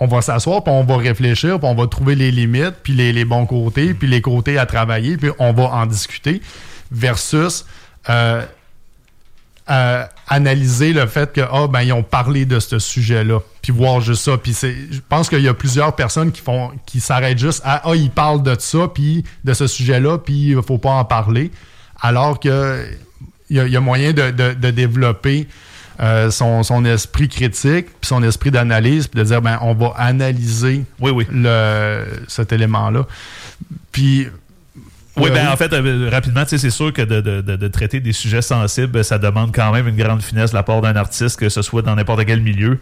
on 0.01 0.07
va 0.07 0.21
s'asseoir, 0.21 0.65
puis 0.65 0.73
on 0.73 0.85
va 0.85 0.97
réfléchir, 0.97 1.59
puis 1.59 1.69
on 1.69 1.75
va 1.75 1.87
trouver 1.87 2.17
les 2.17 2.31
limites, 2.31 2.75
puis 2.83 2.93
les, 2.93 3.13
les, 3.13 3.25
bons 3.25 3.47
côtés, 3.47 3.95
puis 3.95 4.09
les 4.09 4.21
côtés 4.21 4.59
à 4.59 4.67
travailler, 4.67 5.17
puis 5.17 5.31
on 5.39 5.53
va 5.53 5.65
en 5.65 5.87
discuter, 5.87 6.43
versus 6.91 7.65
euh, 8.11 8.45
euh, 9.69 10.05
analyser 10.29 10.93
le 10.93 11.07
fait 11.07 11.33
que 11.33 11.41
oh, 11.53 11.69
ben 11.69 11.83
ils 11.83 11.93
ont 11.93 12.03
parlé 12.03 12.45
de 12.45 12.61
ce 12.61 12.79
sujet-là, 12.79 13.41
puis 13.63 13.73
voir 13.73 14.01
juste 14.01 14.23
ça. 14.23 14.37
Puis 14.37 14.55
c'est, 14.55 14.75
je 14.91 15.01
pense 15.09 15.29
qu'il 15.29 15.41
y 15.41 15.49
a 15.49 15.55
plusieurs 15.55 15.95
personnes 15.95 16.33
qui 16.33 16.41
font, 16.41 16.71
qui 16.87 17.01
s'arrêtent 17.01 17.39
juste 17.39 17.63
à 17.65 17.83
ah 17.85 17.97
ils 17.97 18.11
parlent 18.11 18.43
de 18.43 18.57
ça, 18.59 18.89
puis 18.93 19.25
de 19.45 19.55
ce 19.55 19.67
sujet-là, 19.67 20.19
puis 20.19 20.51
il 20.51 20.63
faut 20.63 20.79
pas 20.79 20.91
en 20.91 21.05
parler, 21.05 21.51
alors 22.01 22.39
que 22.41 22.87
il 23.49 23.57
y, 23.57 23.77
a 23.77 23.81
moyen 23.81 24.13
de, 24.13 24.33
de 24.33 24.71
développer 24.73 25.47
euh, 26.01 26.31
son, 26.31 26.63
son, 26.63 26.85
esprit 26.85 27.29
critique, 27.29 27.87
puis 27.87 28.09
son 28.09 28.23
esprit 28.23 28.51
d'analyse, 28.51 29.07
puis 29.07 29.19
de 29.19 29.25
dire, 29.25 29.41
ben, 29.41 29.59
on 29.63 29.73
va 29.73 29.95
analyser 29.97 30.85
oui, 31.01 31.11
oui. 31.11 31.27
Le, 31.33 32.05
cet 32.29 32.53
élément-là. 32.53 33.07
Puis 33.93 34.29
oui, 35.19 35.31
ben 35.31 35.49
en 35.49 35.57
fait, 35.57 35.73
euh, 35.73 36.09
rapidement, 36.11 36.43
c'est 36.47 36.71
sûr 36.71 36.93
que 36.93 37.03
de, 37.03 37.21
de, 37.21 37.41
de, 37.41 37.69
traiter 37.69 38.01
des 38.01 38.13
sujets 38.13 38.43
sensibles, 38.43 39.03
ça 39.03 39.19
demande 39.19 39.55
quand 39.55 39.73
même 39.73 39.89
une 39.89 39.97
grande 39.97 40.23
finesse 40.23 40.51
de 40.51 40.57
la 40.57 40.63
part 40.63 40.83
d'un 40.83 40.97
artiste, 40.97 41.39
que 41.39 41.49
ce 41.49 41.63
soit 41.63 41.83
dans 41.83 41.95
n'importe 41.95 42.25
quel 42.27 42.41
milieu 42.41 42.79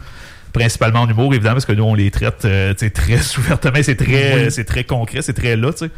principalement 0.55 1.01
en 1.01 1.09
humour, 1.09 1.33
évidemment, 1.33 1.55
parce 1.55 1.65
que 1.65 1.73
nous, 1.73 1.83
on 1.83 1.95
les 1.95 2.09
traite 2.11 2.45
euh, 2.45 2.73
très 2.73 3.37
ouvertement, 3.37 3.79
c'est 3.81 3.97
très, 3.97 4.49
c'est 4.49 4.63
très 4.63 4.85
concret, 4.85 5.21
c'est 5.21 5.33
très 5.33 5.57
là, 5.57 5.73
tu 5.73 5.85
sais. 5.85 5.91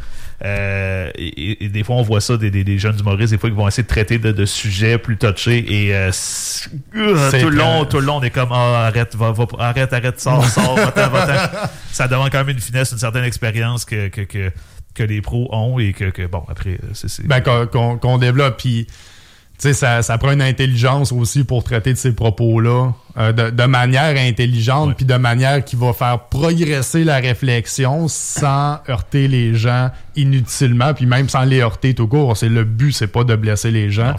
Euh, 0.44 1.10
et, 1.16 1.68
des 1.68 1.82
fois, 1.82 1.96
on 1.96 2.02
voit 2.02 2.20
ça 2.20 2.36
des, 2.36 2.50
des, 2.50 2.78
jeunes 2.78 2.98
humoristes, 2.98 3.32
des 3.32 3.38
fois, 3.38 3.50
qui 3.50 3.56
vont 3.56 3.66
essayer 3.66 3.82
de 3.82 3.88
traiter 3.88 4.18
de, 4.18 4.44
sujets 4.44 4.98
plus 4.98 5.16
touchés 5.16 5.64
et 5.68 5.94
euh, 5.94 6.10
tout 6.92 7.50
le 7.50 7.56
long, 7.56 7.84
tout 7.84 7.98
le 7.98 8.06
long, 8.06 8.16
on 8.16 8.22
est 8.22 8.30
comme 8.30 8.50
ah, 8.52 8.86
arrête, 8.86 9.14
va, 9.16 9.32
va, 9.32 9.46
arrête, 9.58 9.92
arrête, 9.92 10.20
sors, 10.20 10.44
sors, 10.44 10.76
va-t'en, 10.76 11.08
va 11.08 11.70
Ça 11.92 12.06
demande 12.06 12.30
quand 12.30 12.38
même 12.38 12.50
une 12.50 12.60
finesse, 12.60 12.92
une 12.92 12.98
certaine 12.98 13.24
expérience 13.24 13.84
que, 13.84 14.08
que, 14.08 14.20
que, 14.20 14.50
que 14.98 15.04
les 15.04 15.20
pros 15.20 15.48
ont 15.52 15.78
et 15.78 15.92
que, 15.92 16.10
que 16.10 16.26
bon, 16.26 16.42
après, 16.48 16.78
c'est. 16.92 17.26
Ben, 17.26 17.40
qu'on 17.40 18.18
développe. 18.18 18.58
Puis 18.58 18.86
sais, 19.58 19.72
ça, 19.72 20.02
ça 20.02 20.18
prend 20.18 20.32
une 20.32 20.42
intelligence 20.42 21.12
aussi 21.12 21.42
pour 21.44 21.64
traiter 21.64 21.92
de 21.92 21.98
ces 21.98 22.12
propos-là 22.12 22.92
euh, 23.18 23.32
de, 23.32 23.64
manière 23.64 24.16
intelligente, 24.16 24.96
puis 24.96 25.04
de 25.04 25.16
manière 25.16 25.64
qui 25.64 25.74
va 25.74 25.92
faire 25.92 26.20
progresser 26.28 27.02
la 27.02 27.16
réflexion 27.16 28.06
sans 28.06 28.78
heurter 28.88 29.26
les 29.26 29.54
gens 29.54 29.90
inutilement, 30.14 30.94
puis 30.94 31.06
même 31.06 31.28
sans 31.28 31.42
les 31.42 31.60
heurter 31.60 31.94
tout 31.94 32.06
court. 32.06 32.36
C'est 32.36 32.48
le 32.48 32.64
but, 32.64 32.92
c'est 32.92 33.08
pas 33.08 33.24
de 33.24 33.34
blesser 33.34 33.72
les 33.72 33.90
gens 33.90 34.14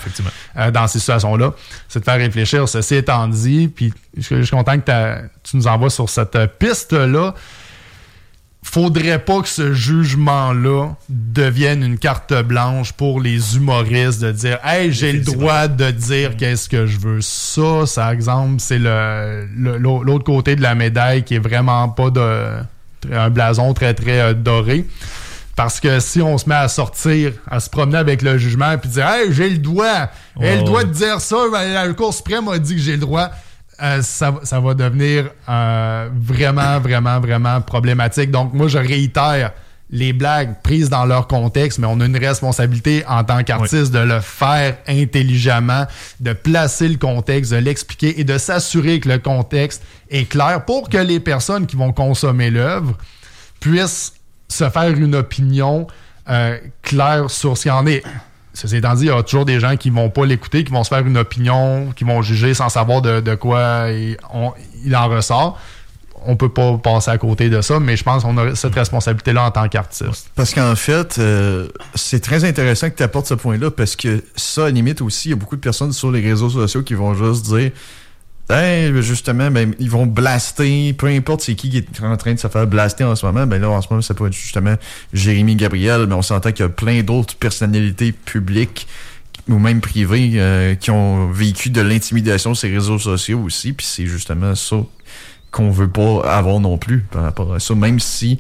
euh, 0.58 0.72
dans 0.72 0.88
ces 0.88 1.00
situations-là, 1.00 1.54
c'est 1.88 2.02
de 2.02 2.06
faire 2.06 2.18
réfléchir. 2.18 2.68
Ceci 2.68 2.96
étant 2.96 3.28
dit, 3.28 3.70
puis 3.70 3.94
je, 4.18 4.42
suis 4.42 4.52
content 4.52 4.78
que 4.78 5.22
tu 5.44 5.56
nous 5.56 5.68
envoies 5.68 5.90
sur 5.90 6.10
cette 6.10 6.38
piste-là 6.60 7.34
faudrait 8.64 9.20
pas 9.20 9.42
que 9.42 9.48
ce 9.48 9.74
jugement-là 9.74 10.96
devienne 11.08 11.84
une 11.84 11.98
carte 11.98 12.34
blanche 12.44 12.92
pour 12.94 13.22
les 13.22 13.56
humoristes 13.56 14.22
de 14.22 14.32
dire 14.32 14.60
Hey, 14.64 14.92
j'ai 14.92 15.14
le 15.14 15.22
droit 15.22 15.68
de 15.68 15.90
dire 15.92 16.36
qu'est-ce 16.38 16.70
que 16.70 16.86
je 16.86 17.00
veux. 17.00 17.22
Ça, 17.22 17.86
ça 17.86 18.14
exemple, 18.14 18.56
c'est 18.60 18.80
le, 18.80 19.48
l'autre 19.56 20.26
côté 20.26 20.56
de 20.56 20.62
la 20.62 20.76
médaille 20.76 21.24
qui 21.24 21.36
est 21.36 21.40
vraiment 21.40 21.90
pas 21.90 22.10
de 22.10 22.62
un 23.12 23.30
blason 23.30 23.74
très 23.74 23.94
très 23.94 24.20
euh, 24.20 24.34
doré. 24.34 24.86
Parce 25.56 25.80
que 25.80 26.00
si 26.00 26.22
on 26.22 26.38
se 26.38 26.48
met 26.48 26.56
à 26.56 26.68
sortir, 26.68 27.34
à 27.50 27.60
se 27.60 27.70
promener 27.70 27.98
avec 27.98 28.22
le 28.22 28.38
jugement 28.38 28.72
et 28.72 28.88
dire 28.88 29.08
Hey, 29.08 29.34
j'ai 29.34 29.50
le 29.50 29.58
droit, 29.58 30.10
j'ai 30.40 30.58
le 30.58 30.64
droit 30.64 30.84
de 30.84 30.92
dire 30.92 31.20
ça, 31.22 31.38
la 31.52 31.88
Cour 31.94 32.14
suprême 32.14 32.48
a 32.50 32.60
dit 32.60 32.76
que 32.76 32.82
j'ai 32.82 32.94
le 32.94 33.00
droit. 33.00 33.30
Euh, 33.82 34.02
ça, 34.02 34.34
ça, 34.44 34.60
va 34.60 34.74
devenir 34.74 35.30
euh, 35.48 36.10
vraiment, 36.14 36.80
vraiment, 36.80 37.20
vraiment 37.20 37.62
problématique. 37.62 38.30
Donc, 38.30 38.54
moi, 38.54 38.68
je 38.68 38.78
réitère 38.78 39.52
les 39.92 40.14
blagues 40.14 40.56
prises 40.62 40.90
dans 40.90 41.06
leur 41.06 41.28
contexte, 41.28 41.80
mais 41.80 41.88
on 41.88 42.00
a 42.00 42.06
une 42.06 42.18
responsabilité 42.18 43.04
en 43.08 43.24
tant 43.24 43.44
qu'artiste 43.44 43.92
de 43.92 44.00
le 44.00 44.20
faire 44.20 44.78
intelligemment, 44.88 45.88
de 46.20 46.34
placer 46.34 46.88
le 46.88 46.98
contexte, 46.98 47.52
de 47.52 47.58
l'expliquer 47.58 48.20
et 48.20 48.24
de 48.24 48.38
s'assurer 48.38 49.00
que 49.00 49.10
le 49.10 49.18
contexte 49.18 49.82
est 50.12 50.26
clair 50.26 50.64
pour 50.66 50.90
que 50.90 50.98
les 50.98 51.20
personnes 51.20 51.66
qui 51.66 51.76
vont 51.76 51.92
consommer 51.92 52.52
l'œuvre 52.52 52.96
puissent 53.60 54.14
se 54.48 54.70
faire 54.70 54.90
une 54.90 55.16
opinion 55.16 55.88
euh, 56.30 56.58
claire 56.84 57.30
sur 57.32 57.58
ce 57.58 57.64
qu'il 57.64 57.72
en 57.72 57.88
est. 57.88 58.04
Ceci 58.54 58.78
étant 58.78 58.94
dit, 58.96 59.04
il 59.04 59.08
y 59.08 59.12
a 59.12 59.24
toujours 59.24 59.46
des 59.46 59.60
gens 59.60 59.78
qui 59.78 59.90
vont 59.90 60.10
pas 60.10 60.26
l'écouter, 60.26 60.64
qui 60.64 60.72
vont 60.72 60.84
se 60.84 60.90
faire 60.90 61.06
une 61.06 61.18
opinion, 61.18 61.92
qui 61.96 62.04
vont 62.04 62.22
juger 62.22 62.54
sans 62.54 62.70
savoir 62.70 63.02
de, 63.02 63.36
quoi 63.36 63.88
il, 63.92 64.18
en 64.96 65.08
ressort. 65.08 65.60
On 66.26 66.36
peut 66.36 66.50
pas 66.50 66.78
passer 66.78 67.12
à 67.12 67.18
côté 67.18 67.50
de 67.50 67.62
ça, 67.62 67.80
mais 67.80 67.96
je 67.96 68.04
pense 68.04 68.24
qu'on 68.24 68.38
a 68.38 68.54
cette 68.56 68.76
responsabilité-là 68.76 69.46
en 69.46 69.52
tant 69.52 69.70
qu'artiste. 69.70 70.32
Parce 70.36 70.54
qu'en 70.54 70.76
fait, 70.76 71.18
euh, 71.18 71.70
c'est 71.96 72.20
très 72.20 72.44
intéressant 72.44 72.90
que 72.90 72.96
tu 72.96 73.04
apportes 73.04 73.28
ce 73.28 73.36
point-là, 73.36 73.72
parce 73.72 73.96
que 73.96 74.22
ça, 74.36 74.66
à 74.66 74.70
limite 74.70 75.02
aussi, 75.02 75.30
il 75.30 75.32
y 75.32 75.34
a 75.34 75.38
beaucoup 75.38 75.56
de 75.56 75.62
personnes 75.62 75.94
sur 75.94 76.12
les 76.12 76.20
réseaux 76.20 76.50
sociaux 76.50 76.84
qui 76.84 76.96
vont 76.96 77.14
juste 77.14 77.46
dire 77.46 77.72
ben, 78.50 79.00
justement, 79.02 79.52
ben, 79.52 79.76
ils 79.78 79.92
vont 79.92 80.08
blaster, 80.08 80.94
peu 80.94 81.06
importe 81.08 81.42
c'est 81.42 81.54
qui 81.54 81.70
qui 81.70 81.78
est 81.78 82.04
en 82.04 82.18
train 82.18 82.34
de 82.34 82.40
se 82.40 82.48
faire 82.48 82.66
blaster 82.66 83.04
en 83.04 83.16
ce 83.16 83.26
moment. 83.26 83.46
Ben 83.46 83.62
là, 83.62 83.70
en 83.70 83.82
ce 83.82 83.88
moment, 83.90 84.02
ça 84.02 84.16
peut 84.16 84.26
être 84.26 84.34
justement 84.34 84.76
Jérémy 85.14 85.56
Gabriel, 85.56 86.08
mais 86.08 86.16
on 86.16 86.24
s'entend 86.24 86.52
qu'il 86.52 86.66
y 86.66 86.66
a 86.66 86.70
plein 86.70 87.04
d'autres 87.04 87.36
personnalités 87.36 88.12
publiques 88.12 88.88
ou 89.48 89.60
même 89.60 89.82
privées 89.82 90.32
euh, 90.36 90.76
qui 90.76 90.90
ont 90.90 91.32
vécu 91.32 91.70
de 91.70 91.82
l'intimidation 91.82 92.56
sur 92.56 92.68
ces 92.68 92.74
réseaux 92.74 92.98
sociaux 92.98 93.40
aussi. 93.40 93.74
Puis 93.74 93.86
c'est 93.86 94.08
justement 94.08 94.56
ça 94.56 94.78
qu'on 95.52 95.70
veut 95.70 95.90
pas 95.90 96.22
avoir 96.22 96.60
non 96.60 96.78
plus 96.78 97.02
par 97.02 97.24
rapport 97.24 97.54
à 97.54 97.60
ça. 97.60 97.76
Même 97.76 98.00
si 98.00 98.40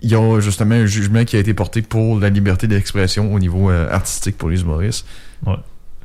il 0.00 0.10
y 0.10 0.14
a 0.14 0.40
justement 0.40 0.76
un 0.76 0.86
jugement 0.86 1.24
qui 1.24 1.34
a 1.36 1.40
été 1.40 1.54
porté 1.54 1.82
pour 1.82 2.20
la 2.20 2.30
liberté 2.30 2.68
d'expression 2.68 3.34
au 3.34 3.38
niveau 3.40 3.70
euh, 3.70 3.90
artistique 3.90 4.38
pour 4.38 4.48
les 4.48 4.60
humoristes. 4.60 5.06
Ouais. 5.44 5.56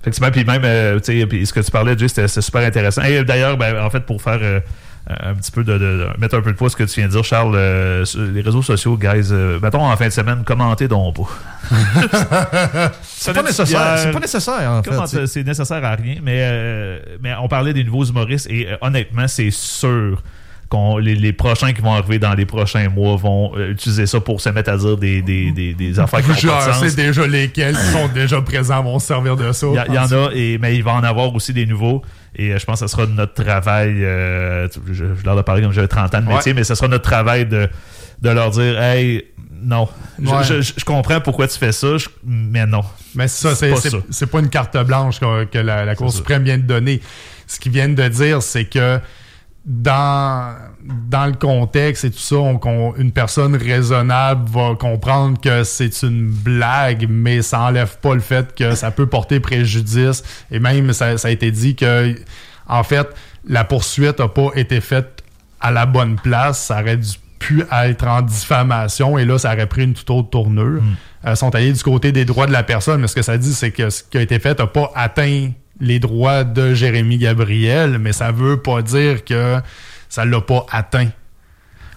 Effectivement, 0.04 0.32
puis 0.32 0.44
même, 0.44 0.64
euh, 0.66 1.00
tu 1.00 1.22
sais, 1.22 1.46
ce 1.46 1.54
que 1.54 1.62
tu 1.62 1.72
parlais, 1.72 1.98
Jay, 1.98 2.10
c'était 2.10 2.28
super 2.28 2.62
intéressant. 2.62 3.04
Et 3.04 3.24
d'ailleurs, 3.24 3.56
ben, 3.56 3.82
en 3.82 3.90
fait, 3.90 4.02
pour 4.02 4.22
faire 4.22 4.40
euh, 4.42 4.60
un 5.08 5.34
petit 5.34 5.50
peu 5.50 5.64
de, 5.64 6.10
mettre 6.20 6.36
un 6.36 6.42
peu 6.42 6.52
de 6.52 6.58
poids 6.58 6.70
ce 6.70 6.76
que 6.76 6.84
tu 6.84 7.00
viens 7.00 7.08
de 7.08 7.14
dire, 7.14 7.24
Charles, 7.24 7.56
euh, 7.56 8.04
les 8.34 8.42
réseaux 8.42 8.62
sociaux, 8.62 8.98
guys, 8.98 9.32
mettons 9.62 9.90
en 9.90 9.96
fin 9.96 10.08
de 10.08 10.12
semaine, 10.12 10.44
commentez 10.44 10.90
donc 10.90 11.16
pas. 11.16 11.72
c'est 13.02 13.34
pas 13.34 13.44
nécessaire. 13.44 13.98
C'est 13.98 14.12
pas 14.12 14.20
nécessaire, 14.20 14.70
en 14.70 14.84
fait. 14.84 15.26
C'est 15.26 15.44
nécessaire 15.44 15.86
à 15.86 15.96
rien, 15.96 16.18
mais, 16.22 17.02
mais 17.22 17.34
on 17.42 17.48
parlait 17.48 17.72
des 17.72 17.86
nouveaux 17.86 18.04
humoristes 18.04 18.50
et 18.50 18.68
honnêtement, 18.82 19.30
c'est 19.30 19.52
sûr 19.52 20.22
les, 21.00 21.34
prochains 21.34 21.74
qui 21.74 21.82
vont 21.82 21.94
arriver 21.94 22.20
dans 22.20 22.34
les 22.34 22.46
prochains 22.46 22.90
mois 22.90 23.16
vont 23.16 23.52
euh, 23.56 23.72
utiliser 23.72 24.06
ça 24.06 24.20
pour 24.20 24.42
se 24.42 24.50
mettre 24.50 24.72
à 24.72 24.78
dire 24.78 24.98
des, 24.98 25.22
des, 25.22 25.52
des, 25.52 25.74
des 25.74 26.00
affaires 26.00 26.22
qui 26.22 26.48
déjà 26.96 27.28
lesquels 27.28 27.76
sont 27.76 28.08
déjà 28.14 28.42
présents 28.42 28.84
vont 28.84 29.00
servir 29.00 29.36
de 29.36 29.52
ça. 29.52 29.68
Il 29.88 29.94
y, 29.94 30.00
en 30.00 30.12
a, 30.12 30.30
et, 30.34 30.58
mais 30.58 30.76
il 30.76 30.84
va 30.84 30.94
en 30.94 31.04
avoir 31.04 31.34
aussi 31.34 31.54
des 31.54 31.66
nouveaux. 31.66 32.02
Et 32.36 32.52
euh, 32.52 32.58
je 32.58 32.66
pense 32.66 32.80
que 32.82 32.88
ce 32.88 32.92
sera 32.92 33.06
notre 33.06 33.34
travail. 33.34 34.04
Euh, 34.04 34.68
je, 34.92 35.06
je, 35.16 35.26
leur 35.26 35.38
ai 35.40 35.44
parlé 35.44 35.62
comme 35.62 35.72
j'avais 35.72 35.88
30 35.88 36.16
ans 36.16 36.22
de 36.22 36.28
métier, 36.28 36.54
mais 36.54 36.64
ce 36.64 36.76
sera 36.76 36.88
notre 36.88 37.04
travail 37.04 37.46
de, 37.46 37.70
de 38.22 38.30
leur 38.30 38.50
dire 38.52 38.82
Hey, 38.82 39.26
non. 39.64 39.88
Je, 40.20 40.84
comprends 40.84 41.22
pourquoi 41.22 41.48
tu 41.48 41.58
fais 41.58 41.72
ça, 41.72 41.96
mais 42.24 42.66
non. 42.66 42.84
Mais 43.16 43.28
ça, 43.28 43.56
c'est 43.56 43.70
pas, 43.70 44.28
pas, 44.28 44.40
une 44.40 44.50
carte 44.50 44.78
blanche 44.86 45.20
que, 45.20 45.44
que 45.46 45.60
la, 45.60 45.86
la 45.86 45.96
Cour 45.96 46.12
suprême 46.12 46.44
vient 46.44 46.58
de 46.58 46.64
donner. 46.64 47.02
Ce 47.48 47.60
qu'ils 47.60 47.72
viennent 47.72 47.96
de 47.96 48.08
dire, 48.08 48.42
c'est 48.42 48.66
que 48.66 49.00
dans, 49.66 50.56
dans 51.10 51.26
le 51.26 51.34
contexte 51.34 52.04
et 52.04 52.12
tout 52.12 52.20
ça, 52.20 52.36
on, 52.36 52.94
une 52.98 53.12
personne 53.12 53.56
raisonnable 53.56 54.50
va 54.50 54.76
comprendre 54.76 55.40
que 55.40 55.64
c'est 55.64 56.04
une 56.04 56.30
blague, 56.30 57.08
mais 57.10 57.42
ça 57.42 57.62
enlève 57.62 57.98
pas 58.00 58.14
le 58.14 58.20
fait 58.20 58.54
que 58.56 58.76
ça 58.76 58.92
peut 58.92 59.08
porter 59.08 59.40
préjudice. 59.40 60.24
Et 60.52 60.60
même, 60.60 60.92
ça, 60.92 61.18
ça 61.18 61.30
a 61.30 61.32
été 61.32 61.52
dit 61.52 61.76
que, 61.76 62.16
en 62.68 62.84
fait, 62.84 63.08
la 63.48 63.64
poursuite 63.64 64.20
n'a 64.20 64.28
pas 64.28 64.50
été 64.56 64.82
faite 64.82 65.24
à 65.62 65.72
la 65.72 65.86
bonne 65.86 66.18
place. 66.18 66.66
Ça 66.66 66.82
aurait 66.82 66.98
dû 66.98 67.12
pu 67.40 67.64
être 67.72 68.08
en 68.08 68.22
diffamation 68.22 69.18
et 69.18 69.26
là, 69.26 69.38
ça 69.38 69.54
aurait 69.54 69.68
pris 69.68 69.84
une 69.84 69.94
toute 69.94 70.10
autre 70.10 70.30
tournure. 70.30 70.82
Hmm. 70.82 70.96
euh, 71.28 71.36
sont 71.36 71.54
allés 71.56 71.72
du 71.72 71.84
côté 71.84 72.12
des 72.12 72.26
droits 72.26 72.48
de 72.48 72.54
la 72.54 72.64
personne, 72.64 73.00
mais 73.02 73.08
ce 73.08 73.16
que 73.16 73.22
ça 73.22 73.38
dit, 73.38 73.54
c'est 73.54 73.72
que 73.72 73.90
ce 73.90 74.04
qui 74.04 74.18
a 74.18 74.22
été 74.22 74.40
fait 74.40 74.60
n'a 74.60 74.68
pas 74.68 74.92
atteint 74.96 75.52
les 75.80 76.00
droits 76.00 76.44
de 76.44 76.74
Jérémy 76.74 77.18
Gabriel, 77.18 77.98
mais 78.00 78.14
ça 78.14 78.32
veut 78.32 78.58
pas 78.58 78.82
dire 78.82 79.24
que 79.26 79.58
ça 80.10 80.26
l'a 80.26 80.42
pas 80.42 80.66
atteint. 80.72 81.10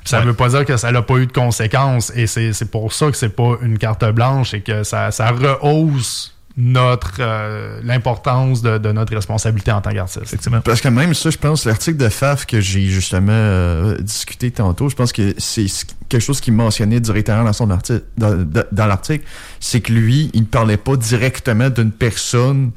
Ça 0.05 0.21
veut 0.21 0.35
pas 0.35 0.49
dire 0.49 0.65
que 0.65 0.77
ça 0.77 0.93
n'a 0.93 1.03
pas 1.03 1.17
eu 1.17 1.27
de 1.27 1.33
conséquences. 1.33 2.13
Et 2.15 2.27
c'est 2.29 2.71
pour 2.71 2.93
ça 2.93 3.11
que 3.11 3.17
c'est 3.17 3.29
pas 3.35 3.57
une 3.61 3.77
carte 3.77 4.05
blanche 4.13 4.55
et 4.55 4.61
que 4.61 4.85
ça, 4.85 5.11
ça 5.11 5.31
rehausse 5.33 6.33
notre 6.59 7.15
euh, 7.19 7.81
l'importance 7.83 8.63
de, 8.63 8.79
de 8.79 8.91
notre 8.93 9.15
responsabilité 9.15 9.73
en 9.73 9.83
tant 9.83 9.91
qu'artiste. 9.93 10.23
Effectivement. 10.23 10.61
Parce 10.63 10.81
que 10.81 10.89
même 10.89 11.13
ça, 11.13 11.29
je 11.29 11.37
pense, 11.37 11.67
l'article 11.67 11.99
de 11.99 12.09
FAF 12.09 12.47
que 12.47 12.61
j'ai 12.63 12.87
justement 12.87 13.33
euh, 13.33 13.99
discuté 13.99 14.51
tantôt, 14.53 14.89
je 14.89 14.95
pense 14.97 15.13
que 15.13 15.35
c'est 15.37 15.69
ce- 15.69 15.85
quelque 16.09 16.23
chose 16.23 16.41
qu'il 16.41 16.55
mentionnait 16.55 17.01
directement 17.01 17.45
dans 17.45 17.53
son 17.53 17.69
article, 17.71 18.05
dans, 18.17 18.35
dans- 18.43 18.65
dans 18.73 18.87
l'article, 18.87 19.25
c'est 19.61 19.81
que 19.83 19.93
lui, 19.93 20.31
il 20.33 20.43
ne 20.43 20.47
parlait 20.47 20.79
pas 20.79 20.97
directement 20.97 21.69
d'une 21.69 21.93
personne 21.93 22.71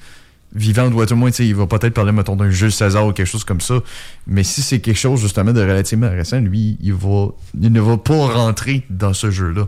vivante, 0.54 0.94
ou 0.94 1.02
à 1.02 1.06
tout 1.06 1.14
le 1.14 1.20
moins, 1.20 1.30
il 1.30 1.56
va 1.56 1.68
peut-être 1.68 1.94
parler, 1.94 2.12
mettons, 2.12 2.36
d'un 2.36 2.50
Jules 2.50 2.72
César 2.72 3.06
ou 3.06 3.14
quelque 3.14 3.28
chose 3.28 3.44
comme 3.44 3.62
ça. 3.62 3.76
Mais 4.28 4.44
si 4.44 4.62
c'est 4.62 4.80
quelque 4.80 4.98
chose, 4.98 5.22
justement, 5.22 5.54
de 5.54 5.62
relativement 5.62 6.10
récent, 6.10 6.40
lui, 6.40 6.78
il 6.82 6.94
va, 6.94 7.28
il 7.62 7.72
ne 7.72 7.80
va 7.80 7.98
pas 7.98 8.28
rentrer 8.34 8.84
dans 8.90 9.14
ce 9.14 9.30
jeu-là. 9.32 9.68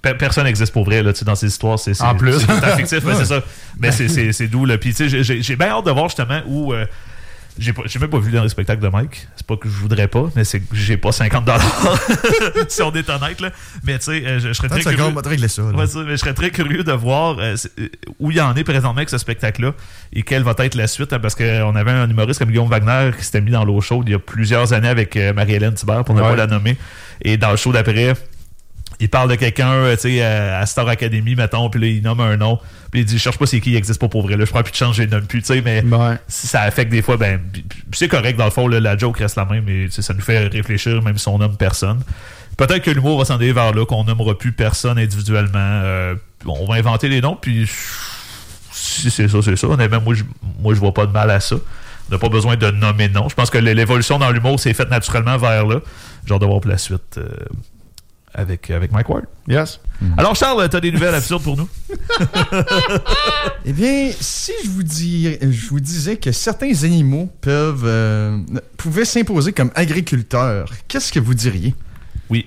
Pe- 0.00 0.14
Personne 0.18 0.44
n'existe 0.44 0.72
pour 0.72 0.84
vrai 0.84 1.02
là, 1.02 1.12
tu 1.12 1.20
sais, 1.20 1.24
dans 1.24 1.34
ces 1.34 1.46
histoires. 1.46 1.78
C'est, 1.78 1.94
c'est, 1.94 2.02
En 2.04 2.14
plus. 2.16 2.40
c'est 2.40 2.76
fictif, 2.76 3.04
mais 3.04 3.14
c'est 3.14 3.26
ça. 3.26 3.42
Mais 3.78 3.92
c'est, 3.92 4.08
c'est, 4.08 4.32
c'est 4.32 4.48
d'où 4.48 4.64
le. 4.66 4.76
Puis 4.78 4.90
tu 4.90 4.96
sais, 4.96 5.08
j'ai- 5.08 5.22
j'ai, 5.22 5.42
j'ai 5.42 5.56
bien 5.56 5.68
hâte 5.68 5.86
de 5.86 5.90
voir 5.90 6.08
justement 6.08 6.40
où. 6.48 6.72
euh, 6.72 6.86
j'ai, 7.58 7.72
pas, 7.72 7.82
même 8.00 8.08
pas 8.10 8.18
vu 8.18 8.30
le 8.30 8.48
spectacle 8.48 8.82
de 8.82 8.88
Mike. 8.88 9.28
C'est 9.36 9.46
pas 9.46 9.56
que 9.56 9.68
je 9.68 9.74
voudrais 9.74 10.08
pas, 10.08 10.30
mais 10.34 10.44
c'est 10.44 10.60
que 10.60 10.74
j'ai 10.74 10.96
pas 10.96 11.12
50 11.12 11.48
si 12.68 12.82
on 12.82 12.92
est 12.94 13.08
honnête. 13.10 13.40
Là. 13.40 13.50
Mais 13.84 13.98
tu 13.98 14.04
sais, 14.06 14.24
euh, 14.26 14.38
je, 14.38 14.48
je 14.48 14.52
serais 14.54 14.68
très 14.68 14.80
curieux. 14.80 15.48
ça. 15.48 15.62
Ouais, 15.62 15.86
ça, 15.86 16.00
mais 16.04 16.12
je 16.12 16.16
serais 16.16 16.34
très 16.34 16.50
curieux 16.50 16.84
de 16.84 16.92
voir 16.92 17.38
euh, 17.38 17.54
euh, 17.78 17.88
où 18.18 18.30
il 18.30 18.40
en 18.40 18.54
est 18.56 18.64
présentement 18.64 18.96
avec 18.96 19.10
ce 19.10 19.18
spectacle-là 19.18 19.72
et 20.12 20.22
quelle 20.22 20.42
va 20.42 20.54
être 20.58 20.74
la 20.74 20.86
suite. 20.86 21.12
hein, 21.12 21.18
parce 21.20 21.34
qu'on 21.34 21.76
avait 21.76 21.90
un 21.90 22.08
humoriste 22.08 22.38
comme 22.40 22.48
Guillaume 22.50 22.68
Wagner 22.68 23.10
qui 23.18 23.24
s'était 23.24 23.40
mis 23.40 23.50
dans 23.50 23.64
l'eau 23.64 23.80
chaude 23.80 24.08
il 24.08 24.12
y 24.12 24.14
a 24.14 24.18
plusieurs 24.18 24.72
années 24.72 24.88
avec 24.88 25.16
euh, 25.16 25.32
Marie-Hélène 25.32 25.74
Thibert, 25.74 26.04
pour 26.04 26.14
ne 26.14 26.22
Ouais. 26.22 26.30
pas 26.30 26.36
la 26.36 26.46
nommer. 26.46 26.76
Et 27.22 27.36
dans 27.36 27.50
le 27.50 27.56
show 27.56 27.72
d'après, 27.72 28.14
il 29.00 29.08
parle 29.08 29.30
de 29.30 29.34
quelqu'un, 29.34 29.72
euh, 29.72 29.94
tu 29.96 30.02
sais, 30.02 30.22
à, 30.22 30.58
à 30.58 30.66
Star 30.66 30.88
Academy, 30.88 31.34
mettons, 31.34 31.68
puis 31.70 31.80
là, 31.80 31.86
il 31.88 32.02
nomme 32.02 32.20
un 32.20 32.36
nom. 32.36 32.58
Puis 32.90 33.00
il 33.00 33.04
dit, 33.06 33.16
je 33.16 33.22
cherche 33.22 33.38
pas 33.38 33.46
c'est 33.46 33.60
qui, 33.60 33.70
il 33.72 33.76
existe 33.76 34.00
pas 34.00 34.08
pour 34.08 34.22
vrai. 34.22 34.36
Là, 34.36 34.44
je 34.44 34.50
prends 34.50 34.62
plus 34.62 34.72
de 34.72 34.76
chance, 34.76 34.96
je 34.96 35.02
les 35.02 35.08
nomme 35.08 35.26
plus, 35.26 35.40
tu 35.40 35.46
sais, 35.54 35.62
mais 35.62 35.82
Ouais. 35.84 36.16
si 36.28 36.46
ça 36.46 36.62
affecte 36.62 36.90
des 36.92 37.02
fois, 37.02 37.16
ben, 37.16 37.40
c'est 37.92 38.08
correct 38.08 38.36
dans 38.36 38.44
le 38.44 38.50
fond, 38.50 38.68
là, 38.68 38.80
la 38.80 38.96
joke 38.96 39.18
reste 39.18 39.36
la 39.36 39.44
même, 39.46 39.64
mais 39.64 39.88
ça 39.90 40.14
nous 40.14 40.20
fait 40.20 40.46
réfléchir, 40.48 41.02
même 41.02 41.18
si 41.18 41.26
on 41.28 41.38
nomme 41.38 41.56
personne. 41.56 42.00
Peut-être 42.58 42.82
que 42.82 42.90
l'humour 42.90 43.18
va 43.18 43.24
s'en 43.24 43.36
aller 43.36 43.52
vers 43.52 43.72
là, 43.72 43.84
qu'on 43.86 44.04
nommera 44.04 44.36
plus 44.36 44.52
personne 44.52 44.98
individuellement. 44.98 45.58
Euh, 45.58 46.14
on 46.46 46.66
va 46.66 46.74
inventer 46.74 47.08
les 47.08 47.20
noms, 47.22 47.34
puis 47.40 47.66
si 48.72 49.10
c'est 49.10 49.28
ça, 49.28 49.38
c'est 49.42 49.56
ça. 49.56 49.66
Honnêtement, 49.68 50.00
moi, 50.00 50.14
je, 50.14 50.24
moi, 50.60 50.74
je 50.74 50.78
vois 50.80 50.92
pas 50.94 51.06
de 51.06 51.12
mal 51.12 51.30
à 51.30 51.40
ça. 51.40 51.56
On 52.08 52.12
n'a 52.14 52.18
pas 52.18 52.28
besoin 52.28 52.56
de 52.56 52.70
nommer 52.70 53.08
non. 53.08 53.28
Je 53.28 53.34
pense 53.34 53.48
que 53.48 53.58
l'évolution 53.58 54.18
dans 54.18 54.30
l'humour 54.30 54.60
s'est 54.60 54.74
faite 54.74 54.90
naturellement 54.90 55.38
vers 55.38 55.66
là. 55.66 55.80
Genre 56.26 56.38
de 56.38 56.46
voir 56.46 56.60
pour 56.60 56.70
la 56.70 56.78
suite 56.78 57.16
euh, 57.18 57.28
avec, 58.34 58.70
avec 58.70 58.92
Mike 58.92 59.08
Ward. 59.08 59.24
Yes. 59.48 59.80
Alors, 60.16 60.34
Charles, 60.34 60.68
tu 60.68 60.76
as 60.76 60.80
des 60.80 60.90
nouvelles 60.90 61.14
absurdes 61.14 61.42
pour 61.42 61.56
nous? 61.56 61.68
Eh 63.64 63.72
bien, 63.72 64.10
si 64.20 64.52
je 64.64 64.70
vous, 64.70 64.82
dis, 64.82 65.36
je 65.40 65.68
vous 65.68 65.78
disais 65.78 66.16
que 66.16 66.32
certains 66.32 66.82
animaux 66.82 67.30
peuvent 67.40 67.84
euh, 67.84 68.38
pouvaient 68.76 69.04
s'imposer 69.04 69.52
comme 69.52 69.70
agriculteurs, 69.76 70.68
qu'est-ce 70.88 71.12
que 71.12 71.20
vous 71.20 71.34
diriez? 71.34 71.74
Oui. 72.28 72.46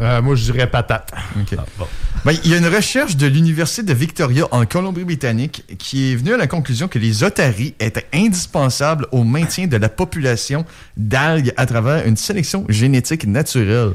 Euh, 0.00 0.22
moi, 0.22 0.36
je 0.36 0.50
dirais 0.50 0.70
patate. 0.70 1.12
Ah, 1.14 1.64
bon. 1.78 1.86
Ben, 2.24 2.34
il 2.44 2.50
y 2.50 2.54
a 2.54 2.58
une 2.58 2.68
recherche 2.68 3.16
de 3.16 3.26
l'Université 3.26 3.82
de 3.82 3.92
Victoria 3.92 4.46
en 4.52 4.64
Colombie-Britannique 4.64 5.64
qui 5.78 6.12
est 6.12 6.16
venue 6.16 6.34
à 6.34 6.36
la 6.36 6.46
conclusion 6.46 6.86
que 6.86 6.98
les 6.98 7.24
otaries 7.24 7.74
étaient 7.80 8.06
indispensables 8.12 9.06
au 9.10 9.24
maintien 9.24 9.66
de 9.66 9.76
la 9.76 9.88
population 9.88 10.64
d'algues 10.96 11.52
à 11.56 11.66
travers 11.66 12.06
une 12.06 12.16
sélection 12.16 12.64
génétique 12.68 13.26
naturelle. 13.26 13.92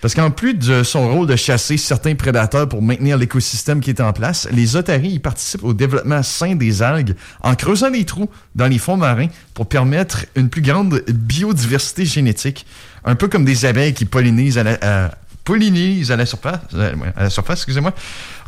Parce 0.00 0.14
qu'en 0.14 0.30
plus 0.30 0.54
de 0.54 0.82
son 0.82 1.12
rôle 1.12 1.26
de 1.26 1.36
chasser 1.36 1.76
certains 1.76 2.14
prédateurs 2.14 2.68
pour 2.68 2.80
maintenir 2.80 3.18
l'écosystème 3.18 3.80
qui 3.80 3.90
est 3.90 4.00
en 4.00 4.12
place, 4.12 4.48
les 4.50 4.76
otaries 4.76 5.12
y 5.12 5.18
participent 5.18 5.64
au 5.64 5.74
développement 5.74 6.22
sain 6.22 6.54
des 6.54 6.82
algues 6.82 7.14
en 7.42 7.54
creusant 7.54 7.90
des 7.90 8.04
trous 8.04 8.30
dans 8.54 8.66
les 8.66 8.78
fonds 8.78 8.96
marins 8.96 9.28
pour 9.52 9.66
permettre 9.66 10.24
une 10.36 10.48
plus 10.48 10.62
grande 10.62 11.02
biodiversité 11.08 12.06
génétique. 12.06 12.66
Un 13.04 13.14
peu 13.14 13.28
comme 13.28 13.44
des 13.44 13.66
abeilles 13.66 13.92
qui 13.92 14.06
pollinisent 14.06 14.56
à 14.56 14.62
la, 14.62 15.10
pollinisent 15.44 16.10
à 16.10 16.16
la 16.16 16.26
surface, 16.26 16.60
euh, 16.74 16.92
à 17.16 17.24
la 17.24 17.30
surface, 17.30 17.58
excusez-moi. 17.60 17.92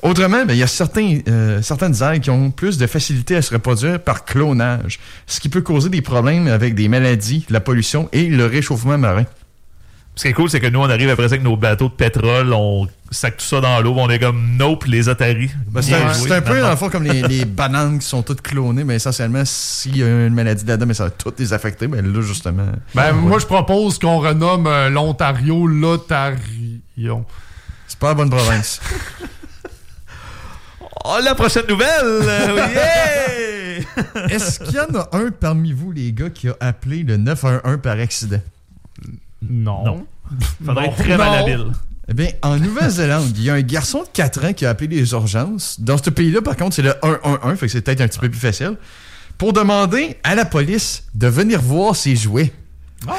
Autrement, 0.03 0.45
ben, 0.45 0.55
il 0.55 0.59
y 0.59 0.63
a 0.63 0.67
certains, 0.67 1.19
euh, 1.29 1.61
certaines 1.63 2.03
algues 2.03 2.23
qui 2.23 2.31
ont 2.31 2.51
plus 2.51 2.79
de 2.79 2.87
facilité 2.87 3.37
à 3.37 3.43
se 3.43 3.53
reproduire 3.53 4.01
par 4.01 4.25
clonage, 4.25 5.01
ce 5.27 5.41
qui 5.41 5.49
peut 5.49 5.63
causer 5.63 5.91
des 5.91 6.03
problèmes 6.03 6.49
avec 6.49 6.75
des 6.75 6.89
maladies, 6.89 7.45
la 7.51 7.61
pollution 7.61 8.09
et 8.13 8.29
le 8.29 8.47
réchauffement 8.47 8.99
marin. 8.99 9.25
Ce 10.15 10.23
qui 10.23 10.29
est 10.29 10.33
cool, 10.35 10.51
c'est 10.51 10.61
que 10.61 10.67
nous, 10.67 10.81
on 10.81 10.91
arrive 10.91 11.09
après 11.09 11.29
ça 11.29 11.35
avec 11.35 11.43
nos 11.43 11.57
bateaux 11.57 11.89
de 11.89 11.95
pétrole, 11.95 12.53
on 12.53 12.87
sac 13.11 13.39
tout 13.39 13.45
ça 13.45 13.63
dans 13.63 13.81
l'eau, 13.81 13.95
on 13.97 14.11
est 14.11 14.19
comme 14.19 14.57
nope, 14.59 14.85
les 14.85 15.09
otaries. 15.09 15.51
Ben, 15.69 15.81
c'est 15.81 15.95
un, 15.95 16.13
joué, 16.13 16.29
c'est 16.29 16.35
un 16.35 16.43
peu, 16.43 16.61
dans 16.61 16.71
le 16.71 16.77
fond, 16.77 16.91
comme 16.91 17.05
les, 17.05 17.23
les 17.23 17.45
bananes 17.47 17.99
qui 17.99 18.07
sont 18.07 18.23
toutes 18.23 18.43
clonées, 18.43 18.85
mais 18.85 18.97
essentiellement, 18.97 19.43
s'il 19.47 19.97
y 19.97 20.03
a 20.03 20.27
une 20.27 20.35
maladie 20.35 20.67
là-dedans, 20.67 20.87
mais 20.87 20.95
ça 20.95 21.05
va 21.05 21.11
toutes 21.11 21.41
les 21.41 21.55
affecter. 21.55 21.89
Mais 21.89 22.03
là, 22.03 22.21
justement. 22.21 22.67
Ben, 22.95 23.13
moi, 23.13 23.39
je 23.39 23.47
propose 23.47 23.99
qu'on 23.99 24.19
renomme 24.19 24.67
euh, 24.67 24.91
l'Ontario 24.91 25.67
l'Otarion. 25.67 27.25
C'est 27.89 27.99
pas 27.99 28.09
la 28.09 28.15
bonne 28.15 28.31
province. 28.31 28.81
Oh, 31.05 31.19
la 31.21 31.35
prochaine 31.35 31.67
nouvelle! 31.69 32.23
yeah! 32.75 34.29
Est-ce 34.29 34.61
qu'il 34.61 34.75
y 34.75 34.79
en 34.79 34.95
a 34.95 35.09
un 35.13 35.33
parmi 35.33 35.73
vous, 35.73 35.91
les 35.91 36.13
gars, 36.13 36.31
qui 36.31 36.49
a 36.49 36.55
appelé 36.61 37.03
le 37.03 37.17
911 37.17 37.79
par 37.83 37.99
accident? 37.99 38.41
Non. 39.49 39.85
Non. 39.85 40.07
Faudrait 40.65 40.87
Non. 40.87 40.91
être 40.93 40.97
très 40.99 41.11
Non. 41.11 41.19
malhabile. 41.19 41.67
Eh 42.09 42.15
bien, 42.15 42.29
en 42.43 42.57
Nouvelle-Zélande, 42.59 43.31
il 43.37 43.45
y 43.45 43.51
a 43.51 43.55
un 43.55 43.61
garçon 43.63 44.01
de 44.03 44.09
4 44.13 44.45
ans 44.45 44.53
qui 44.53 44.67
a 44.67 44.71
appelé 44.71 44.89
les 44.97 45.13
urgences. 45.13 45.77
Dans 45.81 45.97
ce 45.99 46.11
pays-là, 46.11 46.43
par 46.43 46.57
contre, 46.57 46.75
c'est 46.75 46.83
le 46.83 46.95
111, 47.03 47.59
fait 47.59 47.67
que 47.67 47.73
c'est 47.73 47.81
peut-être 47.81 48.01
un 48.01 48.09
petit 48.09 48.19
peu 48.19 48.29
plus 48.29 48.41
facile. 48.41 48.77
Pour 49.39 49.53
demander 49.53 50.17
à 50.25 50.35
la 50.35 50.45
police 50.45 51.05
de 51.15 51.29
venir 51.29 51.61
voir 51.63 51.95
ses 51.97 52.17
jouets. 52.17 52.53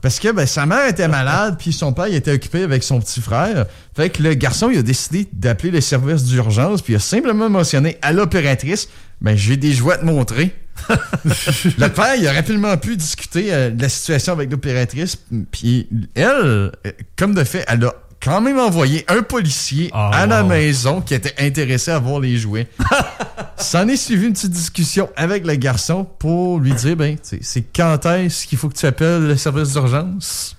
Parce 0.00 0.20
que 0.20 0.30
ben, 0.30 0.46
sa 0.46 0.64
mère 0.64 0.86
était 0.86 1.08
malade, 1.08 1.56
puis 1.58 1.72
son 1.72 1.92
père 1.92 2.06
il 2.06 2.14
était 2.14 2.32
occupé 2.32 2.62
avec 2.62 2.84
son 2.84 3.00
petit 3.00 3.20
frère. 3.20 3.66
Fait 3.96 4.10
que 4.10 4.22
le 4.22 4.34
garçon, 4.34 4.70
il 4.70 4.78
a 4.78 4.82
décidé 4.82 5.26
d'appeler 5.32 5.72
le 5.72 5.80
service 5.80 6.22
d'urgence, 6.24 6.82
puis 6.82 6.92
il 6.92 6.96
a 6.96 7.00
simplement 7.00 7.50
mentionné 7.50 7.98
à 8.00 8.12
l'opératrice 8.12 8.88
Ben, 9.20 9.36
j'ai 9.36 9.56
des 9.56 9.72
jouets 9.72 9.94
à 9.94 9.98
te 9.98 10.04
montrer. 10.04 10.54
le 10.88 11.88
père, 11.88 12.14
il 12.16 12.26
a 12.28 12.32
rapidement 12.32 12.76
pu 12.76 12.96
discuter 12.96 13.52
euh, 13.52 13.70
de 13.70 13.82
la 13.82 13.88
situation 13.88 14.32
avec 14.32 14.50
l'opératrice, 14.50 15.18
puis 15.50 15.88
elle, 16.14 16.28
euh, 16.44 16.70
comme 17.16 17.34
de 17.34 17.42
fait, 17.42 17.64
elle 17.66 17.84
a 17.84 17.92
quand 18.22 18.40
même 18.40 18.58
envoyé 18.60 19.04
un 19.08 19.22
policier 19.22 19.90
Ah, 19.92 20.10
à 20.12 20.26
la 20.26 20.42
wow. 20.42 20.48
maison 20.48 21.00
qui 21.00 21.14
était 21.14 21.34
intéressé 21.38 21.90
à 21.90 21.98
voir 21.98 22.20
les 22.20 22.36
jouets. 22.36 22.68
S'en 23.56 23.88
est 23.88 23.96
suivi 23.96 24.26
une 24.26 24.32
petite 24.34 24.52
discussion 24.52 25.08
avec 25.16 25.44
le 25.46 25.54
garçon 25.56 26.04
pour 26.04 26.60
lui 26.60 26.72
dire 26.74 26.94
ben, 26.96 27.16
c'est 27.22 27.62
quand 27.74 28.06
est-ce 28.06 28.46
qu'il 28.46 28.56
faut 28.58 28.68
que 28.68 28.76
tu 28.78 28.86
appelles 28.86 29.26
le 29.26 29.36
service 29.36 29.72
d'urgence? 29.72 30.56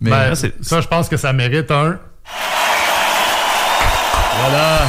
Mais 0.00 0.10
Ben, 0.10 0.34
ça, 0.34 0.80
je 0.80 0.88
pense 0.88 1.08
que 1.08 1.16
ça 1.16 1.32
mérite 1.32 1.70
un. 1.70 1.98
voilà. 4.40 4.86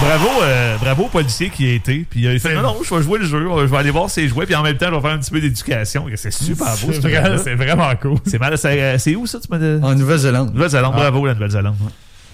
Bravo, 0.00 0.28
euh, 0.42 0.76
bravo 0.78 1.04
au 1.04 1.08
policier 1.08 1.50
qui 1.50 1.68
a 1.68 1.72
été. 1.74 2.06
Puis 2.08 2.20
il 2.20 2.28
a 2.28 2.32
fait 2.32 2.38
C'est- 2.38 2.54
non, 2.54 2.62
non, 2.62 2.76
je 2.82 2.94
vais 2.94 3.02
jouer 3.02 3.18
le 3.18 3.26
jeu, 3.26 3.44
je 3.60 3.64
vais 3.64 3.76
aller 3.76 3.90
voir 3.90 4.08
ses 4.08 4.28
jouets, 4.28 4.46
puis 4.46 4.54
en 4.54 4.62
même 4.62 4.76
temps, 4.76 4.86
je 4.90 4.94
vais 4.94 5.00
faire 5.00 5.10
un 5.10 5.18
petit 5.18 5.30
peu 5.30 5.40
d'éducation. 5.40 6.06
C'est 6.14 6.30
super 6.32 6.68
beau. 6.76 6.92
C'est 6.92 6.98
vrai- 7.00 7.54
vraiment 7.56 7.90
cool. 8.00 8.18
C'est 8.24 8.38
mal. 8.38 8.56
C'est 8.56 8.80
euh, 8.80 8.98
c'est 8.98 9.16
où 9.16 9.26
ça, 9.26 9.38
tu 9.40 9.48
m'as 9.50 9.58
dit? 9.58 9.84
En 9.84 9.94
Nouvelle-Zélande. 9.96 10.54
Nouvelle-Zélande, 10.54 10.92
Ah. 10.96 11.00
bravo 11.00 11.26
la 11.26 11.34
Nouvelle-Zélande. 11.34 11.76
ouais. 11.80 11.90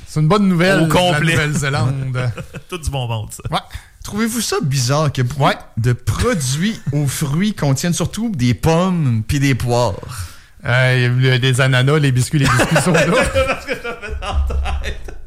C'est 0.06 0.20
une 0.20 0.28
bonne 0.28 0.46
nouvelle. 0.46 0.82
Au 0.82 0.86
complet. 0.88 1.34
La 1.34 1.46
Nouvelle-Zélande. 1.46 2.30
Tout 2.68 2.78
du 2.78 2.90
bon 2.90 3.08
monde, 3.08 3.28
ça. 3.32 3.42
ouais. 3.50 3.58
Trouvez-vous 4.04 4.42
ça 4.42 4.56
bizarre 4.62 5.10
que 5.10 5.22
beaucoup 5.22 5.44
Ouais. 5.44 5.56
de 5.78 5.94
produits 5.94 6.78
aux 6.92 7.06
fruits 7.06 7.54
contiennent 7.54 7.94
surtout 7.94 8.28
des 8.30 8.52
pommes 8.52 9.22
puis 9.26 9.40
des 9.40 9.54
poires? 9.54 9.94
Euh, 10.66 11.10
il 11.18 11.24
y 11.26 11.30
a 11.30 11.38
des 11.38 11.60
ananas, 11.62 11.98
les 11.98 12.12
biscuits, 12.12 12.40
les 12.40 12.46
biscuits 12.46 12.82
sont 12.82 12.92
là. 12.92 13.06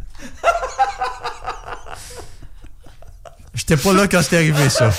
J'étais 3.67 3.81
pas 3.81 3.93
là 3.93 4.07
quand 4.07 4.21
c'est 4.21 4.37
arrivé 4.37 4.69
ça. 4.69 4.91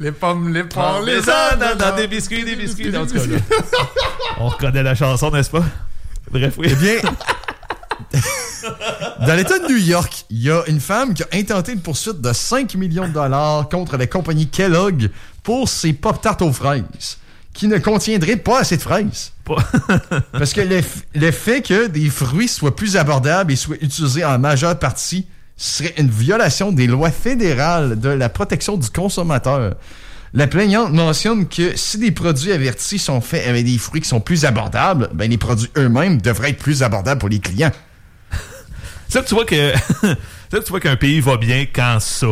les 0.00 0.12
pommes, 0.12 0.52
les 0.52 0.64
pommes, 0.64 1.04
les 1.04 1.16
les 1.20 1.28
ananas, 1.30 1.92
des 1.92 2.06
biscuits, 2.06 2.44
des 2.44 2.54
biscuits. 2.54 2.96
En 2.96 3.06
tout 3.06 3.14
cas, 3.14 3.26
là, 3.26 3.38
on 4.38 4.48
reconnaît 4.48 4.82
la 4.82 4.94
chanson, 4.94 5.30
n'est-ce 5.32 5.50
pas? 5.50 5.64
Bref, 6.30 6.54
oui. 6.56 6.68
Eh 6.70 6.74
bien, 6.76 6.96
dans 9.26 9.34
l'État 9.34 9.58
de 9.58 9.66
New 9.68 9.76
York, 9.78 10.26
il 10.30 10.42
y 10.42 10.50
a 10.50 10.62
une 10.68 10.80
femme 10.80 11.14
qui 11.14 11.22
a 11.24 11.28
intenté 11.32 11.72
une 11.72 11.80
poursuite 11.80 12.20
de 12.20 12.32
5 12.32 12.74
millions 12.76 13.08
de 13.08 13.12
dollars 13.12 13.68
contre 13.68 13.96
la 13.96 14.06
compagnie 14.06 14.46
Kellogg 14.48 15.10
pour 15.42 15.68
ses 15.68 15.92
pop-tarts 15.92 16.40
aux 16.42 16.52
fraises, 16.52 17.18
qui 17.52 17.66
ne 17.66 17.78
contiendraient 17.78 18.36
pas 18.36 18.60
assez 18.60 18.76
de 18.76 18.82
fraises. 18.82 19.32
Pas- 19.44 19.56
Parce 20.32 20.52
que 20.52 20.60
le, 20.60 20.80
le 21.14 21.30
fait 21.32 21.62
que 21.62 21.88
des 21.88 22.10
fruits 22.10 22.48
soient 22.48 22.76
plus 22.76 22.96
abordables 22.96 23.52
et 23.52 23.56
soient 23.56 23.76
utilisés 23.80 24.24
en 24.24 24.38
majeure 24.38 24.78
partie 24.78 25.26
serait 25.56 25.94
une 25.98 26.10
violation 26.10 26.72
des 26.72 26.86
lois 26.86 27.10
fédérales 27.10 27.98
de 27.98 28.08
la 28.08 28.28
protection 28.28 28.76
du 28.76 28.90
consommateur. 28.90 29.74
La 30.32 30.48
plaignante 30.48 30.92
mentionne 30.92 31.46
que 31.46 31.76
si 31.76 31.98
des 31.98 32.10
produits 32.10 32.50
avertis 32.50 32.98
sont 32.98 33.20
faits 33.20 33.46
avec 33.46 33.64
des 33.64 33.78
fruits 33.78 34.00
qui 34.00 34.08
sont 34.08 34.20
plus 34.20 34.44
abordables, 34.44 35.08
ben 35.14 35.30
les 35.30 35.38
produits 35.38 35.70
eux-mêmes 35.76 36.20
devraient 36.20 36.50
être 36.50 36.58
plus 36.58 36.82
abordables 36.82 37.20
pour 37.20 37.28
les 37.28 37.38
clients. 37.38 37.70
Ça, 39.08 39.22
tu 39.22 39.34
vois 39.34 39.44
que 39.44 39.72
Là, 40.54 40.60
tu 40.60 40.70
vois 40.70 40.78
qu'un 40.78 40.94
pays 40.94 41.18
va 41.18 41.36
bien 41.36 41.66
quand 41.72 41.98
ça. 41.98 42.28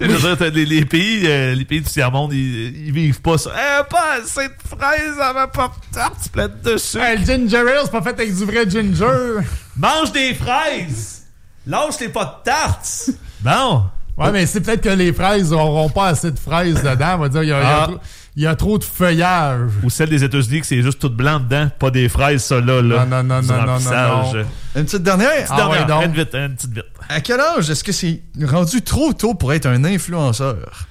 Je 0.00 0.06
veux 0.06 0.34
dire, 0.34 0.50
les, 0.50 0.64
les 0.64 0.84
pays, 0.86 1.24
euh, 1.26 1.54
les 1.54 1.66
pays 1.66 1.82
du 1.82 1.90
tiers-monde, 1.90 2.32
ils, 2.32 2.86
ils 2.86 2.92
vivent 2.92 3.20
pas 3.20 3.36
ça. 3.36 3.50
Eh, 3.54 3.90
pas 3.90 4.14
assez 4.22 4.48
de 4.48 4.54
fraises 4.66 5.20
à 5.20 5.34
ma 5.34 5.46
pop 5.46 5.72
tarte 5.92 6.30
pleine 6.32 6.52
de 6.64 6.78
sucre. 6.78 7.04
Le 7.18 7.24
ginger 7.24 7.58
ale, 7.58 7.80
c'est 7.84 7.90
pas 7.90 8.00
fait 8.00 8.18
avec 8.18 8.34
du 8.34 8.44
vrai 8.46 8.68
ginger. 8.68 9.42
Mange 9.76 10.10
des 10.12 10.32
fraises! 10.32 11.23
Lâche 11.66 12.00
les 12.00 12.08
pas 12.08 12.24
de 12.44 12.50
tarte! 12.50 13.10
Bon. 13.40 13.84
Ouais, 14.16 14.30
mais 14.32 14.46
c'est 14.46 14.60
peut-être 14.60 14.80
que 14.80 14.88
les 14.88 15.12
fraises 15.12 15.52
auront 15.52 15.90
pas 15.90 16.06
assez 16.08 16.30
de 16.30 16.38
fraises 16.38 16.82
dedans. 16.82 17.16
On 17.16 17.18
va 17.18 17.28
dire, 17.28 17.42
il 17.42 17.48
y 17.48 17.52
a, 17.52 17.60
il 17.60 17.64
y 17.64 17.66
a 17.66 17.82
Ah. 17.82 17.86
trop- 17.88 18.00
il 18.36 18.42
y 18.42 18.46
a 18.46 18.54
trop 18.56 18.78
de 18.78 18.84
feuillage. 18.84 19.70
Ou 19.82 19.90
celle 19.90 20.08
des 20.08 20.22
États-Unis 20.24 20.60
que 20.60 20.66
c'est 20.66 20.82
juste 20.82 20.98
tout 21.00 21.10
blanc 21.10 21.40
dedans, 21.40 21.68
pas 21.78 21.90
des 21.90 22.08
fraises, 22.08 22.42
ça 22.44 22.60
là. 22.60 22.80
là 22.80 23.04
Non, 23.04 23.22
non, 23.22 23.42
non, 23.42 23.42
non, 23.42 23.56
non, 23.56 23.66
remplissage. 23.72 24.10
non, 24.10 24.32
non. 24.40 24.46
Une 24.76 24.84
petite 24.84 25.02
dernière? 25.02 25.30
Petite 25.34 25.48
Ah 25.50 25.56
dernière, 25.56 25.80
ouais, 25.80 25.86
donc. 25.86 26.04
une 26.04 26.12
vite, 26.12 26.34
une 26.34 26.54
petite 26.54 26.72
vite. 26.72 26.84
À 27.08 27.20
quel 27.20 27.40
âge 27.40 27.68
est-ce 27.68 27.84
que 27.84 27.92
c'est 27.92 28.22
rendu 28.44 28.80
trop 28.82 29.12
tôt 29.12 29.34
pour 29.34 29.52
être 29.52 29.66
un 29.66 29.84
influenceur? 29.84 30.86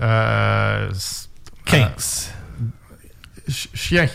Euh, 0.00 0.88
c'est- 0.94 1.28
15. 1.64 2.30
ch- 3.46 3.68
chien. 3.74 4.06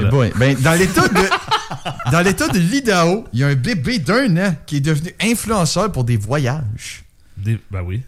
Voilà. 0.00 0.30
Ben, 0.36 0.56
dans 0.60 0.74
l'état 0.74 1.08
de 1.08 2.10
dans 2.12 2.20
l'état 2.20 2.48
de 2.48 2.58
l'Idaho, 2.58 3.24
il 3.32 3.40
y 3.40 3.44
a 3.44 3.48
un 3.48 3.54
bébé 3.54 3.98
d'un 3.98 4.36
an 4.36 4.54
qui 4.66 4.76
est 4.76 4.80
devenu 4.80 5.14
influenceur 5.20 5.90
pour 5.92 6.04
des 6.04 6.16
voyages. 6.16 7.04
Des- 7.36 7.58
ben 7.70 7.82
oui. 7.84 8.02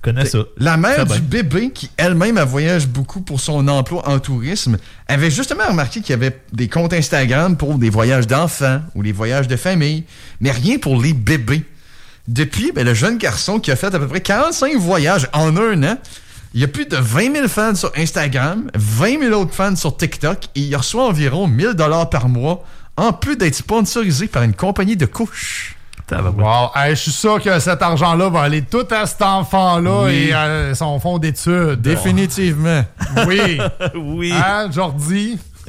Connais 0.00 0.26
ça. 0.26 0.38
La 0.58 0.76
mère 0.76 1.06
du 1.06 1.20
bébé, 1.20 1.70
qui 1.70 1.90
elle-même 1.96 2.38
elle 2.38 2.46
voyage 2.46 2.86
beaucoup 2.86 3.20
pour 3.20 3.40
son 3.40 3.66
emploi 3.66 4.08
en 4.08 4.20
tourisme, 4.20 4.78
avait 5.08 5.30
justement 5.30 5.66
remarqué 5.66 6.00
qu'il 6.00 6.10
y 6.10 6.12
avait 6.12 6.40
des 6.52 6.68
comptes 6.68 6.92
Instagram 6.92 7.56
pour 7.56 7.78
des 7.78 7.90
voyages 7.90 8.28
d'enfants 8.28 8.80
ou 8.94 9.02
les 9.02 9.10
voyages 9.10 9.48
de 9.48 9.56
famille, 9.56 10.04
mais 10.40 10.52
rien 10.52 10.78
pour 10.78 11.02
les 11.02 11.14
bébés. 11.14 11.64
Depuis, 12.28 12.70
ben, 12.72 12.84
le 12.84 12.94
jeune 12.94 13.18
garçon 13.18 13.58
qui 13.58 13.72
a 13.72 13.76
fait 13.76 13.92
à 13.92 13.98
peu 13.98 14.06
près 14.06 14.20
45 14.20 14.76
voyages 14.76 15.28
en 15.32 15.56
un 15.56 15.82
an, 15.82 15.98
il 16.54 16.60
y 16.60 16.64
a 16.64 16.68
plus 16.68 16.86
de 16.86 16.96
20 16.96 17.34
000 17.34 17.48
fans 17.48 17.74
sur 17.74 17.92
Instagram, 17.96 18.70
20 18.74 19.20
000 19.20 19.40
autres 19.40 19.54
fans 19.54 19.76
sur 19.76 19.96
TikTok 19.96 20.44
et 20.54 20.60
il 20.60 20.76
reçoit 20.76 21.04
environ 21.06 21.46
1000 21.46 21.74
dollars 21.74 22.08
par 22.10 22.28
mois, 22.28 22.64
en 22.96 23.12
plus 23.12 23.36
d'être 23.36 23.54
sponsorisé 23.54 24.26
par 24.26 24.42
une 24.42 24.54
compagnie 24.54 24.96
de 24.96 25.06
couches. 25.06 25.74
Wow. 26.10 26.70
Hey, 26.74 26.96
je 26.96 27.02
suis 27.02 27.10
sûr 27.12 27.38
que 27.42 27.58
cet 27.60 27.82
argent-là 27.82 28.30
va 28.30 28.40
aller 28.40 28.62
tout 28.62 28.86
à 28.90 29.04
cet 29.04 29.20
enfant-là 29.20 30.04
Oui. 30.06 30.28
et 30.28 30.32
à 30.32 30.74
son 30.74 30.98
fonds 30.98 31.18
d'études. 31.18 31.82
Définitivement. 31.82 32.82
Oui. 33.26 33.58
Oui. 33.94 34.32
Hein, 34.34 34.70
Jordi? 34.72 35.38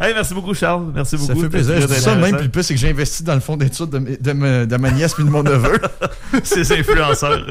Hey, 0.00 0.14
merci 0.14 0.34
beaucoup, 0.34 0.54
Charles. 0.54 0.92
Merci 0.94 1.16
beaucoup. 1.16 1.34
Ça 1.34 1.40
fait 1.40 1.48
plaisir. 1.48 1.88
Ça 1.88 2.14
même, 2.14 2.20
puis 2.20 2.20
le 2.20 2.26
intéressant. 2.28 2.50
plus, 2.50 2.62
c'est 2.62 2.74
que 2.74 2.80
j'ai 2.80 2.90
investi 2.90 3.22
dans 3.24 3.34
le 3.34 3.40
fond 3.40 3.56
d'études 3.56 3.90
de, 3.90 3.98
mes- 3.98 4.16
de, 4.16 4.64
de 4.66 4.76
ma 4.76 4.90
nièce 4.90 5.14
puis 5.14 5.24
de 5.24 5.30
mon 5.30 5.42
neveu. 5.42 5.80
Ces 6.44 6.70
influenceurs. 6.78 7.44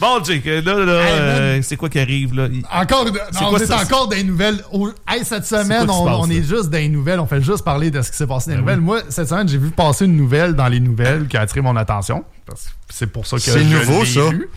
Bon, 0.00 0.22
Jake, 0.22 0.44
là, 0.44 0.60
là, 0.60 0.72
euh, 0.92 1.58
c'est 1.62 1.76
quoi 1.76 1.88
qui 1.88 1.98
arrive, 1.98 2.32
là? 2.34 2.48
Encore, 2.72 3.04
de- 3.06 3.18
C'est 3.32 3.40
non, 3.40 3.48
quoi 3.50 3.58
on 3.58 3.62
est 3.62 3.66
ça? 3.66 3.82
encore 3.82 4.06
des 4.08 4.22
nouvelles. 4.22 4.62
Hey, 5.08 5.24
cette 5.24 5.44
semaine, 5.44 5.90
on, 5.90 6.04
passe, 6.04 6.14
on 6.20 6.26
là? 6.26 6.34
est 6.34 6.42
juste 6.42 6.70
des 6.70 6.88
nouvelles. 6.88 7.18
On 7.18 7.26
fait 7.26 7.42
juste 7.42 7.64
parler 7.64 7.90
de 7.90 8.00
ce 8.02 8.10
qui 8.12 8.16
s'est 8.16 8.26
passé 8.26 8.50
dans 8.52 8.58
les 8.58 8.62
Ben 8.62 8.76
nouvelles. 8.76 8.80
Moi, 8.80 9.00
cette 9.08 9.28
semaine, 9.28 9.48
j'ai 9.48 9.58
vu 9.58 9.70
passer 9.70 10.04
une 10.04 10.16
nouvelle 10.16 10.54
dans 10.54 10.68
les 10.68 10.78
nouvelles 10.80 11.26
qui 11.26 11.36
a 11.36 11.40
attiré 11.40 11.62
mon 11.62 11.74
attention. 11.76 12.24
Parce 12.46 12.64
que 12.66 12.70
C'est 12.90 13.08
pour 13.08 13.26
ça 13.26 13.36
que 13.36 13.42
C'est 13.42 13.58
je 13.64 13.76
nouveau, 13.76 14.02
l'ai 14.04 14.06
ça. 14.08 14.30
lu. 14.30 14.48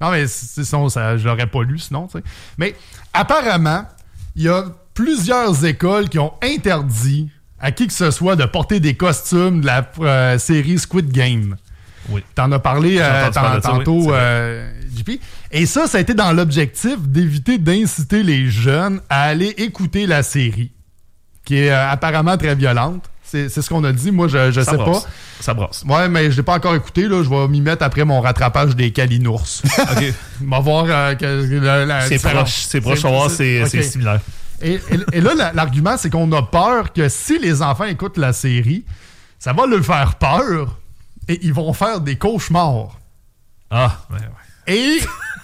Non, 0.00 0.10
mais 0.10 0.26
sinon, 0.28 0.88
ça, 0.88 1.16
je 1.16 1.26
l'aurais 1.26 1.46
pas 1.48 1.62
lu, 1.62 1.78
sinon, 1.78 2.06
tu 2.06 2.18
sais. 2.18 2.24
Mais 2.58 2.74
apparemment, 3.12 3.84
il 4.36 4.42
y 4.42 4.48
a 4.48 4.64
plusieurs 4.92 5.64
écoles 5.64 6.08
qui 6.08 6.18
ont 6.20 6.34
interdit 6.42 7.30
à 7.60 7.72
qui 7.72 7.86
que 7.86 7.92
ce 7.92 8.10
soit 8.10 8.36
de 8.36 8.44
porter 8.44 8.78
des 8.80 8.94
costumes 8.94 9.60
de 9.60 9.66
la 9.66 9.90
euh, 10.00 10.38
série 10.38 10.78
Squid 10.78 11.10
Game. 11.10 11.56
Oui. 12.10 12.22
T'en 12.34 12.52
as 12.52 12.58
parlé 12.58 12.98
euh, 13.00 13.30
oui, 13.34 13.60
tantôt, 13.62 14.12
euh, 14.12 14.70
JP. 14.96 15.20
Et 15.52 15.66
ça, 15.66 15.86
ça 15.86 15.98
a 15.98 16.00
été 16.00 16.14
dans 16.14 16.32
l'objectif 16.32 16.98
d'éviter 17.00 17.58
d'inciter 17.58 18.22
les 18.22 18.48
jeunes 18.50 19.00
à 19.08 19.22
aller 19.24 19.54
écouter 19.58 20.06
la 20.06 20.22
série, 20.22 20.72
qui 21.44 21.56
est 21.56 21.70
euh, 21.70 21.90
apparemment 21.90 22.36
très 22.36 22.54
violente. 22.54 23.04
C'est 23.26 23.48
ce 23.48 23.68
qu'on 23.68 23.82
a 23.82 23.90
dit. 23.90 24.12
Moi, 24.12 24.28
je, 24.28 24.52
je 24.52 24.60
Ça 24.60 24.70
sais 24.72 24.76
pas. 24.76 25.02
Ça 25.40 25.54
brasse. 25.54 25.82
Ouais, 25.88 26.08
mais 26.08 26.30
je 26.30 26.36
l'ai 26.36 26.44
pas 26.44 26.54
encore 26.54 26.76
écouté. 26.76 27.08
Là. 27.08 27.24
Je 27.24 27.28
vais 27.28 27.48
m'y 27.48 27.60
mettre 27.60 27.82
après 27.82 28.04
mon 28.04 28.20
rattrapage 28.20 28.76
des 28.76 28.92
calinours. 28.92 29.60
OK. 29.78 30.14
On 30.40 30.50
va 30.50 30.60
voir 30.60 30.84
euh, 30.88 31.14
C'est 32.08 32.18
proche. 32.34 32.64
C'est 32.68 32.80
proche. 32.80 33.04
On 33.04 33.10
va 33.10 33.16
voir, 33.16 33.30
c'est 33.30 33.66
similaire. 33.82 34.20
Et, 34.62 34.74
et- 34.74 34.80
et 35.14 35.20
là, 35.20 35.34
la- 35.34 35.52
l'argument, 35.52 35.96
c'est 35.98 36.10
qu'on 36.10 36.30
a 36.30 36.42
peur 36.42 36.92
que 36.92 37.08
si 37.08 37.40
les 37.40 37.60
enfants 37.60 37.86
écoutent 37.86 38.18
la 38.18 38.32
série, 38.32 38.84
ça 39.40 39.52
va 39.52 39.66
leur 39.66 39.84
faire 39.84 40.14
peur 40.14 40.78
et 41.26 41.40
ils 41.44 41.52
vont 41.52 41.72
faire 41.72 42.00
des 42.00 42.14
cauchemars. 42.16 43.00
Ah, 43.68 43.98
ouais, 44.10 44.18
ouais. 44.18 44.22
Et, 44.66 45.00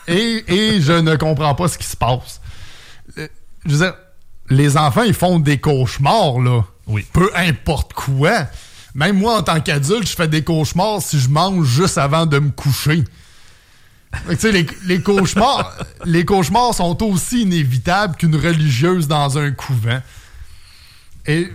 et, 0.08 0.44
et 0.54 0.80
je 0.80 0.92
ne 0.92 1.16
comprends 1.16 1.54
pas 1.54 1.68
ce 1.68 1.78
qui 1.78 1.86
se 1.86 1.96
passe. 1.96 2.40
Euh, 3.18 3.28
Je 3.66 3.72
veux 3.72 3.84
dire, 3.84 3.94
les 4.48 4.76
enfants, 4.76 5.02
ils 5.02 5.14
font 5.14 5.38
des 5.38 5.58
cauchemars, 5.58 6.40
là. 6.40 6.62
Oui. 6.86 7.06
Peu 7.12 7.30
importe 7.36 7.92
quoi. 7.92 8.46
Même 8.94 9.18
moi, 9.18 9.38
en 9.38 9.42
tant 9.42 9.60
qu'adulte, 9.60 10.08
je 10.08 10.14
fais 10.16 10.26
des 10.26 10.42
cauchemars 10.42 11.00
si 11.00 11.20
je 11.20 11.28
mange 11.28 11.66
juste 11.66 11.98
avant 11.98 12.26
de 12.26 12.38
me 12.38 12.50
coucher. 12.50 13.04
Fait 14.12 14.24
que, 14.24 14.30
Tu 14.34 14.40
sais, 14.40 14.52
les, 14.52 14.66
les 14.86 15.00
cauchemars, 15.00 15.72
les 16.04 16.24
cauchemars 16.24 16.74
sont 16.74 17.00
aussi 17.04 17.42
inévitables 17.42 18.16
qu'une 18.16 18.34
religieuse 18.34 19.06
dans 19.06 19.38
un 19.38 19.52
couvent. 19.52 20.00
Et, 21.26 21.52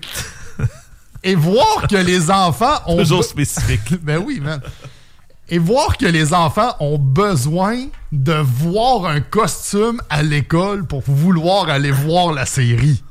et 1.24 1.36
voir 1.36 1.88
que 1.89 1.97
les 1.97 2.32
enfants 2.32 2.80
ont... 2.86 2.99
Toujours 2.99 3.26
spécifique. 3.26 3.82
ben 4.01 4.20
oui, 4.26 4.39
man. 4.39 4.61
Et 5.50 5.60
voir 5.60 5.98
que 5.98 6.08
les 6.08 6.34
enfants 6.34 6.76
ont 6.80 6.98
besoin 6.98 7.78
de 8.12 8.34
voir 8.34 9.06
un 9.06 9.22
costume 9.22 10.02
à 10.10 10.24
l'école 10.24 10.88
pour 10.88 11.04
vouloir 11.06 11.70
aller 11.70 11.91
voir 11.91 12.34
la 12.34 12.46
série. 12.46 13.04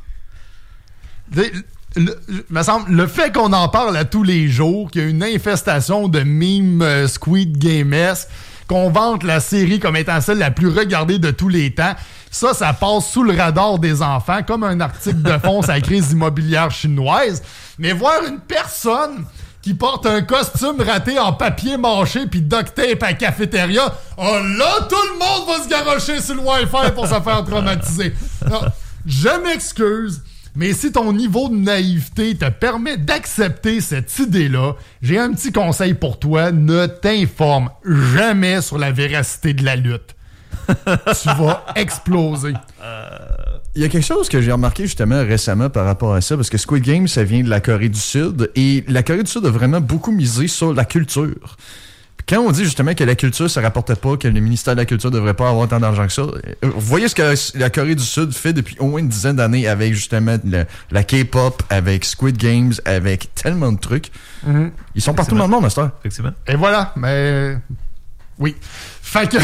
Le, 1.96 2.16
me 2.50 2.62
semble, 2.62 2.90
le 2.90 3.06
fait 3.06 3.32
qu'on 3.32 3.52
en 3.52 3.68
parle 3.68 3.96
à 3.96 4.04
tous 4.04 4.24
les 4.24 4.48
jours, 4.48 4.90
qu'il 4.90 5.02
y 5.02 5.04
a 5.04 5.08
une 5.08 5.22
infestation 5.22 6.08
de 6.08 6.20
mimes 6.20 6.82
euh, 6.82 7.06
Squid 7.06 7.56
Game 7.56 7.94
qu'on 8.66 8.90
vante 8.90 9.22
la 9.22 9.40
série 9.40 9.78
comme 9.78 9.96
étant 9.96 10.20
celle 10.20 10.38
la 10.38 10.50
plus 10.50 10.68
regardée 10.68 11.18
de 11.18 11.30
tous 11.30 11.48
les 11.48 11.72
temps, 11.74 11.94
ça, 12.30 12.54
ça 12.54 12.72
passe 12.72 13.10
sous 13.10 13.22
le 13.22 13.36
radar 13.36 13.78
des 13.78 14.02
enfants, 14.02 14.42
comme 14.42 14.64
un 14.64 14.80
article 14.80 15.22
de 15.22 15.38
fond 15.38 15.62
sur 15.62 15.70
la 15.70 15.80
crise 15.80 16.12
immobilière 16.12 16.70
chinoise. 16.70 17.42
Mais 17.78 17.92
voir 17.92 18.24
une 18.28 18.40
personne 18.40 19.24
qui 19.64 19.72
porte 19.72 20.04
un 20.04 20.20
costume 20.20 20.78
raté 20.82 21.18
en 21.18 21.32
papier 21.32 21.78
mâché 21.78 22.26
puis 22.26 22.42
duct 22.42 22.74
tape 22.74 23.02
à 23.02 23.14
cafétéria, 23.14 23.94
oh 24.18 24.38
là, 24.58 24.86
tout 24.90 24.96
le 25.14 25.18
monde 25.18 25.48
va 25.48 25.64
se 25.64 25.68
garrocher 25.70 26.20
sur 26.20 26.34
le 26.34 26.42
Wi-Fi 26.42 26.92
pour 26.94 27.06
se 27.06 27.14
faire 27.14 27.42
traumatiser. 27.46 28.12
Je 29.06 29.42
m'excuse, 29.42 30.22
mais 30.54 30.74
si 30.74 30.92
ton 30.92 31.14
niveau 31.14 31.48
de 31.48 31.54
naïveté 31.54 32.36
te 32.36 32.50
permet 32.50 32.98
d'accepter 32.98 33.80
cette 33.80 34.18
idée-là, 34.18 34.74
j'ai 35.00 35.18
un 35.18 35.32
petit 35.32 35.50
conseil 35.50 35.94
pour 35.94 36.18
toi, 36.18 36.52
ne 36.52 36.84
t'informe 36.84 37.70
jamais 37.86 38.60
sur 38.60 38.76
la 38.76 38.92
véracité 38.92 39.54
de 39.54 39.64
la 39.64 39.76
lutte. 39.76 40.14
tu 40.76 41.28
vas 41.38 41.64
exploser. 41.74 42.52
Il 43.76 43.82
y 43.82 43.84
a 43.84 43.88
quelque 43.88 44.06
chose 44.06 44.28
que 44.28 44.40
j'ai 44.40 44.52
remarqué 44.52 44.84
justement 44.84 45.18
récemment 45.24 45.68
par 45.68 45.84
rapport 45.84 46.14
à 46.14 46.20
ça, 46.20 46.36
parce 46.36 46.48
que 46.48 46.58
Squid 46.58 46.84
Game, 46.84 47.08
ça 47.08 47.24
vient 47.24 47.42
de 47.42 47.48
la 47.50 47.60
Corée 47.60 47.88
du 47.88 47.98
Sud, 47.98 48.50
et 48.54 48.84
la 48.86 49.02
Corée 49.02 49.24
du 49.24 49.30
Sud 49.30 49.44
a 49.46 49.50
vraiment 49.50 49.80
beaucoup 49.80 50.12
misé 50.12 50.46
sur 50.46 50.72
la 50.72 50.84
culture. 50.84 51.56
Puis 52.16 52.26
quand 52.36 52.40
on 52.40 52.52
dit 52.52 52.62
justement 52.62 52.94
que 52.94 53.02
la 53.02 53.16
culture, 53.16 53.50
ça 53.50 53.60
rapportait 53.60 53.96
pas, 53.96 54.16
que 54.16 54.28
le 54.28 54.38
ministère 54.38 54.74
de 54.76 54.80
la 54.80 54.86
Culture 54.86 55.10
devrait 55.10 55.34
pas 55.34 55.50
avoir 55.50 55.66
tant 55.66 55.80
d'argent 55.80 56.06
que 56.06 56.12
ça, 56.12 56.22
euh, 56.22 56.36
vous 56.62 56.80
voyez 56.80 57.08
ce 57.08 57.16
que 57.16 57.58
la 57.58 57.68
Corée 57.70 57.96
du 57.96 58.04
Sud 58.04 58.32
fait 58.32 58.52
depuis 58.52 58.76
au 58.78 58.86
moins 58.86 59.00
une 59.00 59.08
dizaine 59.08 59.34
d'années 59.36 59.66
avec 59.66 59.92
justement 59.92 60.36
le- 60.44 60.64
la 60.92 61.02
K-pop, 61.02 61.60
avec 61.68 62.04
Squid 62.04 62.36
Games, 62.36 62.72
avec 62.84 63.34
tellement 63.34 63.72
de 63.72 63.78
trucs. 63.80 64.12
Ils 64.94 65.02
sont 65.02 65.14
partout 65.14 65.34
dans 65.34 65.46
le 65.46 65.50
monde, 65.50 65.64
heure. 65.76 65.90
Effectivement. 66.00 66.32
Et 66.46 66.54
voilà, 66.54 66.92
mais 66.96 67.58
oui. 68.38 68.54
Fait 69.04 69.30
que 69.30 69.36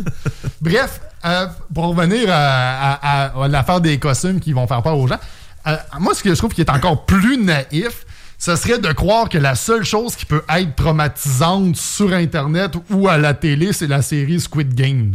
bref, 0.60 1.00
euh, 1.24 1.46
pour 1.74 1.86
revenir 1.86 2.28
à, 2.30 3.32
l'affaire 3.48 3.80
des 3.80 3.98
costumes 3.98 4.38
qui 4.38 4.52
vont 4.52 4.66
faire 4.68 4.82
peur 4.82 4.96
aux 4.96 5.08
gens, 5.08 5.18
euh, 5.66 5.76
moi 5.98 6.14
ce 6.14 6.22
que 6.22 6.30
je 6.30 6.36
trouve 6.36 6.52
qui 6.52 6.60
est 6.60 6.70
encore 6.70 7.06
plus 7.06 7.38
naïf, 7.38 8.04
ce 8.36 8.54
serait 8.54 8.78
de 8.78 8.92
croire 8.92 9.28
que 9.28 9.38
la 9.38 9.56
seule 9.56 9.82
chose 9.82 10.14
qui 10.14 10.26
peut 10.26 10.44
être 10.48 10.76
traumatisante 10.76 11.74
sur 11.74 12.12
internet 12.12 12.74
ou 12.90 13.08
à 13.08 13.16
la 13.16 13.34
télé, 13.34 13.72
c'est 13.72 13.88
la 13.88 14.02
série 14.02 14.40
Squid 14.40 14.74
Games. 14.74 15.14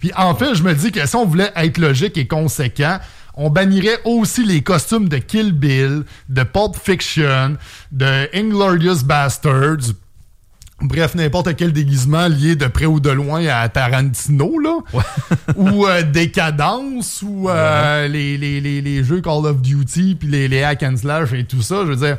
Puis 0.00 0.10
en 0.16 0.34
fait, 0.34 0.54
je 0.54 0.62
me 0.62 0.74
dis 0.74 0.90
que 0.90 1.06
si 1.06 1.14
on 1.14 1.26
voulait 1.26 1.52
être 1.54 1.78
logique 1.78 2.16
et 2.16 2.26
conséquent, 2.26 2.98
on 3.34 3.50
bannirait 3.50 4.00
aussi 4.04 4.44
les 4.44 4.62
costumes 4.62 5.08
de 5.08 5.18
Kill 5.18 5.52
Bill, 5.52 6.04
de 6.28 6.42
Pulp 6.42 6.74
Fiction, 6.82 7.56
de 7.92 8.28
Inglorious 8.34 9.04
Bastards, 9.04 9.92
bref, 10.84 11.14
n'importe 11.14 11.56
quel 11.56 11.72
déguisement 11.72 12.28
lié 12.28 12.56
de 12.56 12.66
près 12.66 12.86
ou 12.86 13.00
de 13.00 13.10
loin 13.10 13.44
à 13.46 13.68
Tarantino, 13.68 14.58
là. 14.58 14.78
ou 15.56 15.86
euh, 15.86 16.02
Décadence, 16.02 17.22
ou 17.22 17.48
euh, 17.48 18.06
les, 18.08 18.38
les, 18.38 18.60
les, 18.60 18.80
les 18.80 19.02
jeux 19.04 19.20
Call 19.20 19.46
of 19.46 19.60
Duty, 19.60 20.16
puis 20.18 20.28
les, 20.28 20.48
les 20.48 20.62
hack 20.62 20.82
and 20.82 20.96
slash 20.96 21.32
et 21.32 21.44
tout 21.44 21.62
ça. 21.62 21.80
Je 21.84 21.92
veux 21.92 21.96
dire, 21.96 22.18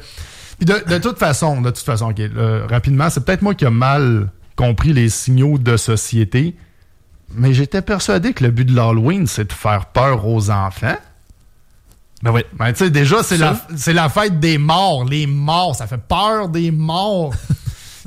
Puis 0.58 0.66
de, 0.66 0.84
de 0.88 0.98
toute 0.98 1.18
façon, 1.20 1.62
de 1.62 1.70
toute 1.70 1.86
façon, 1.86 2.10
ok, 2.12 2.20
là, 2.20 2.66
rapidement, 2.70 3.10
c'est 3.10 3.24
peut-être 3.24 3.42
moi 3.42 3.56
qui 3.56 3.66
ai 3.66 3.70
mal 3.70 4.30
compris 4.56 4.94
les 4.94 5.10
signaux 5.10 5.58
de 5.58 5.78
société, 5.78 6.56
mais 7.34 7.54
j'étais 7.54 7.82
persuadé 7.82 8.34
que 8.34 8.44
le 8.44 8.52
but 8.52 8.66
de 8.66 8.76
l'Halloween, 8.76 9.28
c'est 9.28 9.50
de 9.50 9.54
faire 9.54 9.88
peur 9.88 10.26
aux 10.28 10.50
enfants. 10.50 10.96
Ben 12.24 12.32
oui. 12.32 12.42
Ben, 12.58 12.72
tu 12.72 12.86
sais, 12.86 12.90
déjà, 12.90 13.22
c'est 13.24 13.38
la, 13.38 13.56
c'est 13.76 13.94
la 13.94 14.08
fête 14.10 14.40
des 14.40 14.58
morts. 14.58 15.06
Les 15.06 15.28
morts, 15.28 15.76
ça 15.76 15.86
fait 15.86 16.00
peur 16.00 16.48
des 16.50 16.72
morts. 16.72 17.34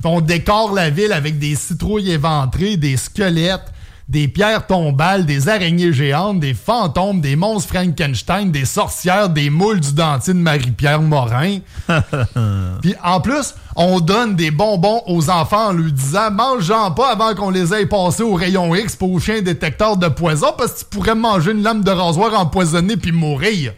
On 0.04 0.20
décore 0.20 0.72
la 0.74 0.90
ville 0.90 1.12
avec 1.12 1.38
des 1.38 1.54
citrouilles 1.54 2.10
éventrées, 2.12 2.76
des 2.76 2.96
squelettes, 2.96 3.72
des 4.08 4.26
pierres 4.26 4.66
tombales, 4.66 5.26
des 5.26 5.50
araignées 5.50 5.92
géantes, 5.92 6.40
des 6.40 6.54
fantômes, 6.54 7.20
des 7.20 7.36
monstres 7.36 7.74
Frankenstein, 7.74 8.50
des 8.50 8.64
sorcières, 8.64 9.28
des 9.28 9.50
moules 9.50 9.80
du 9.80 9.92
dentier 9.92 10.32
de 10.32 10.38
Marie-Pierre 10.38 11.02
Morin. 11.02 11.58
Puis 12.80 12.94
en 13.04 13.20
plus, 13.20 13.54
on 13.76 14.00
donne 14.00 14.34
des 14.34 14.50
bonbons 14.50 15.02
aux 15.06 15.28
enfants 15.28 15.66
en 15.68 15.72
lui 15.72 15.92
disant 15.92 16.30
mange-en 16.30 16.92
pas 16.92 17.12
avant 17.12 17.34
qu'on 17.34 17.50
les 17.50 17.74
ait 17.74 17.84
passés 17.84 18.22
au 18.22 18.32
rayon 18.34 18.74
X 18.74 18.96
pour 18.96 19.12
au 19.12 19.20
chien 19.20 19.42
détecteur 19.42 19.98
de 19.98 20.08
poison 20.08 20.54
parce 20.56 20.72
que 20.72 20.78
tu 20.78 20.84
pourrais 20.86 21.14
manger 21.14 21.50
une 21.52 21.62
lame 21.62 21.84
de 21.84 21.90
rasoir 21.90 22.32
empoisonnée 22.40 22.96
puis 22.96 23.12
mourir. 23.12 23.74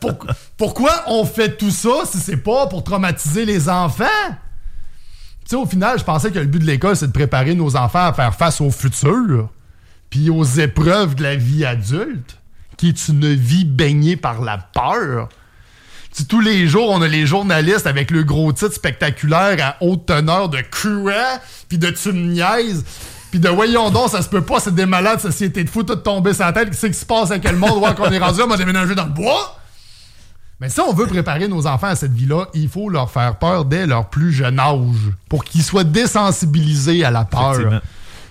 Pour- 0.00 0.16
pourquoi 0.56 0.92
on 1.08 1.26
fait 1.26 1.58
tout 1.58 1.70
ça 1.70 2.04
si 2.10 2.18
c'est 2.18 2.38
pas 2.38 2.68
pour 2.68 2.82
traumatiser 2.84 3.44
les 3.44 3.68
enfants? 3.68 4.04
Tu 5.44 5.50
sais, 5.50 5.56
au 5.56 5.66
final, 5.66 5.98
je 5.98 6.04
pensais 6.04 6.30
que 6.30 6.38
le 6.38 6.46
but 6.46 6.60
de 6.60 6.66
l'école, 6.66 6.96
c'est 6.96 7.08
de 7.08 7.12
préparer 7.12 7.54
nos 7.54 7.76
enfants 7.76 8.06
à 8.06 8.12
faire 8.12 8.34
face 8.34 8.60
au 8.60 8.70
futur, 8.70 9.48
puis 10.10 10.30
aux 10.30 10.44
épreuves 10.44 11.14
de 11.14 11.22
la 11.22 11.36
vie 11.36 11.64
adulte, 11.64 12.38
qui 12.76 12.88
est 12.88 13.08
une 13.08 13.34
vie 13.34 13.64
baignée 13.64 14.16
par 14.16 14.42
la 14.42 14.58
peur. 14.58 15.28
Tu 16.14 16.22
sais, 16.22 16.28
tous 16.28 16.40
les 16.40 16.66
jours, 16.66 16.90
on 16.90 17.02
a 17.02 17.08
les 17.08 17.26
journalistes 17.26 17.86
avec 17.86 18.10
le 18.10 18.22
gros 18.22 18.52
titre 18.52 18.74
spectaculaire 18.74 19.56
à 19.60 19.76
haute 19.84 20.06
teneur 20.06 20.48
de 20.48 20.62
quoi, 20.70 21.40
puis 21.68 21.78
de 21.78 21.90
tu 21.90 22.12
puis 23.32 23.40
de 23.40 23.48
voyons 23.48 23.88
donc, 23.88 24.10
ça 24.10 24.20
se 24.20 24.28
peut 24.28 24.44
pas, 24.44 24.60
c'est 24.60 24.74
des 24.74 24.84
malades, 24.84 25.18
société 25.18 25.64
de 25.64 25.70
fou, 25.70 25.84
tout 25.84 25.96
tomber 25.96 26.34
sur 26.34 26.44
la 26.44 26.52
tête, 26.52 26.68
qu'est-ce 26.68 26.86
qui 26.86 26.92
se 26.92 27.06
passe 27.06 27.30
avec 27.30 27.50
le 27.50 27.56
monde, 27.56 27.78
voir 27.78 27.94
qu'on 27.94 28.12
est 28.12 28.18
rendu, 28.18 28.42
on 28.42 28.46
va 28.46 28.58
déménager 28.58 28.94
dans 28.94 29.06
le 29.06 29.10
bois? 29.10 29.58
Mais 30.62 30.68
si 30.68 30.80
on 30.80 30.92
veut 30.92 31.08
préparer 31.08 31.48
nos 31.48 31.66
enfants 31.66 31.88
à 31.88 31.96
cette 31.96 32.12
vie-là, 32.12 32.46
il 32.54 32.68
faut 32.68 32.88
leur 32.88 33.10
faire 33.10 33.34
peur 33.34 33.64
dès 33.64 33.84
leur 33.84 34.08
plus 34.08 34.32
jeune 34.32 34.60
âge 34.60 35.10
pour 35.28 35.42
qu'ils 35.42 35.64
soient 35.64 35.82
désensibilisés 35.82 37.04
à 37.04 37.10
la 37.10 37.24
peur. 37.24 37.82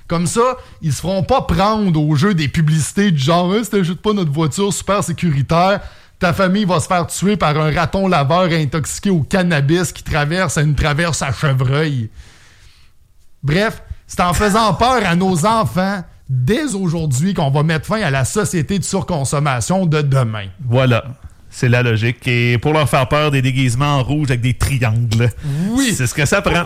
Comme 0.07 0.27
ça, 0.27 0.55
ils 0.81 0.93
se 0.93 1.01
feront 1.01 1.23
pas 1.23 1.41
prendre 1.41 2.01
au 2.01 2.15
jeu 2.15 2.33
des 2.33 2.47
publicités 2.47 3.11
du 3.11 3.19
genre 3.19 3.53
hey, 3.53 3.65
si 3.65 3.71
t'ajoutes 3.71 4.01
pas 4.01 4.13
notre 4.13 4.31
voiture 4.31 4.71
super 4.71 5.03
sécuritaire, 5.03 5.81
ta 6.19 6.31
famille 6.31 6.63
va 6.63 6.79
se 6.79 6.87
faire 6.87 7.05
tuer 7.07 7.35
par 7.35 7.57
un 7.57 7.69
raton 7.69 8.07
laveur 8.07 8.49
intoxiqué 8.53 9.09
au 9.09 9.23
cannabis 9.23 9.91
qui 9.91 10.03
traverse 10.03 10.57
une 10.57 10.73
traverse 10.73 11.21
à 11.21 11.33
chevreuil. 11.33 12.09
Bref, 13.43 13.83
c'est 14.07 14.21
en 14.21 14.33
faisant 14.33 14.73
peur 14.75 15.01
à 15.05 15.17
nos 15.17 15.45
enfants 15.45 16.01
dès 16.29 16.75
aujourd'hui 16.75 17.33
qu'on 17.33 17.51
va 17.51 17.63
mettre 17.63 17.87
fin 17.87 18.01
à 18.01 18.09
la 18.09 18.23
société 18.23 18.79
de 18.79 18.85
surconsommation 18.85 19.85
de 19.85 20.01
demain. 20.01 20.45
Voilà. 20.63 21.03
C'est 21.51 21.69
la 21.69 21.83
logique. 21.83 22.27
Et 22.27 22.57
pour 22.57 22.73
leur 22.73 22.89
faire 22.89 23.07
peur, 23.07 23.29
des 23.29 23.41
déguisements 23.41 23.97
en 23.99 24.03
rouge 24.03 24.29
avec 24.29 24.41
des 24.41 24.53
triangles. 24.53 25.29
Oui. 25.71 25.93
C'est 25.95 26.07
ce 26.07 26.13
que 26.15 26.25
ça 26.25 26.41
prend. 26.41 26.63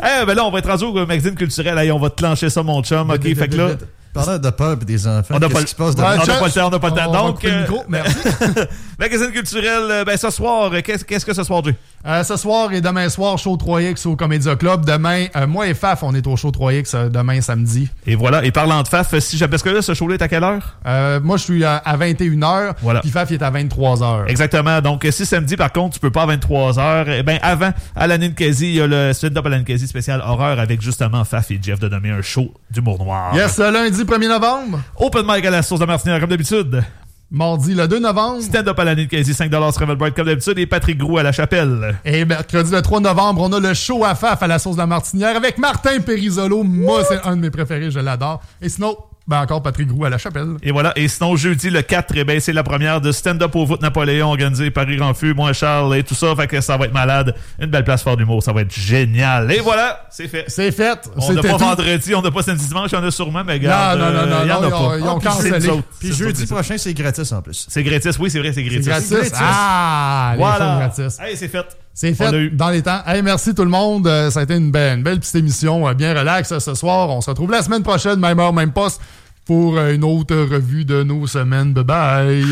Eh 0.00 0.24
ben 0.26 0.34
là, 0.34 0.44
on 0.44 0.50
va 0.50 0.58
être 0.60 0.68
rendu 0.70 0.84
au 0.84 0.92
magazine 1.06 1.34
culturel. 1.34 1.76
Hey, 1.78 1.90
on 1.90 1.98
va 1.98 2.10
te 2.10 2.16
clencher 2.16 2.50
ça, 2.50 2.62
mon 2.62 2.82
chum. 2.82 3.10
OK, 3.10 3.22
fait 3.34 3.48
que 3.48 3.56
là, 3.56 3.68
Parlant 4.14 4.38
de 4.38 4.50
peur 4.50 4.76
et 4.80 4.84
des 4.84 5.06
enfants, 5.06 5.34
On 5.34 5.38
n'a 5.38 5.48
pas 5.48 5.60
le- 5.60 5.66
Ouais, 6.02 6.16
pas 6.40 6.46
le 6.46 6.52
temps, 6.52 6.66
on 6.66 6.70
n'a 6.70 6.78
pas 6.78 6.88
le 6.88 6.94
temps. 6.94 7.10
on 7.24 7.28
Donc, 7.28 7.44
euh, 7.44 7.66
magazine 8.98 9.30
culturel, 9.32 9.82
euh, 9.90 10.04
ben 10.04 10.16
ce 10.16 10.30
soir, 10.30 10.70
euh, 10.72 10.80
qu'est-ce 10.82 11.04
qu'est-ce 11.04 11.26
que 11.26 11.34
ce 11.34 11.42
soir, 11.44 11.62
Jay? 11.64 11.74
Euh, 12.06 12.22
ce 12.22 12.36
soir 12.36 12.72
et 12.72 12.80
demain 12.80 13.08
soir, 13.08 13.38
show 13.38 13.56
3X 13.56 14.06
au 14.06 14.14
Comédia 14.14 14.54
Club. 14.54 14.84
Demain, 14.84 15.26
euh, 15.34 15.46
moi 15.48 15.66
et 15.66 15.74
Faf, 15.74 16.04
on 16.04 16.14
est 16.14 16.26
au 16.28 16.36
show 16.36 16.50
3X 16.50 16.94
euh, 16.94 17.08
demain 17.08 17.40
samedi. 17.40 17.88
Et 18.06 18.14
voilà. 18.14 18.44
Et 18.44 18.52
parlant 18.52 18.82
de 18.82 18.88
Faf, 18.88 19.18
si 19.18 19.36
parce 19.48 19.62
que 19.62 19.70
là, 19.70 19.82
ce 19.82 19.94
show-là 19.94 20.14
est 20.14 20.22
à 20.22 20.28
quelle 20.28 20.44
heure? 20.44 20.78
Moi, 21.22 21.36
je 21.36 21.42
suis 21.42 21.64
à, 21.64 21.76
à 21.76 21.96
21h. 21.96 22.74
Voilà. 22.82 23.00
Puis 23.00 23.10
Faf, 23.10 23.30
il 23.30 23.34
est 23.34 23.42
à 23.42 23.50
23h. 23.50 24.28
Exactement. 24.28 24.80
Donc, 24.80 25.06
si 25.10 25.26
samedi, 25.26 25.56
par 25.56 25.72
contre, 25.72 25.94
tu 25.94 26.00
peux 26.00 26.10
pas 26.10 26.22
à 26.22 26.36
23h, 26.36 27.06
eh 27.18 27.22
ben, 27.24 27.38
avant, 27.42 27.70
à 27.96 28.06
la 28.06 28.16
Ninkasi, 28.16 28.68
il 28.68 28.74
y 28.76 28.80
a 28.80 28.86
le 28.86 29.12
stand-up 29.12 29.44
à 29.46 29.48
la 29.48 29.58
Ninkasi 29.58 29.88
spécial 29.88 30.22
horreur 30.24 30.60
avec 30.60 30.80
justement 30.80 31.24
Faf 31.24 31.50
et 31.50 31.58
Jeff 31.60 31.80
de 31.80 31.88
nommer 31.88 32.10
un 32.10 32.22
show 32.22 32.54
d'humour 32.70 33.02
noir. 33.04 33.34
Yes, 33.34 33.58
lundi 33.58 34.04
1er 34.04 34.28
novembre. 34.28 34.80
Open 34.96 35.24
mic 35.26 35.44
à 35.44 35.50
la 35.50 35.62
source 35.62 35.80
de 35.80 35.86
Martinière, 35.86 36.20
comme 36.20 36.30
d'habitude. 36.30 36.82
Mardi 37.30 37.74
le 37.74 37.86
2 37.86 37.98
novembre. 37.98 38.40
Stand-up 38.40 38.78
à 38.78 38.84
la 38.84 38.94
Ninkasi, 38.94 39.32
5$ 39.32 39.72
sur 39.74 39.96
Bright, 39.96 40.14
comme 40.14 40.26
d'habitude. 40.26 40.58
Et 40.58 40.66
Patrick 40.66 40.96
Grou 40.96 41.18
à 41.18 41.22
la 41.22 41.32
chapelle. 41.32 41.98
Et 42.04 42.24
mercredi 42.24 42.72
le 42.72 42.80
3 42.80 43.00
novembre, 43.00 43.42
on 43.42 43.52
a 43.52 43.60
le 43.60 43.74
show 43.74 44.02
à 44.02 44.14
Faf 44.14 44.42
à 44.42 44.46
la 44.46 44.58
sauce 44.58 44.76
de 44.76 44.80
la 44.80 44.86
Martinière 44.86 45.36
avec 45.36 45.58
Martin 45.58 46.00
Périsolo. 46.00 46.62
Moi, 46.62 47.04
c'est 47.04 47.20
un 47.26 47.36
de 47.36 47.42
mes 47.42 47.50
préférés, 47.50 47.90
je 47.90 48.00
l'adore. 48.00 48.40
Et 48.62 48.70
sinon, 48.70 48.96
ben 49.28 49.42
encore 49.42 49.62
Patrick 49.62 49.86
Grou 49.88 50.04
à 50.06 50.10
la 50.10 50.18
chapelle. 50.18 50.56
Et 50.62 50.72
voilà. 50.72 50.92
Et 50.96 51.06
sinon, 51.06 51.36
jeudi, 51.36 51.68
le 51.70 51.82
4, 51.82 52.14
eh 52.16 52.24
ben, 52.24 52.40
c'est 52.40 52.52
la 52.54 52.62
première 52.62 53.00
de 53.00 53.12
stand-up 53.12 53.54
au 53.54 53.66
voûte 53.66 53.82
Napoléon 53.82 54.28
organisé 54.28 54.70
par 54.70 54.86
Fût, 55.14 55.34
moi, 55.34 55.52
Charles 55.52 55.94
et 55.96 56.02
tout 56.02 56.14
ça. 56.14 56.34
Fait 56.34 56.46
que 56.46 56.60
ça 56.62 56.76
va 56.78 56.86
être 56.86 56.94
malade. 56.94 57.34
Une 57.60 57.66
belle 57.66 57.84
place 57.84 58.02
fort 58.02 58.16
d'humour. 58.16 58.42
Ça 58.42 58.52
va 58.52 58.62
être 58.62 58.72
génial. 58.74 59.52
Et 59.52 59.60
voilà. 59.60 60.06
C'est 60.10 60.28
fait. 60.28 60.46
C'est 60.48 60.72
fait. 60.72 61.10
On 61.16 61.32
n'a 61.32 61.42
pas 61.42 61.48
tout. 61.50 61.58
vendredi, 61.58 62.14
on 62.14 62.22
n'a 62.22 62.30
pas 62.30 62.42
samedi 62.42 62.66
dimanche, 62.66 62.90
il 62.90 62.94
y 62.94 62.98
en 62.98 63.04
a 63.04 63.10
sûrement, 63.10 63.44
mais 63.44 63.52
regarde. 63.54 63.98
Non, 64.00 64.06
non, 64.06 64.12
non, 64.12 64.26
non, 64.26 64.32
euh, 64.36 64.40
il 64.44 64.48
y 64.48 64.52
en 64.52 64.60
non, 64.62 64.62
a 64.62 64.66
ont- 64.80 64.88
pas. 64.88 64.98
ils 64.98 65.02
ont 65.04 65.08
Ah, 65.16 65.18
puis 65.20 65.28
cancellé. 65.28 66.14
jeudi 66.14 66.46
prochain, 66.46 66.78
c'est 66.78 66.94
gratis 66.94 67.30
en 67.32 67.42
plus. 67.42 67.66
C'est 67.68 67.82
gratis, 67.82 68.18
oui, 68.18 68.30
c'est 68.30 68.38
vrai, 68.38 68.52
c'est 68.54 68.62
gratis. 68.62 68.84
C'est 68.84 69.14
gratis. 69.14 69.32
Ah, 69.34 70.34
Voilà. 70.38 70.76
gratis. 70.96 71.18
Hey, 71.20 71.36
c'est 71.36 71.48
fait. 71.48 71.66
C'est 71.98 72.14
fait 72.14 72.32
eu. 72.32 72.50
dans 72.50 72.70
les 72.70 72.80
temps. 72.80 73.00
Hey, 73.04 73.22
merci 73.22 73.56
tout 73.56 73.64
le 73.64 73.70
monde. 73.70 74.06
Euh, 74.06 74.30
ça 74.30 74.38
a 74.38 74.42
été 74.44 74.54
une 74.54 74.70
belle, 74.70 74.98
une 74.98 75.02
belle 75.02 75.18
petite 75.18 75.34
émission, 75.34 75.88
euh, 75.88 75.94
bien 75.94 76.16
relax 76.16 76.52
euh, 76.52 76.60
ce 76.60 76.74
soir. 76.74 77.10
On 77.10 77.20
se 77.20 77.28
retrouve 77.28 77.50
la 77.50 77.60
semaine 77.60 77.82
prochaine, 77.82 78.20
même 78.20 78.38
heure, 78.38 78.52
même 78.52 78.70
poste, 78.70 79.00
pour 79.44 79.76
une 79.80 80.04
autre 80.04 80.36
revue 80.36 80.84
de 80.84 81.02
nos 81.02 81.26
semaines. 81.26 81.72
Bye 81.72 81.84
bye. 81.84 82.44